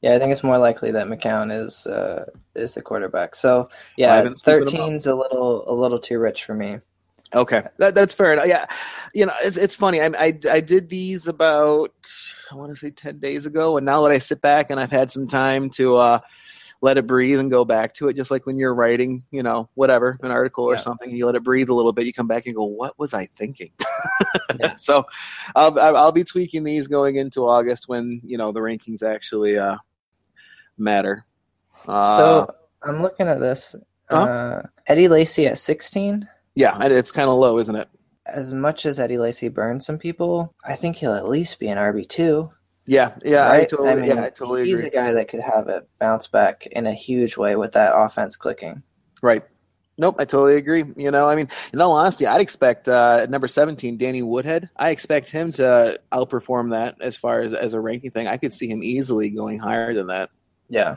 Yeah, 0.03 0.15
I 0.15 0.19
think 0.19 0.33
it's 0.33 0.45
more 0.45 0.59
likely 0.59 0.91
that 0.91 1.07
McCown 1.07 1.51
is 1.51 1.87
uh, 1.87 2.27
is 2.55 2.75
the 2.75 2.83
quarterback. 2.83 3.35
So 3.35 3.71
yeah, 3.97 4.15
I've 4.15 4.25
been 4.25 4.35
scooping 4.35 4.59
him 4.59 4.67
up. 4.67 4.69
thirteen's 4.69 5.07
a 5.07 5.15
little 5.15 5.65
a 5.67 5.73
little 5.73 5.99
too 5.99 6.19
rich 6.19 6.45
for 6.45 6.53
me. 6.53 6.81
Okay, 7.35 7.63
that, 7.79 7.95
that's 7.95 8.13
fair 8.13 8.35
enough. 8.35 8.47
Yeah, 8.47 8.67
you 9.15 9.25
know, 9.25 9.33
it's 9.41 9.57
it's 9.57 9.75
funny. 9.75 10.03
I, 10.03 10.09
I 10.09 10.39
I 10.51 10.61
did 10.61 10.91
these 10.91 11.27
about 11.27 11.95
I 12.53 12.55
want 12.55 12.71
to 12.71 12.77
say 12.77 12.91
ten 12.91 13.19
days 13.19 13.47
ago, 13.47 13.79
and 13.79 13.87
now 13.87 14.03
that 14.03 14.11
I 14.11 14.19
sit 14.19 14.43
back 14.43 14.71
and 14.71 14.79
I've 14.79 14.93
had 14.93 15.11
some 15.11 15.27
time 15.27 15.71
to 15.71 15.97
uh, 15.97 16.21
let 16.85 16.99
it 16.99 17.07
breathe 17.07 17.41
and 17.41 17.51
go 17.51 17.65
back 17.65 17.95
to 17.95 18.09
it, 18.09 18.15
just 18.15 18.31
like 18.31 18.45
when 18.45 18.59
you're 18.59 18.75
writing, 18.75 19.25
you 19.31 19.43
know, 19.43 19.71
whatever, 19.73 20.19
an 20.23 20.31
article 20.31 20.67
or 20.67 20.75
yeah. 20.75 20.81
something, 20.81 21.11
you 21.11 21.25
let 21.25 21.35
it 21.35 21.43
breathe 21.43 21.71
a 21.71 21.75
little 21.75 21.95
bit, 21.95 22.05
you 22.05 22.13
come 22.13 22.27
back 22.27 22.45
and 22.45 22.55
go, 22.55 22.65
what 22.65 22.99
was 22.99 23.15
I 23.15 23.25
thinking? 23.25 23.71
yeah. 24.61 24.75
So 24.75 25.07
I'll, 25.57 25.81
I'll 25.81 26.13
be 26.13 26.25
tweaking 26.25 26.63
these 26.63 26.87
going 26.87 27.17
into 27.17 27.49
August 27.49 27.89
when, 27.89 28.21
you 28.23 28.37
know, 28.37 28.53
the 28.53 28.61
rankings 28.61 29.03
actually 29.03 29.57
uh, 29.57 29.79
matter. 30.77 31.25
Uh, 31.89 32.17
so 32.19 32.55
I'm 32.83 33.01
looking 33.01 33.29
at 33.29 33.41
this. 33.41 33.75
Huh? 34.11 34.17
Uh, 34.17 34.63
Eddie 34.87 35.09
Lacy 35.09 35.47
at 35.47 35.57
16. 35.57 36.29
Yeah, 36.55 36.77
it's 36.83 37.13
kind 37.13 37.31
of 37.31 37.39
low, 37.39 37.59
isn't 37.59 37.77
it? 37.77 37.89
As 38.27 38.53
much 38.53 38.85
as 38.85 39.01
Eddie 39.01 39.17
Lacy 39.17 39.49
burns 39.49 39.87
some 39.87 39.97
people, 39.97 40.55
I 40.67 40.75
think 40.75 40.97
he'll 40.97 41.15
at 41.15 41.31
least 41.31 41.59
be 41.59 41.69
an 41.69 41.79
RB2. 41.79 42.51
Yeah, 42.87 43.15
yeah, 43.25 43.47
right? 43.47 43.63
I 43.63 43.65
totally, 43.65 43.91
I 43.91 43.95
mean, 43.95 44.05
yeah, 44.05 44.25
I 44.25 44.29
totally 44.29 44.67
he's 44.67 44.75
agree. 44.75 44.85
He's 44.85 44.93
a 44.93 44.95
guy 44.95 45.13
that 45.13 45.29
could 45.29 45.41
have 45.41 45.69
it 45.69 45.89
bounce 45.99 46.27
back 46.27 46.67
in 46.67 46.87
a 46.87 46.93
huge 46.93 47.37
way 47.37 47.57
with 47.57 47.73
that 47.73 47.97
offense 47.97 48.37
clicking. 48.37 48.83
Right. 49.23 49.43
Nope, 49.97 50.17
I 50.19 50.25
totally 50.25 50.57
agree. 50.57 50.85
You 50.97 51.11
know, 51.11 51.29
I 51.29 51.37
mean, 51.37 51.49
in 51.73 51.81
all 51.81 51.93
honesty, 51.93 52.27
I'd 52.27 52.41
expect 52.41 52.89
uh, 52.89 53.27
number 53.31 53.47
seventeen, 53.47 53.97
Danny 53.97 54.23
Woodhead. 54.23 54.69
I 54.77 54.91
expect 54.91 55.31
him 55.31 55.53
to 55.53 56.01
outperform 56.13 56.73
that 56.73 56.97
as 57.01 57.17
far 57.17 57.41
as 57.41 57.53
as 57.53 57.75
a 57.75 57.81
ranking 57.81 58.11
thing. 58.11 58.27
I 58.27 58.37
could 58.37 58.53
see 58.53 58.69
him 58.69 58.83
easily 58.83 59.31
going 59.31 59.61
higher 59.61 59.95
than 59.95 60.09
that. 60.09 60.31
Yeah, 60.69 60.97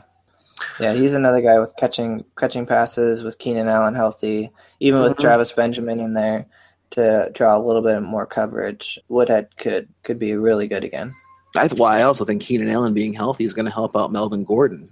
yeah, 0.80 0.94
he's 0.94 1.14
another 1.14 1.40
guy 1.40 1.60
with 1.60 1.74
catching 1.78 2.24
catching 2.36 2.66
passes 2.66 3.22
with 3.22 3.38
Keenan 3.38 3.68
Allen 3.68 3.94
healthy, 3.94 4.50
even 4.80 5.00
with 5.00 5.12
mm-hmm. 5.12 5.22
Travis 5.22 5.52
Benjamin 5.52 6.00
in 6.00 6.14
there 6.14 6.46
to 6.90 7.30
draw 7.34 7.56
a 7.56 7.62
little 7.62 7.82
bit 7.82 8.02
more 8.02 8.26
coverage. 8.26 8.98
Woodhead 9.08 9.56
could 9.58 9.88
could 10.02 10.18
be 10.18 10.34
really 10.34 10.66
good 10.66 10.82
again. 10.82 11.14
I, 11.56 11.66
well, 11.76 11.84
I 11.88 12.02
also 12.02 12.24
think 12.24 12.42
Keenan 12.42 12.68
Allen 12.68 12.94
being 12.94 13.14
healthy 13.14 13.44
is 13.44 13.54
going 13.54 13.66
to 13.66 13.72
help 13.72 13.96
out 13.96 14.12
Melvin 14.12 14.44
Gordon. 14.44 14.90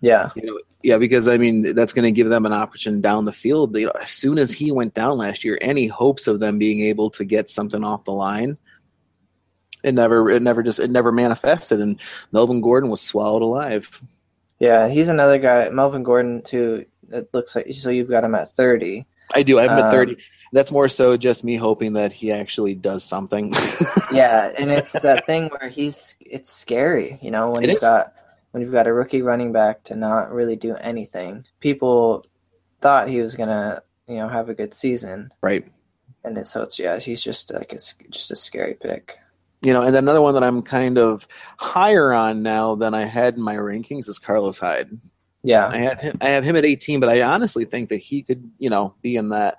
Yeah, 0.00 0.30
You 0.34 0.42
know, 0.46 0.60
yeah, 0.82 0.98
because 0.98 1.28
I 1.28 1.36
mean 1.38 1.76
that's 1.76 1.92
going 1.92 2.04
to 2.04 2.10
give 2.10 2.28
them 2.28 2.44
an 2.44 2.52
option 2.52 3.00
down 3.00 3.24
the 3.24 3.30
field. 3.32 3.76
You 3.76 3.86
know, 3.86 3.92
as 4.02 4.10
soon 4.10 4.36
as 4.36 4.50
he 4.52 4.72
went 4.72 4.94
down 4.94 5.16
last 5.16 5.44
year, 5.44 5.56
any 5.60 5.86
hopes 5.86 6.26
of 6.26 6.40
them 6.40 6.58
being 6.58 6.80
able 6.80 7.08
to 7.10 7.24
get 7.24 7.48
something 7.48 7.84
off 7.84 8.02
the 8.02 8.10
line, 8.12 8.58
it 9.84 9.94
never, 9.94 10.28
it 10.28 10.42
never 10.42 10.64
just, 10.64 10.80
it 10.80 10.90
never 10.90 11.12
manifested. 11.12 11.80
And 11.80 12.00
Melvin 12.32 12.60
Gordon 12.60 12.90
was 12.90 13.00
swallowed 13.00 13.42
alive. 13.42 14.02
yeah, 14.58 14.88
he's 14.88 15.06
another 15.08 15.38
guy. 15.38 15.68
Melvin 15.68 16.02
Gordon 16.02 16.42
too. 16.42 16.84
It 17.10 17.28
looks 17.32 17.54
like 17.54 17.72
so 17.72 17.90
you've 17.90 18.10
got 18.10 18.24
him 18.24 18.34
at 18.34 18.48
thirty. 18.48 19.06
I 19.34 19.44
do. 19.44 19.60
I 19.60 19.62
have 19.62 19.70
him 19.72 19.78
at 19.78 19.84
Um, 19.84 19.90
thirty. 19.92 20.16
That's 20.52 20.70
more 20.72 20.88
so 20.88 21.16
just 21.16 21.44
me 21.44 21.56
hoping 21.56 21.94
that 21.94 22.12
he 22.12 22.30
actually 22.30 22.74
does 22.74 23.04
something. 23.04 23.54
Yeah, 24.12 24.52
and 24.58 24.70
it's 24.70 24.92
that 25.00 25.24
thing 25.24 25.48
where 25.48 25.70
he's 25.70 26.16
it's 26.20 26.50
scary, 26.52 27.18
you 27.22 27.30
know, 27.30 27.50
when 27.50 27.62
It 27.62 27.70
you've 27.70 27.76
is. 27.76 27.80
got 27.80 28.12
when 28.50 28.62
you've 28.62 28.72
got 28.72 28.86
a 28.86 28.92
rookie 28.92 29.22
running 29.22 29.52
back 29.52 29.84
to 29.84 29.96
not 29.96 30.30
really 30.32 30.56
do 30.56 30.74
anything. 30.74 31.46
People 31.60 32.22
thought 32.82 33.08
he 33.08 33.20
was 33.22 33.34
gonna, 33.36 33.82
you 34.06 34.16
know, 34.16 34.28
have 34.28 34.50
a 34.50 34.54
good 34.54 34.74
season, 34.74 35.32
right. 35.42 35.64
and 36.24 36.36
it, 36.36 36.46
so 36.46 36.62
it's 36.62 36.78
yeah, 36.78 36.98
he's 36.98 37.22
just 37.22 37.52
like 37.54 37.72
a, 37.72 37.76
s- 37.76 37.94
just 38.10 38.30
a 38.30 38.36
scary 38.36 38.74
pick. 38.74 39.18
You 39.62 39.72
know, 39.72 39.80
and 39.82 39.96
another 39.96 40.20
one 40.20 40.34
that 40.34 40.42
I'm 40.44 40.60
kind 40.62 40.98
of 40.98 41.26
higher 41.56 42.12
on 42.12 42.42
now 42.42 42.74
than 42.74 42.92
I 42.94 43.04
had 43.04 43.36
in 43.36 43.42
my 43.42 43.54
rankings 43.56 44.08
is 44.08 44.18
Carlos 44.18 44.58
Hyde. 44.58 44.90
Yeah, 45.42 45.68
I 45.68 45.78
had 45.78 46.00
him, 46.00 46.18
I 46.20 46.30
have 46.30 46.44
him 46.44 46.56
at 46.56 46.64
18, 46.66 47.00
but 47.00 47.08
I 47.08 47.22
honestly 47.22 47.64
think 47.64 47.88
that 47.88 47.98
he 47.98 48.22
could, 48.22 48.50
you 48.58 48.68
know, 48.70 48.94
be 49.02 49.16
in 49.16 49.30
that 49.30 49.56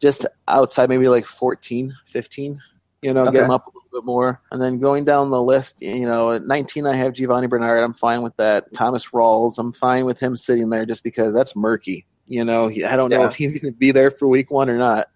just 0.00 0.26
outside, 0.48 0.88
maybe 0.88 1.08
like 1.08 1.24
14, 1.24 1.94
15. 2.06 2.60
You 3.02 3.12
know, 3.14 3.22
Okay. 3.22 3.32
get 3.32 3.44
him 3.44 3.50
up 3.50 3.66
a 3.66 3.70
little 3.70 3.88
bit 3.92 4.04
more, 4.04 4.40
and 4.50 4.60
then 4.60 4.78
going 4.78 5.04
down 5.04 5.30
the 5.30 5.40
list. 5.40 5.80
You 5.82 6.06
know, 6.06 6.32
at 6.32 6.46
19, 6.46 6.86
I 6.86 6.96
have 6.96 7.12
Giovani 7.12 7.46
Bernard. 7.48 7.84
I'm 7.84 7.92
fine 7.94 8.22
with 8.22 8.36
that. 8.36 8.72
Thomas 8.74 9.06
Rawls. 9.10 9.58
I'm 9.58 9.72
fine 9.72 10.04
with 10.06 10.18
him 10.18 10.34
sitting 10.36 10.70
there 10.70 10.86
just 10.86 11.04
because 11.04 11.32
that's 11.34 11.54
murky. 11.54 12.06
You 12.26 12.44
know, 12.44 12.68
he, 12.68 12.84
I 12.84 12.96
don't 12.96 13.10
know 13.10 13.20
Yeah. 13.20 13.26
if 13.28 13.36
he's 13.36 13.60
going 13.60 13.72
to 13.72 13.78
be 13.78 13.92
there 13.92 14.10
for 14.10 14.26
week 14.26 14.50
one 14.50 14.68
or 14.70 14.76
not. 14.78 15.08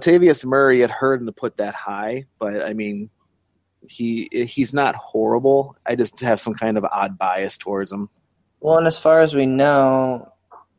Tavius 0.00 0.44
Murray 0.44 0.80
had 0.80 0.90
heard 0.90 1.20
him 1.20 1.26
to 1.26 1.32
put 1.32 1.56
that 1.56 1.74
high, 1.74 2.24
but 2.38 2.62
I 2.62 2.72
mean, 2.74 3.10
he 3.88 4.28
he's 4.32 4.72
not 4.72 4.94
horrible. 4.94 5.74
I 5.86 5.94
just 5.96 6.20
have 6.20 6.40
some 6.40 6.54
kind 6.54 6.78
of 6.78 6.84
odd 6.84 7.18
bias 7.18 7.58
towards 7.58 7.90
him. 7.92 8.08
well, 8.60 8.78
and 8.78 8.86
as 8.86 8.98
far 8.98 9.20
as 9.20 9.34
we 9.34 9.46
know, 9.46 10.29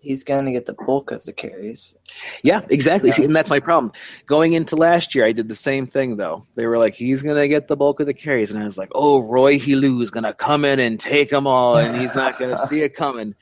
he's 0.01 0.23
gonna 0.23 0.51
get 0.51 0.65
the 0.65 0.73
bulk 0.73 1.11
of 1.11 1.23
the 1.23 1.31
carries. 1.33 1.95
Yeah, 2.43 2.61
exactly. 2.69 3.09
Yeah. 3.09 3.15
See, 3.15 3.23
and 3.25 3.35
that's 3.35 3.49
my 3.49 3.59
problem. 3.59 3.93
Going 4.25 4.53
into 4.53 4.75
last 4.75 5.15
year, 5.15 5.25
I 5.25 5.31
did 5.31 5.47
the 5.47 5.55
same 5.55 5.85
thing 5.85 6.17
though. 6.17 6.45
They 6.55 6.65
were 6.67 6.77
like, 6.77 6.95
he's 6.95 7.21
gonna 7.21 7.47
get 7.47 7.67
the 7.67 7.77
bulk 7.77 7.99
of 7.99 8.07
the 8.07 8.13
carries, 8.13 8.51
and 8.51 8.61
I 8.61 8.65
was 8.65 8.77
like, 8.77 8.89
oh, 8.93 9.19
Roy 9.19 9.57
Helu 9.57 10.01
is 10.01 10.11
gonna 10.11 10.33
come 10.33 10.65
in 10.65 10.79
and 10.79 10.99
take 10.99 11.29
them 11.29 11.47
all, 11.47 11.77
and 11.77 11.95
he's 11.95 12.15
not 12.15 12.37
gonna 12.37 12.65
see 12.67 12.81
it 12.81 12.95
coming. 12.95 13.35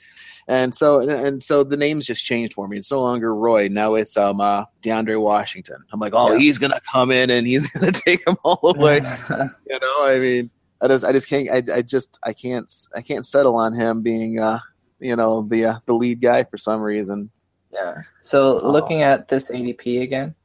And 0.48 0.74
so, 0.74 1.00
and, 1.00 1.12
and 1.12 1.44
so 1.44 1.64
the 1.64 1.78
names 1.78 2.08
just 2.08 2.26
changed 2.26 2.56
for 2.56 2.68
me. 2.68 2.78
It's 2.80 2.90
no 2.90 3.02
longer 3.02 3.34
Roy. 3.36 3.68
Now 3.68 3.94
it's 3.94 4.18
um 4.18 4.42
uh, 4.42 4.66
DeAndre 4.82 5.22
Washington. 5.22 5.78
I'm 5.94 6.00
like, 6.00 6.14
oh, 6.16 6.34
Yeah. 6.34 6.40
he's 6.40 6.58
gonna 6.58 6.82
come 6.92 7.12
in 7.12 7.30
and 7.30 7.46
he's 7.46 7.68
gonna 7.72 7.92
take 7.92 8.26
them 8.26 8.36
all 8.44 8.60
away. 8.64 8.96
you 9.30 9.80
know, 9.80 10.06
I 10.06 10.18
mean, 10.18 10.50
I 10.82 10.88
just, 10.88 11.06
I 11.06 11.12
just 11.12 11.30
can't, 11.30 11.50
I, 11.52 11.76
I 11.76 11.82
just, 11.84 12.18
I 12.24 12.34
can't, 12.34 12.72
I 12.96 13.02
can't 13.02 13.26
settle 13.26 13.58
on 13.58 13.74
him 13.74 14.02
being, 14.02 14.40
uh, 14.40 14.60
you 15.00 15.16
know, 15.16 15.42
the 15.44 15.66
uh, 15.66 15.76
the 15.86 15.94
lead 15.94 16.22
guy 16.22 16.44
for 16.44 16.58
some 16.58 16.82
reason. 16.82 17.30
Yeah. 17.72 17.98
So 18.22 18.60
Oh. 18.60 18.72
looking 18.72 19.02
at 19.02 19.28
this 19.28 19.50
ADP 19.50 20.02
again, 20.02 20.36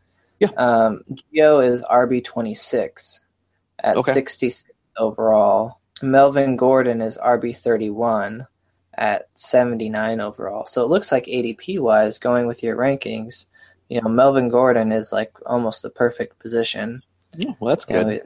Yeah. 0.41 0.51
Um, 0.57 1.03
Gio 1.33 1.65
is 1.65 1.83
RB 1.85 2.21
twenty 2.23 2.55
six 2.55 3.21
at 3.81 3.97
Okay. 3.97 4.13
sixty 4.13 4.51
six 4.51 4.71
overall. 4.99 5.81
Melvin 6.03 6.57
Gordon 6.57 7.01
is 7.01 7.17
RB 7.19 7.53
thirty 7.57 7.91
one 7.91 8.47
at 8.97 9.29
seventy 9.35 9.89
nine 9.89 10.21
overall. 10.21 10.67
So 10.67 10.83
it 10.83 10.89
looks 10.89 11.11
like 11.11 11.27
ADP 11.27 11.79
wise, 11.81 12.19
going 12.19 12.47
with 12.47 12.63
your 12.63 12.77
rankings, 12.77 13.47
you 13.89 14.01
know, 14.01 14.09
Melvin 14.09 14.49
Gordon 14.49 14.93
is 14.93 15.13
like 15.13 15.33
almost 15.47 15.83
the 15.83 15.91
perfect 15.91 16.39
position. 16.39 17.03
Yeah, 17.37 17.53
well, 17.59 17.71
that's 17.71 17.87
You 17.89 17.95
good. 17.97 18.07
know, 18.07 18.21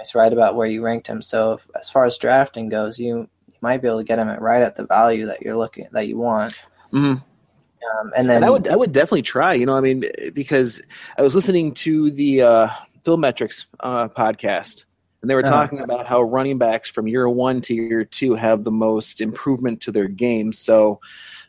he's 0.00 0.14
right 0.14 0.32
about 0.32 0.54
where 0.56 0.66
you 0.66 0.82
ranked 0.84 1.06
him. 1.08 1.20
So 1.22 1.52
if, 1.52 1.66
as 1.78 1.90
far 1.90 2.04
as 2.04 2.16
drafting 2.18 2.68
goes, 2.68 2.98
you 2.98 3.28
might 3.62 3.80
be 3.80 3.88
able 3.88 3.98
to 3.98 4.04
get 4.04 4.16
them 4.16 4.28
at 4.28 4.42
right 4.42 4.62
at 4.62 4.76
the 4.76 4.86
value 4.86 5.26
that 5.26 5.40
you're 5.40 5.56
looking 5.56 5.88
that 5.92 6.08
you 6.08 6.18
want. 6.18 6.54
hmm 6.90 6.96
Um, 6.96 8.12
and 8.16 8.28
then 8.28 8.36
and 8.36 8.44
I 8.44 8.50
would 8.50 8.68
I 8.68 8.76
would 8.76 8.92
definitely 8.92 9.22
try. 9.22 9.54
You 9.54 9.66
know, 9.66 9.76
I 9.76 9.80
mean, 9.80 10.04
because 10.34 10.82
I 11.16 11.22
was 11.22 11.34
listening 11.34 11.72
to 11.74 12.10
the 12.10 12.42
uh, 12.42 12.68
Phil 13.04 13.16
Metrics 13.16 13.66
uh, 13.80 14.08
podcast, 14.08 14.84
and 15.20 15.30
they 15.30 15.34
were 15.34 15.42
Uh-huh. 15.42 15.50
talking 15.50 15.80
about 15.80 16.06
how 16.06 16.22
running 16.22 16.58
backs 16.58 16.88
from 16.90 17.08
year 17.08 17.28
one 17.28 17.60
to 17.62 17.74
year 17.74 18.04
two 18.04 18.34
have 18.34 18.64
the 18.64 18.70
most 18.70 19.20
improvement 19.20 19.80
to 19.82 19.92
their 19.92 20.08
game. 20.08 20.52
So, 20.52 21.00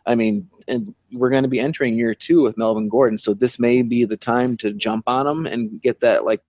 I 0.06 0.16
mean, 0.16 0.50
and 0.68 0.94
we're 1.12 1.30
going 1.30 1.44
to 1.44 1.50
be 1.50 1.60
entering 1.60 1.98
year 1.98 2.14
two 2.16 2.42
with 2.42 2.58
Melvin 2.58 2.90
Gordon, 2.90 3.20
so 3.20 3.34
this 3.34 3.60
may 3.60 3.82
be 3.84 4.06
the 4.06 4.18
time 4.18 4.58
to 4.58 4.74
jump 4.74 5.04
on 5.08 5.28
him 5.28 5.46
and 5.46 5.82
get 5.82 6.00
that 6.02 6.26
like 6.26 6.42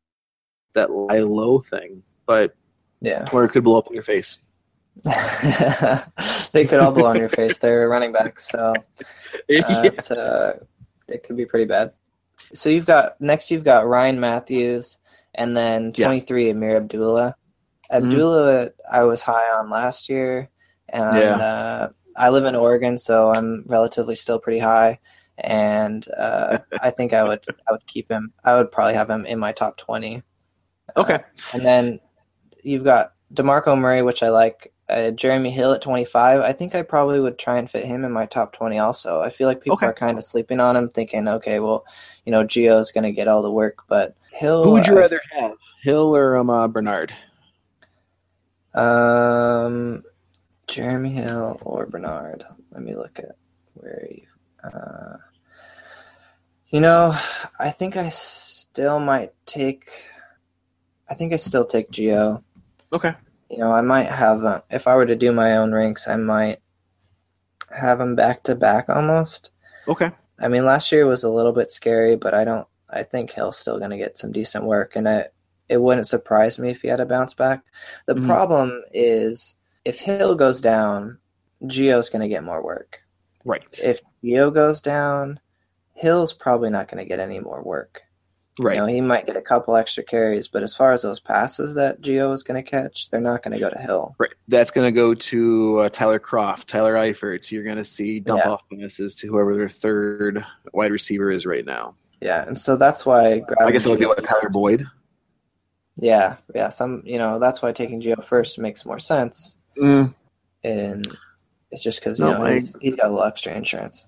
that 0.72 0.90
lie 0.90 1.20
low 1.20 1.60
thing, 1.60 2.02
but 2.26 2.54
yeah. 3.00 3.26
or 3.32 3.44
it 3.44 3.50
could 3.50 3.64
blow 3.64 3.78
up 3.78 3.86
in 3.88 3.94
your 3.94 4.02
face. 4.02 4.38
they 6.52 6.64
could 6.66 6.80
all 6.80 6.92
blow 6.92 7.06
on 7.06 7.16
your 7.18 7.28
face. 7.28 7.58
They're 7.58 7.88
running 7.88 8.12
backs, 8.12 8.48
so 8.48 8.74
uh, 8.98 9.34
it's, 9.48 10.10
uh, 10.10 10.58
it 11.08 11.22
could 11.24 11.36
be 11.36 11.46
pretty 11.46 11.64
bad. 11.66 11.92
So 12.52 12.70
you've 12.70 12.86
got 12.86 13.20
next. 13.20 13.50
You've 13.50 13.64
got 13.64 13.86
Ryan 13.86 14.20
Mathews, 14.20 14.98
and 15.34 15.56
then 15.56 15.92
Yeah. 15.96 16.06
twenty 16.06 16.20
three 16.20 16.50
Ameer 16.50 16.76
Abdullah. 16.76 17.34
Mhm. 17.92 17.96
Abdullah, 18.04 18.70
I 18.90 19.02
was 19.02 19.22
high 19.22 19.50
on 19.58 19.70
last 19.70 20.08
year, 20.08 20.48
and 20.88 21.16
Yeah. 21.16 21.36
uh, 21.36 21.88
I 22.16 22.30
live 22.30 22.44
in 22.44 22.54
Oregon, 22.54 22.96
so 22.96 23.30
I'm 23.32 23.64
relatively 23.66 24.14
still 24.14 24.38
pretty 24.38 24.60
high. 24.60 25.00
And 25.38 26.06
uh, 26.16 26.58
I 26.80 26.90
think 26.90 27.12
I 27.12 27.24
would 27.24 27.40
I 27.68 27.72
would 27.72 27.86
keep 27.88 28.08
him. 28.08 28.32
I 28.44 28.54
would 28.54 28.70
probably 28.70 28.94
have 28.94 29.10
him 29.10 29.26
in 29.26 29.38
my 29.40 29.50
top 29.52 29.76
twenty. 29.76 30.22
okay. 30.96 31.18
And 31.52 31.64
then 31.66 31.98
you've 32.62 32.84
got 32.84 33.14
DeMarco 33.34 33.76
Murray, 33.76 34.02
which 34.02 34.22
I 34.22 34.28
like. 34.30 34.70
Uh, 34.88 35.10
Jeremy 35.12 35.50
Hill 35.50 35.72
at 35.72 35.80
25. 35.80 36.40
I 36.40 36.52
think 36.52 36.74
I 36.74 36.82
probably 36.82 37.18
would 37.18 37.38
try 37.38 37.58
and 37.58 37.70
fit 37.70 37.84
him 37.86 38.04
in 38.04 38.12
my 38.12 38.26
top 38.26 38.52
20 38.52 38.78
also. 38.78 39.20
I 39.20 39.30
feel 39.30 39.48
like 39.48 39.62
people 39.62 39.76
Okay. 39.76 39.86
are 39.86 39.94
kind 39.94 40.18
of 40.18 40.24
sleeping 40.24 40.60
on 40.60 40.76
him, 40.76 40.88
thinking, 40.90 41.26
okay, 41.26 41.58
well, 41.58 41.84
you 42.26 42.32
know, 42.32 42.44
Gio's 42.44 42.92
going 42.92 43.04
to 43.04 43.12
get 43.12 43.26
all 43.26 43.40
the 43.40 43.50
work, 43.50 43.78
but 43.88 44.14
Hill. 44.30 44.64
Who 44.64 44.72
would 44.72 44.86
you 44.86 44.94
I- 44.94 45.00
rather 45.00 45.20
have, 45.38 45.52
Hill 45.82 46.14
or 46.14 46.36
um, 46.36 46.50
uh, 46.50 46.68
Bernard? 46.68 47.14
Um, 48.74 50.02
Jeremy 50.66 51.10
Hill 51.10 51.58
or 51.64 51.86
Bernard. 51.86 52.44
Let 52.72 52.82
me 52.82 52.94
look 52.94 53.18
at 53.18 53.36
where 53.74 54.06
you. 54.10 54.26
Uh, 54.62 55.16
you 56.68 56.80
know, 56.80 57.16
I 57.58 57.70
think 57.70 57.96
I 57.96 58.08
still 58.10 58.98
might 58.98 59.32
take. 59.46 59.88
I 61.08 61.14
think 61.14 61.32
I 61.32 61.36
still 61.36 61.64
take 61.64 61.90
Gio. 61.90 62.42
Okay. 62.92 63.14
You 63.50 63.58
know, 63.58 63.72
I 63.72 63.80
might 63.82 64.08
have. 64.08 64.44
Uh, 64.44 64.60
if 64.70 64.86
I 64.88 64.94
were 64.96 65.06
to 65.06 65.16
do 65.16 65.32
my 65.32 65.56
own 65.56 65.72
ranks, 65.72 66.08
I 66.08 66.16
might 66.16 66.60
have 67.70 67.98
them 67.98 68.14
back 68.16 68.42
to 68.44 68.54
back 68.54 68.88
almost. 68.88 69.50
Okay. 69.88 70.10
I 70.40 70.48
mean, 70.48 70.64
last 70.64 70.90
year 70.90 71.06
was 71.06 71.24
a 71.24 71.30
little 71.30 71.52
bit 71.52 71.70
scary, 71.70 72.16
but 72.16 72.34
I 72.34 72.44
don't. 72.44 72.66
I 72.90 73.02
think 73.02 73.30
Hill's 73.30 73.58
still 73.58 73.78
going 73.78 73.90
to 73.90 73.96
get 73.96 74.18
some 74.18 74.32
decent 74.32 74.64
work, 74.64 74.96
and 74.96 75.06
it 75.06 75.32
it 75.68 75.80
wouldn't 75.80 76.06
surprise 76.06 76.58
me 76.58 76.70
if 76.70 76.82
he 76.82 76.88
had 76.88 77.00
a 77.00 77.06
bounce 77.06 77.34
back. 77.34 77.62
The 78.06 78.14
Mhm. 78.14 78.26
problem 78.26 78.82
is 78.92 79.56
if 79.84 79.98
Hill 79.98 80.34
goes 80.34 80.60
down, 80.60 81.18
Gio's 81.64 82.10
going 82.10 82.22
to 82.22 82.28
get 82.28 82.44
more 82.44 82.62
work. 82.62 83.00
Right. 83.44 83.64
If 83.82 84.00
Gio 84.22 84.52
goes 84.52 84.80
down, 84.80 85.40
Hill's 85.94 86.32
probably 86.32 86.70
not 86.70 86.88
going 86.88 87.02
to 87.02 87.08
get 87.08 87.20
any 87.20 87.40
more 87.40 87.62
work. 87.62 88.02
Right. 88.60 88.76
You 88.76 88.80
know, 88.82 88.86
he 88.86 89.00
might 89.00 89.26
get 89.26 89.36
a 89.36 89.40
couple 89.42 89.74
extra 89.74 90.04
carries, 90.04 90.46
but 90.46 90.62
as 90.62 90.76
far 90.76 90.92
as 90.92 91.02
those 91.02 91.18
passes 91.18 91.74
that 91.74 92.00
Gio 92.02 92.32
is 92.32 92.44
going 92.44 92.62
to 92.62 92.70
catch, 92.70 93.10
they're 93.10 93.20
not 93.20 93.42
going 93.42 93.52
to 93.54 93.58
go 93.58 93.68
to 93.68 93.78
Hill. 93.78 94.14
Right. 94.18 94.30
That's 94.46 94.70
going 94.70 94.86
to 94.86 94.92
go 94.92 95.12
to 95.12 95.78
uh, 95.80 95.88
Tyler 95.88 96.20
Kroft, 96.20 96.66
Tyler 96.66 96.94
Eifert. 96.94 97.50
You're 97.50 97.64
going 97.64 97.78
to 97.78 97.84
see 97.84 98.20
dump 98.20 98.42
Yeah. 98.44 98.52
off 98.52 98.62
passes 98.70 99.16
to 99.16 99.26
whoever 99.26 99.56
their 99.56 99.68
third 99.68 100.44
wide 100.72 100.92
receiver 100.92 101.32
is 101.32 101.46
right 101.46 101.64
now. 101.64 101.96
Yeah, 102.20 102.46
and 102.46 102.58
so 102.60 102.76
that's 102.76 103.04
why. 103.04 103.42
I 103.60 103.72
guess 103.72 103.86
it 103.86 103.88
would 103.90 103.98
be 103.98 104.06
what 104.06 104.22
Tyler 104.24 104.48
Boyd. 104.48 104.86
Yeah, 105.96 106.36
yeah. 106.54 106.68
Some, 106.68 107.02
you 107.04 107.18
know, 107.18 107.38
that's 107.38 107.60
why 107.60 107.72
taking 107.72 108.00
Gio 108.00 108.22
first 108.22 108.58
makes 108.58 108.84
more 108.86 108.98
sense, 108.98 109.56
Mm. 109.76 110.14
and 110.62 111.16
it's 111.72 111.82
just 111.82 111.98
because 112.00 112.18
you 112.20 112.24
No, 112.26 112.34
know 112.38 112.44
I- 112.44 112.54
he's, 112.54 112.76
he's 112.80 112.94
got 112.96 113.06
a 113.06 113.08
little 113.10 113.24
extra 113.24 113.52
insurance. 113.52 114.04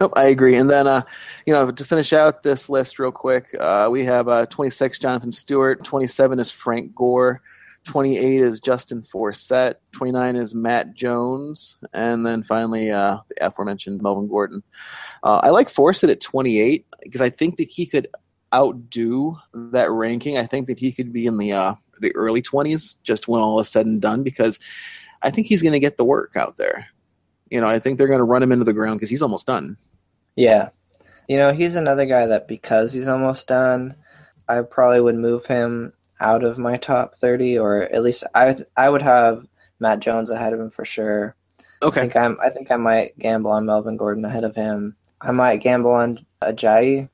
Nope, 0.00 0.12
I 0.16 0.24
agree. 0.24 0.56
And 0.56 0.68
then, 0.68 0.86
uh, 0.86 1.02
you 1.46 1.52
know, 1.52 1.70
to 1.70 1.84
finish 1.84 2.12
out 2.12 2.42
this 2.42 2.68
list 2.68 2.98
real 2.98 3.12
quick, 3.12 3.48
uh, 3.58 3.88
we 3.90 4.04
have 4.04 4.28
uh, 4.28 4.46
26 4.46 4.98
Jonathan 4.98 5.30
Stewart, 5.30 5.84
27 5.84 6.40
is 6.40 6.50
Frank 6.50 6.94
Gore, 6.94 7.42
28 7.84 8.40
is 8.40 8.60
Justin 8.60 9.02
Forsett. 9.02 9.74
29 9.92 10.36
is 10.36 10.54
Matt 10.54 10.94
Jones. 10.94 11.76
And 11.92 12.26
then 12.26 12.42
finally, 12.42 12.90
uh, 12.90 13.18
the 13.28 13.46
aforementioned 13.46 14.02
Melvin 14.02 14.28
Gordon. 14.28 14.62
Uh, 15.22 15.40
I 15.42 15.50
like 15.50 15.68
Forsett 15.68 16.10
at 16.10 16.20
28 16.20 16.86
because 17.02 17.20
I 17.20 17.30
think 17.30 17.56
that 17.56 17.68
he 17.68 17.86
could 17.86 18.08
outdo 18.54 19.38
that 19.52 19.90
ranking. 19.90 20.38
I 20.38 20.46
think 20.46 20.66
that 20.66 20.78
he 20.78 20.92
could 20.92 21.12
be 21.12 21.26
in 21.26 21.36
the 21.38 21.52
uh, 21.52 21.74
the 22.00 22.14
early 22.16 22.42
20s 22.42 22.96
just 23.04 23.28
when 23.28 23.40
all 23.40 23.60
is 23.60 23.68
said 23.68 23.86
and 23.86 24.00
done 24.00 24.22
because 24.22 24.58
I 25.22 25.30
think 25.30 25.46
he's 25.46 25.62
going 25.62 25.72
to 25.72 25.80
get 25.80 25.96
the 25.96 26.04
work 26.04 26.36
out 26.36 26.56
there. 26.56 26.88
You 27.54 27.60
know, 27.60 27.68
I 27.68 27.78
think 27.78 27.98
they're 27.98 28.08
going 28.08 28.18
to 28.18 28.24
run 28.24 28.42
him 28.42 28.50
into 28.50 28.64
the 28.64 28.72
ground 28.72 28.98
because 28.98 29.10
he's 29.10 29.22
almost 29.22 29.46
done. 29.46 29.76
Yeah. 30.34 30.70
You 31.28 31.38
know, 31.38 31.52
he's 31.52 31.76
another 31.76 32.04
guy 32.04 32.26
that 32.26 32.48
because 32.48 32.92
he's 32.92 33.06
almost 33.06 33.46
done, 33.46 33.94
I 34.48 34.62
probably 34.62 35.00
would 35.00 35.14
move 35.14 35.46
him 35.46 35.92
out 36.18 36.42
of 36.42 36.58
my 36.58 36.78
top 36.78 37.14
30 37.14 37.56
or 37.56 37.82
at 37.82 38.02
least 38.02 38.24
I 38.34 38.56
I 38.76 38.90
would 38.90 39.02
have 39.02 39.46
Matt 39.78 40.00
Jones 40.00 40.30
ahead 40.30 40.52
of 40.52 40.58
him 40.58 40.70
for 40.70 40.84
sure. 40.84 41.36
Okay. 41.80 42.00
I 42.00 42.02
think 42.02 42.16
I'm 42.16 42.38
I 42.42 42.50
think 42.50 42.72
I 42.72 42.76
might 42.76 43.16
gamble 43.20 43.52
on 43.52 43.66
Melvin 43.66 43.96
Gordon 43.96 44.24
ahead 44.24 44.42
of 44.42 44.56
him. 44.56 44.96
I 45.20 45.30
might 45.30 45.58
gamble 45.58 45.92
on 45.92 46.26
Ajayi. 46.42 47.08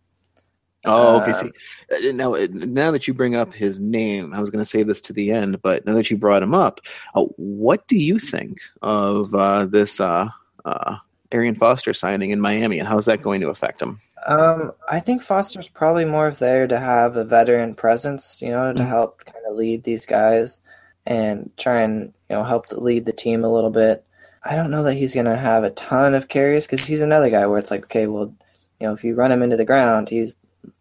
Oh, 0.84 1.20
okay. 1.20 1.32
See, 1.32 1.52
uh, 1.92 2.12
now 2.12 2.34
uh, 2.34 2.46
now 2.50 2.90
that 2.90 3.06
you 3.06 3.12
bring 3.14 3.36
up 3.36 3.52
his 3.52 3.80
name, 3.80 4.32
I 4.32 4.40
was 4.40 4.50
going 4.50 4.62
to 4.62 4.68
save 4.68 4.86
this 4.86 5.00
to 5.02 5.12
the 5.12 5.30
end, 5.30 5.60
but 5.60 5.84
now 5.84 5.94
that 5.94 6.10
you 6.10 6.16
brought 6.16 6.42
him 6.42 6.54
up, 6.54 6.80
uh, 7.14 7.24
what 7.36 7.86
do 7.86 7.98
you 7.98 8.18
think 8.18 8.58
of 8.80 9.34
uh, 9.34 9.66
this 9.66 10.00
uh, 10.00 10.28
uh, 10.64 10.96
Arian 11.32 11.54
Foster 11.54 11.92
signing 11.92 12.30
in 12.30 12.40
Miami, 12.40 12.78
and 12.78 12.88
how's 12.88 13.04
that 13.04 13.22
going 13.22 13.40
to 13.42 13.48
affect 13.50 13.82
him? 13.82 13.98
Um, 14.26 14.72
I 14.88 15.00
think 15.00 15.22
Foster's 15.22 15.68
probably 15.68 16.04
more 16.04 16.26
of 16.26 16.38
there 16.38 16.66
to 16.66 16.78
have 16.78 17.16
a 17.16 17.24
veteran 17.24 17.74
presence, 17.74 18.40
you 18.40 18.50
know, 18.50 18.72
to 18.72 18.82
Mhm. 18.82 18.88
help 18.88 19.24
kind 19.24 19.44
of 19.48 19.56
lead 19.56 19.84
these 19.84 20.06
guys 20.06 20.60
and 21.06 21.50
try 21.56 21.82
and 21.82 22.12
you 22.28 22.36
know 22.36 22.42
help 22.44 22.70
lead 22.72 23.04
the 23.06 23.12
team 23.12 23.44
a 23.44 23.52
little 23.52 23.70
bit. 23.70 24.04
I 24.44 24.56
don't 24.56 24.70
know 24.70 24.82
that 24.84 24.94
he's 24.94 25.12
going 25.12 25.26
to 25.26 25.36
have 25.36 25.64
a 25.64 25.70
ton 25.70 26.14
of 26.14 26.28
carries 26.28 26.64
because 26.66 26.86
he's 26.86 27.02
another 27.02 27.28
guy 27.28 27.46
where 27.46 27.58
it's 27.58 27.70
like, 27.70 27.84
okay, 27.84 28.06
well, 28.06 28.34
you 28.80 28.86
know, 28.86 28.94
if 28.94 29.04
you 29.04 29.14
run 29.14 29.30
him 29.32 29.42
into 29.42 29.56
the 29.58 29.66
ground, 29.66 30.08
he's 30.08 30.36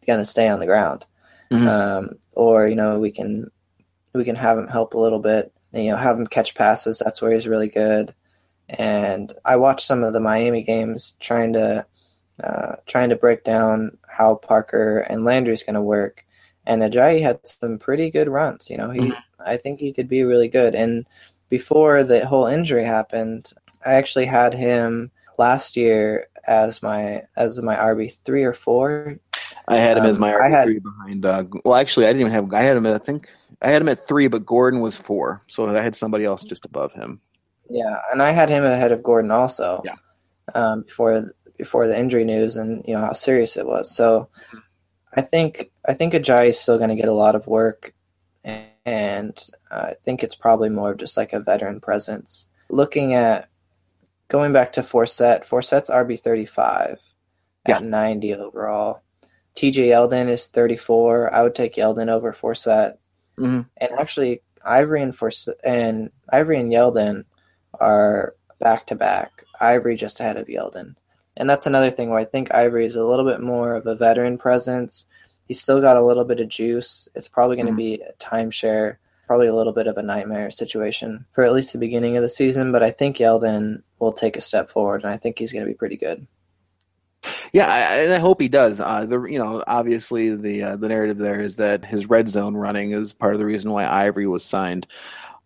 going 0.10 0.20
to 0.26 0.26
stay 0.36 0.48
on 0.50 0.60
the 0.60 0.66
ground, 0.74 1.06
Mhm. 1.52 1.68
um, 1.68 2.04
or 2.34 2.68
you 2.68 2.76
know, 2.76 3.00
we 3.00 3.12
can 3.12 3.50
we 4.14 4.24
can 4.24 4.36
have 4.36 4.58
him 4.58 4.68
help 4.68 4.94
a 4.94 5.00
little 5.06 5.20
bit, 5.20 5.52
and, 5.74 5.84
you 5.86 5.92
know, 5.92 5.98
have 5.98 6.18
him 6.18 6.26
catch 6.28 6.56
passes. 6.56 6.98
That's 7.00 7.22
where 7.22 7.32
he's 7.32 7.48
really 7.48 7.68
good. 7.70 8.14
And 8.70 9.34
I 9.46 9.56
watched 9.56 9.86
some 9.86 10.04
of 10.04 10.14
the 10.14 10.20
Miami 10.20 10.64
games, 10.64 11.16
trying 11.20 11.54
to 11.54 11.86
uh, 12.44 12.76
trying 12.88 13.10
to 13.10 13.16
break 13.16 13.44
down 13.44 13.98
how 14.08 14.36
Parker 14.36 15.00
and 15.10 15.26
Landry's 15.26 15.64
going 15.64 15.76
to 15.76 15.82
work. 15.82 16.26
And 16.66 16.82
Ajayi 16.82 17.22
had 17.22 17.40
some 17.46 17.78
pretty 17.78 18.10
good 18.10 18.30
runs. 18.30 18.70
You 18.70 18.78
know, 18.78 18.90
he 18.92 19.02
Mhm. 19.02 19.18
I 19.46 19.58
think 19.58 19.80
he 19.80 19.92
could 19.94 20.08
be 20.08 20.24
really 20.24 20.48
good. 20.48 20.74
And 20.76 21.06
before 21.50 22.04
the 22.04 22.26
whole 22.26 22.46
injury 22.48 22.84
happened, 22.86 23.52
I 23.86 23.94
actually 23.94 24.26
had 24.26 24.54
him 24.54 25.12
last 25.38 25.76
year 25.78 26.28
as 26.48 26.82
my 26.82 27.24
as 27.36 27.62
my 27.62 27.76
RB 27.76 28.10
three 28.26 28.44
or 28.44 28.54
four. 28.54 29.18
I 29.70 29.78
had 29.78 29.98
him 29.98 30.06
as 30.06 30.16
Um, 30.16 30.22
my 30.22 30.34
RB 30.34 30.50
had- 30.52 30.64
three 30.66 30.80
behind. 30.80 31.26
Uh, 31.26 31.44
well, 31.64 31.76
actually, 31.76 32.06
I 32.06 32.10
didn't 32.10 32.22
even 32.22 32.34
have. 32.34 32.54
I 32.54 32.62
had 32.64 32.76
him. 32.78 32.86
At, 32.86 32.96
I 32.96 32.98
think 32.98 33.30
I 33.62 33.70
had 33.70 33.82
him 33.82 33.90
at 33.90 34.00
three, 34.08 34.28
but 34.28 34.46
Gordon 34.46 34.82
was 34.82 34.98
four, 34.98 35.42
so 35.48 35.68
I 35.68 35.82
had 35.82 35.96
somebody 35.96 36.26
else 36.26 36.44
just 36.44 36.66
above 36.66 36.94
him. 36.94 37.20
Yeah, 37.70 37.98
and 38.12 38.22
I 38.22 38.32
had 38.32 38.50
him 38.50 38.64
ahead 38.66 38.92
of 38.92 39.04
Gordon 39.04 39.32
also. 39.32 39.82
Yeah. 39.86 39.96
Um, 40.56 40.82
before 40.82 41.34
before 41.58 41.88
the 41.88 41.98
injury 42.00 42.24
news 42.24 42.56
and 42.56 42.84
you 42.88 42.96
know 42.96 43.02
how 43.02 43.14
serious 43.14 43.58
it 43.58 43.68
was. 43.68 43.94
So 43.96 44.28
I 45.16 45.22
think 45.22 45.70
I 45.88 45.94
think 45.94 46.14
Ajayi 46.14 46.48
is 46.50 46.60
still 46.60 46.78
going 46.78 46.90
to 46.90 46.96
get 46.96 47.08
a 47.08 47.14
lot 47.14 47.36
of 47.36 47.46
work, 47.48 47.94
and 48.86 49.40
I 49.70 49.94
think 50.04 50.24
it's 50.24 50.36
probably 50.36 50.70
more 50.70 50.92
of 50.92 50.98
just 50.98 51.18
like 51.18 51.34
a 51.34 51.40
veteran 51.40 51.80
presence. 51.80 52.50
Looking 52.70 53.14
at 53.14 53.50
going 54.30 54.54
back 54.54 54.74
to 54.74 54.82
Forsett, 54.82 55.46
Forsett's 55.46 55.90
RB 55.90 56.20
thirty 56.20 56.46
five 56.46 57.00
Yeah. 57.68 57.78
at 57.78 57.84
ninety 57.84 58.34
overall. 58.34 59.02
TJ 59.60 59.90
Yeldon 59.90 60.30
is 60.30 60.48
thirty 60.48 60.78
four. 60.78 61.34
I 61.34 61.44
would 61.44 61.54
take 61.54 61.76
Yeldon 61.76 62.10
over 62.10 62.32
Forsett. 62.32 62.96
Mhm. 63.38 63.68
And 63.76 63.92
actually, 64.00 64.42
Ivory 64.64 65.02
and 65.02 65.14
Forse- 65.14 65.50
and 65.66 66.12
Ivory 66.30 66.60
and 66.62 66.72
Yeldon 66.72 67.26
are 67.80 68.36
back 68.60 68.88
to 68.88 68.96
back. 68.96 69.44
Ivory 69.60 69.98
just 69.98 70.22
ahead 70.22 70.38
of 70.38 70.48
Yeldon, 70.48 70.96
and 71.36 71.50
that's 71.50 71.66
another 71.66 71.90
thing 71.90 72.10
where 72.10 72.20
I 72.20 72.24
think 72.26 72.54
Ivory 72.54 72.86
is 72.86 72.96
a 72.96 73.04
little 73.04 73.26
bit 73.26 73.42
more 73.42 73.76
of 73.76 73.86
a 73.86 73.96
veteran 73.96 74.38
presence. 74.38 75.06
He's 75.46 75.60
still 75.62 75.82
got 75.82 75.98
a 75.98 76.06
little 76.06 76.24
bit 76.24 76.40
of 76.40 76.48
juice. 76.48 77.10
It's 77.14 77.28
probably 77.28 77.58
going 77.58 77.66
to 77.68 77.74
Mhm. 77.74 77.78
be 77.78 77.94
a 78.02 78.14
timeshare, 78.14 78.96
probably 79.28 79.48
a 79.48 79.54
little 79.56 79.74
bit 79.74 79.88
of 79.88 79.98
a 79.98 80.04
nightmare 80.04 80.52
situation 80.52 81.26
for 81.34 81.44
at 81.44 81.52
least 81.52 81.74
the 81.74 81.80
beginning 81.80 82.16
of 82.16 82.22
the 82.24 82.30
season. 82.30 82.72
But 82.72 82.84
I 82.84 82.92
think 82.92 83.18
Yeldon 83.18 83.82
will 84.00 84.14
take 84.14 84.38
a 84.38 84.42
step 84.42 84.70
forward, 84.70 85.04
and 85.04 85.12
I 85.12 85.18
think 85.18 85.38
he's 85.40 85.52
going 85.52 85.66
to 85.66 85.70
be 85.70 85.76
pretty 85.78 85.98
good. 85.98 86.26
Yeah, 87.54 87.68
I, 87.68 87.80
and 88.04 88.14
I 88.14 88.20
hope 88.20 88.40
he 88.40 88.48
does. 88.48 88.80
Uh, 88.80 89.06
the 89.06 89.24
you 89.24 89.40
know 89.40 89.64
obviously 89.68 90.36
the 90.36 90.64
uh, 90.64 90.76
the 90.76 90.90
narrative 90.90 91.18
there 91.18 91.42
is 91.42 91.56
that 91.58 91.86
his 91.86 92.10
red 92.10 92.30
zone 92.30 92.56
running 92.56 92.92
is 92.92 93.14
part 93.14 93.34
of 93.34 93.40
the 93.40 93.46
reason 93.46 93.72
why 93.72 93.86
Ivory 93.86 94.28
was 94.28 94.44
signed, 94.44 94.88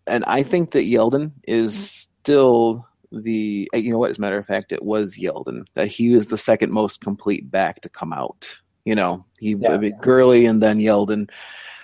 and 0.06 0.24
I 0.24 0.42
think 0.42 0.72
that 0.72 0.84
Yeldon 0.84 1.32
is 1.46 1.90
still 1.90 2.86
the 3.12 3.68
uh, 3.74 3.78
you 3.78 3.90
know 3.90 3.98
what 3.98 4.10
as 4.10 4.18
a 4.18 4.20
matter 4.20 4.38
of 4.38 4.46
fact 4.46 4.72
it 4.72 4.82
was 4.82 5.18
Yeldon 5.18 5.66
that 5.74 5.88
he 5.88 6.14
was 6.14 6.28
the 6.28 6.38
second 6.38 6.72
most 6.72 7.00
complete 7.00 7.50
back 7.50 7.80
to 7.82 7.88
come 7.88 8.12
out. 8.12 8.60
You 8.84 8.94
know 8.94 9.24
he 9.38 9.54
Yeah. 9.54 9.72
I 9.72 9.78
mean, 9.78 9.96
Gurley 10.00 10.46
and 10.46 10.62
then 10.62 10.78
Yeldon. 10.78 11.30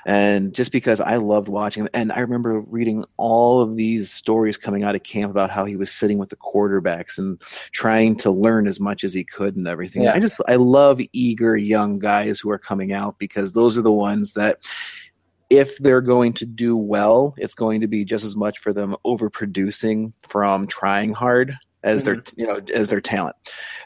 And 0.07 0.55
just 0.55 0.73
because 0.73 1.01
I 1.01 1.17
loved 1.17 1.49
watching, 1.49 1.85
him. 1.85 1.91
and 1.93 2.13
I 2.13 2.21
remember 2.21 2.61
reading 2.61 3.05
all 3.17 3.61
of 3.61 3.77
these 3.77 4.11
stories 4.11 4.57
coming 4.57 4.83
out 4.83 4.95
of 4.95 5.03
camp 5.03 5.31
about 5.31 5.51
how 5.51 5.65
he 5.65 5.77
was 5.77 5.93
sitting 5.93 6.19
with 6.19 6.31
the 6.31 6.37
quarterbacks 6.37 7.19
and 7.19 7.41
trying 7.73 8.17
to 8.17 8.31
learn 8.31 8.67
as 8.67 8.81
much 8.81 9.05
as 9.05 9.13
he 9.13 9.25
could 9.25 9.57
and 9.57 9.69
everything. 9.69 10.03
Yeah. 10.03 10.15
I 10.15 10.21
just 10.21 10.41
I 10.49 10.57
love 10.57 11.01
eager 11.13 11.57
young 11.57 11.99
guys 11.99 12.41
who 12.41 12.51
are 12.51 12.59
coming 12.59 12.93
out 12.93 13.19
because 13.19 13.53
those 13.53 13.77
are 13.77 13.83
the 13.83 13.93
ones 13.93 14.33
that 14.33 14.65
if 15.51 15.79
they're 15.79 16.01
going 16.01 16.33
to 16.35 16.47
do 16.47 16.77
well, 16.77 17.35
it's 17.37 17.55
going 17.55 17.81
to 17.81 17.89
be 17.89 18.05
just 18.05 18.25
as 18.25 18.37
much 18.37 18.59
for 18.59 18.73
them 18.73 18.97
overproducing 19.05 20.13
from 20.29 20.65
trying 20.67 21.13
hard 21.13 21.57
as 21.83 22.05
their 22.05 22.17
mm-hmm. 22.17 22.41
you 22.41 22.47
know 22.47 22.61
as 22.73 22.89
their 22.89 23.01
talent. 23.01 23.37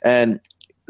And 0.03 0.41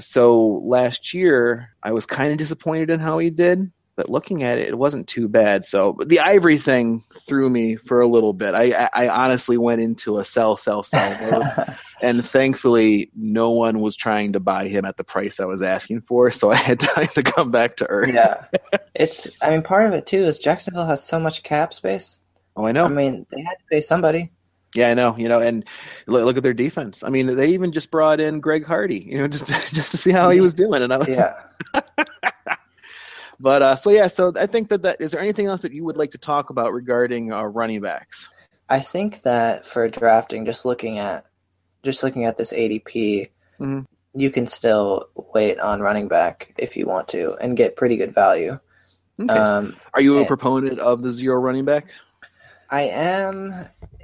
so 0.00 0.60
last 0.64 1.14
year 1.14 1.70
I 1.82 1.92
was 1.92 2.06
kind 2.06 2.32
of 2.32 2.38
disappointed 2.38 2.90
in 2.90 3.00
how 3.00 3.18
he 3.18 3.30
did, 3.30 3.70
but 3.96 4.10
looking 4.10 4.42
at 4.42 4.58
it, 4.58 4.68
it 4.68 4.78
wasn't 4.78 5.06
too 5.06 5.28
bad. 5.28 5.64
So 5.64 5.96
the 6.04 6.20
Ivory 6.20 6.58
thing 6.58 7.04
threw 7.26 7.48
me 7.48 7.76
for 7.76 8.00
a 8.00 8.08
little 8.08 8.32
bit. 8.32 8.54
I, 8.54 8.72
I, 8.72 8.88
I 8.92 9.08
honestly 9.08 9.56
went 9.56 9.80
into 9.80 10.18
a 10.18 10.24
sell, 10.24 10.56
sell, 10.56 10.82
sell 10.82 11.30
mode 11.30 11.76
and 12.02 12.26
thankfully 12.26 13.10
no 13.14 13.50
one 13.50 13.80
was 13.80 13.96
trying 13.96 14.32
to 14.32 14.40
buy 14.40 14.68
him 14.68 14.84
at 14.84 14.96
the 14.96 15.04
price 15.04 15.40
I 15.40 15.44
was 15.44 15.62
asking 15.62 16.02
for, 16.02 16.30
so 16.30 16.50
I 16.50 16.56
had 16.56 16.80
time 16.80 17.08
to 17.08 17.22
come 17.22 17.50
back 17.50 17.76
to 17.76 17.86
earth. 17.88 18.12
yeah, 18.12 18.46
it's. 18.94 19.28
I 19.40 19.50
mean, 19.50 19.62
part 19.62 19.86
of 19.86 19.92
it 19.92 20.06
too 20.06 20.24
is 20.24 20.38
Jacksonville 20.38 20.86
has 20.86 21.02
so 21.02 21.18
much 21.18 21.42
cap 21.42 21.72
space. 21.72 22.18
Oh, 22.56 22.66
I 22.66 22.72
know. 22.72 22.84
I 22.84 22.88
mean, 22.88 23.26
they 23.30 23.40
had 23.42 23.54
to 23.54 23.64
pay 23.70 23.80
somebody. 23.80 24.30
yeah, 24.74 24.88
I 24.88 24.94
know. 24.94 25.16
You 25.16 25.28
know, 25.28 25.40
and 25.40 25.64
look, 26.06 26.24
look 26.24 26.36
at 26.36 26.42
their 26.42 26.54
defense. 26.54 27.02
I 27.02 27.08
mean, 27.08 27.26
they 27.26 27.48
even 27.48 27.72
just 27.72 27.90
brought 27.90 28.20
in 28.20 28.40
Greg 28.40 28.64
Hardy. 28.64 29.00
You 29.00 29.18
know, 29.18 29.28
just 29.28 29.48
just 29.74 29.90
to 29.92 29.96
see 29.96 30.12
how 30.12 30.30
he 30.30 30.40
was 30.40 30.54
doing, 30.54 30.82
and 30.82 30.92
I 30.92 30.98
was. 30.98 31.08
Yeah. 31.08 31.34
But 33.44 33.60
uh, 33.60 33.76
so 33.76 33.90
yeah, 33.90 34.06
so 34.06 34.32
I 34.40 34.46
think 34.46 34.70
that 34.70 34.80
that 34.84 35.02
is 35.02 35.10
there 35.10 35.20
anything 35.20 35.48
else 35.48 35.60
that 35.60 35.72
you 35.74 35.84
would 35.84 35.98
like 35.98 36.12
to 36.12 36.18
talk 36.18 36.48
about 36.48 36.72
regarding 36.72 37.30
uh, 37.30 37.42
running 37.42 37.82
backs? 37.82 38.30
I 38.70 38.80
think 38.80 39.20
that 39.20 39.66
for 39.66 39.86
drafting, 39.86 40.46
just 40.46 40.64
looking 40.64 40.98
at 40.98 41.26
just 41.82 42.02
looking 42.02 42.24
at 42.24 42.38
this 42.38 42.54
ADP, 42.54 43.30
Mhm. 43.60 43.84
you 44.14 44.30
can 44.30 44.46
still 44.46 45.10
wait 45.34 45.60
on 45.60 45.82
running 45.82 46.08
back 46.08 46.54
if 46.56 46.74
you 46.74 46.86
want 46.86 47.06
to 47.08 47.34
and 47.34 47.54
get 47.54 47.76
pretty 47.76 47.98
good 47.98 48.14
value. 48.14 48.58
Okay. 49.20 49.34
Um, 49.34 49.76
Are 49.92 50.00
you 50.00 50.20
a 50.20 50.24
proponent 50.24 50.80
of 50.80 51.02
the 51.02 51.12
zero 51.12 51.38
running 51.38 51.66
back? 51.66 51.88
I 52.70 52.84
am 52.84 53.54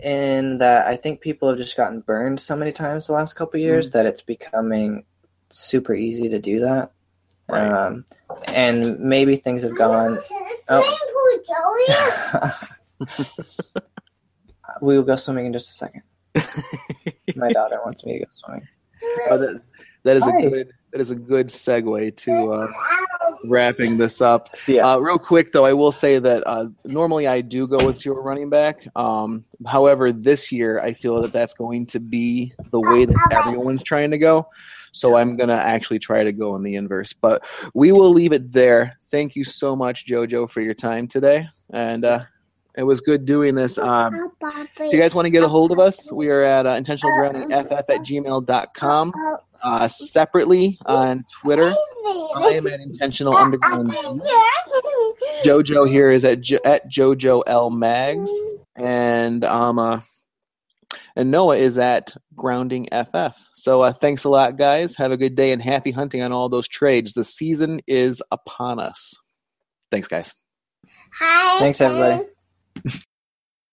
in 0.05 0.59
that 0.59 0.87
I 0.87 0.97
think 0.97 1.23
people 1.23 1.49
have 1.49 1.57
just 1.57 1.79
gotten 1.79 2.01
burned 2.01 2.41
so 2.41 2.55
many 2.57 2.73
times 2.73 3.07
the 3.07 3.15
last 3.15 3.37
couple 3.37 3.59
years 3.59 3.93
that 3.93 4.05
it's 4.05 4.21
becoming 4.21 5.07
super 5.49 5.95
easy 5.95 6.29
to 6.29 6.39
do 6.39 6.61
that. 6.61 6.93
Right. 7.49 7.67
Um, 7.67 8.05
and 8.55 8.99
maybe 8.99 9.37
things 9.37 9.63
have 9.63 9.77
gone. 9.77 10.19
Oh. 10.69 10.97
we 14.81 14.97
will 14.97 15.03
go 15.03 15.17
swimming 15.17 15.47
in 15.47 15.53
just 15.53 15.71
a 15.71 15.75
second. 15.75 16.03
My 17.37 17.51
daughter 17.51 17.81
wants 17.85 18.05
me 18.05 18.15
to 18.15 18.19
go 18.21 18.31
swimming. 18.31 18.69
Uh, 19.31 19.37
that, 19.37 19.63
that 20.05 20.17
is 20.17 20.25
Hi. 20.25 20.39
a 20.39 20.51
good 20.51 20.73
that 20.93 21.01
is 21.01 21.11
a 21.11 21.15
good 21.15 21.49
segue 21.49 22.17
to 22.17 22.53
uh, 22.53 22.67
wrapping 23.45 23.97
this 23.97 24.21
up. 24.21 24.49
Yeah. 24.67 24.93
Uh, 24.93 24.99
real 24.99 25.19
quick 25.19 25.53
though, 25.53 25.65
I 25.65 25.73
will 25.73 25.93
say 25.93 26.19
that 26.19 26.43
uh, 26.47 26.67
normally 26.85 27.27
I 27.27 27.41
do 27.43 27.67
go 27.67 27.85
with 27.85 28.05
your 28.05 28.21
running 28.23 28.51
back. 28.51 28.87
Um, 28.97 29.45
however, 29.67 30.13
this 30.13 30.51
year 30.51 30.81
I 30.81 30.93
feel 30.93 31.23
that 31.23 31.33
that's 31.33 31.55
going 31.55 31.87
to 31.87 32.01
be 32.01 32.53
the 32.71 32.81
way 32.81 33.05
that 33.05 33.17
everyone's 33.31 33.83
trying 33.83 34.11
to 34.11 34.19
go. 34.19 34.49
So 34.93 35.17
I'm 35.17 35.37
gonna 35.37 35.55
actually 35.55 35.99
try 35.99 36.25
to 36.25 36.33
go 36.33 36.57
in 36.57 36.63
the 36.63 36.77
inverse. 36.77 37.13
But 37.13 37.45
we 37.75 37.93
will 37.93 38.11
leave 38.11 38.33
it 38.33 38.53
there. 38.53 38.93
Thank 39.11 39.37
you 39.37 39.45
so 39.45 39.75
much, 39.77 40.07
JoJo, 40.07 40.49
for 40.51 40.61
your 40.61 40.75
time 40.75 41.07
today, 41.09 41.49
and 41.73 42.05
uh, 42.05 42.21
It 42.77 42.85
was 42.85 43.01
good 43.01 43.25
doing 43.27 43.55
this. 43.57 43.79
Um, 43.79 44.31
if 44.79 44.93
you 44.93 44.99
guys 44.99 45.15
want 45.15 45.27
to 45.27 45.31
get 45.31 45.43
a 45.43 45.49
hold 45.49 45.73
of 45.73 45.79
us, 45.81 46.11
we 46.13 46.29
are 46.29 46.43
at 46.45 46.67
uh, 46.67 46.75
intentionalgroundingff 46.75 47.73
at 47.73 47.89
gmail.com. 47.89 49.13
Uh, 49.63 49.89
separately 49.89 50.79
on 50.87 51.25
Twitter, 51.43 51.75
I 52.37 52.53
am 52.55 52.67
at 52.69 52.81
intentional 52.81 53.37
underground. 53.37 53.93
Jojo 55.45 55.89
here 55.89 56.11
is 56.11 56.25
at 56.25 56.41
jo- 56.41 56.61
at 56.65 56.89
Jojo 56.91 57.43
L 57.47 57.71
Mags, 57.71 58.31
and 58.77 59.45
um, 59.45 59.79
uh, 59.79 60.01
and 61.17 61.31
Noah 61.31 61.57
is 61.57 61.79
at 61.79 62.13
Grounding 62.35 62.89
FF. 62.93 63.37
So 63.55 63.83
uh, 63.83 63.93
thanks 63.93 64.25
a 64.25 64.29
lot, 64.29 64.57
guys. 64.57 64.97
Have 64.97 65.13
a 65.13 65.17
good 65.17 65.35
day 65.35 65.53
and 65.53 65.63
happy 65.63 65.91
hunting 65.91 66.23
on 66.23 66.33
all 66.33 66.49
those 66.49 66.69
trades. 66.69 67.13
The 67.13 67.25
season 67.25 67.81
is 67.87 68.23
upon 68.31 68.79
us. 68.79 69.15
Thanks, 69.91 70.09
guys. 70.09 70.35
Hi. 71.15 71.59
Thanks, 71.59 71.81
everybody. 71.81 73.01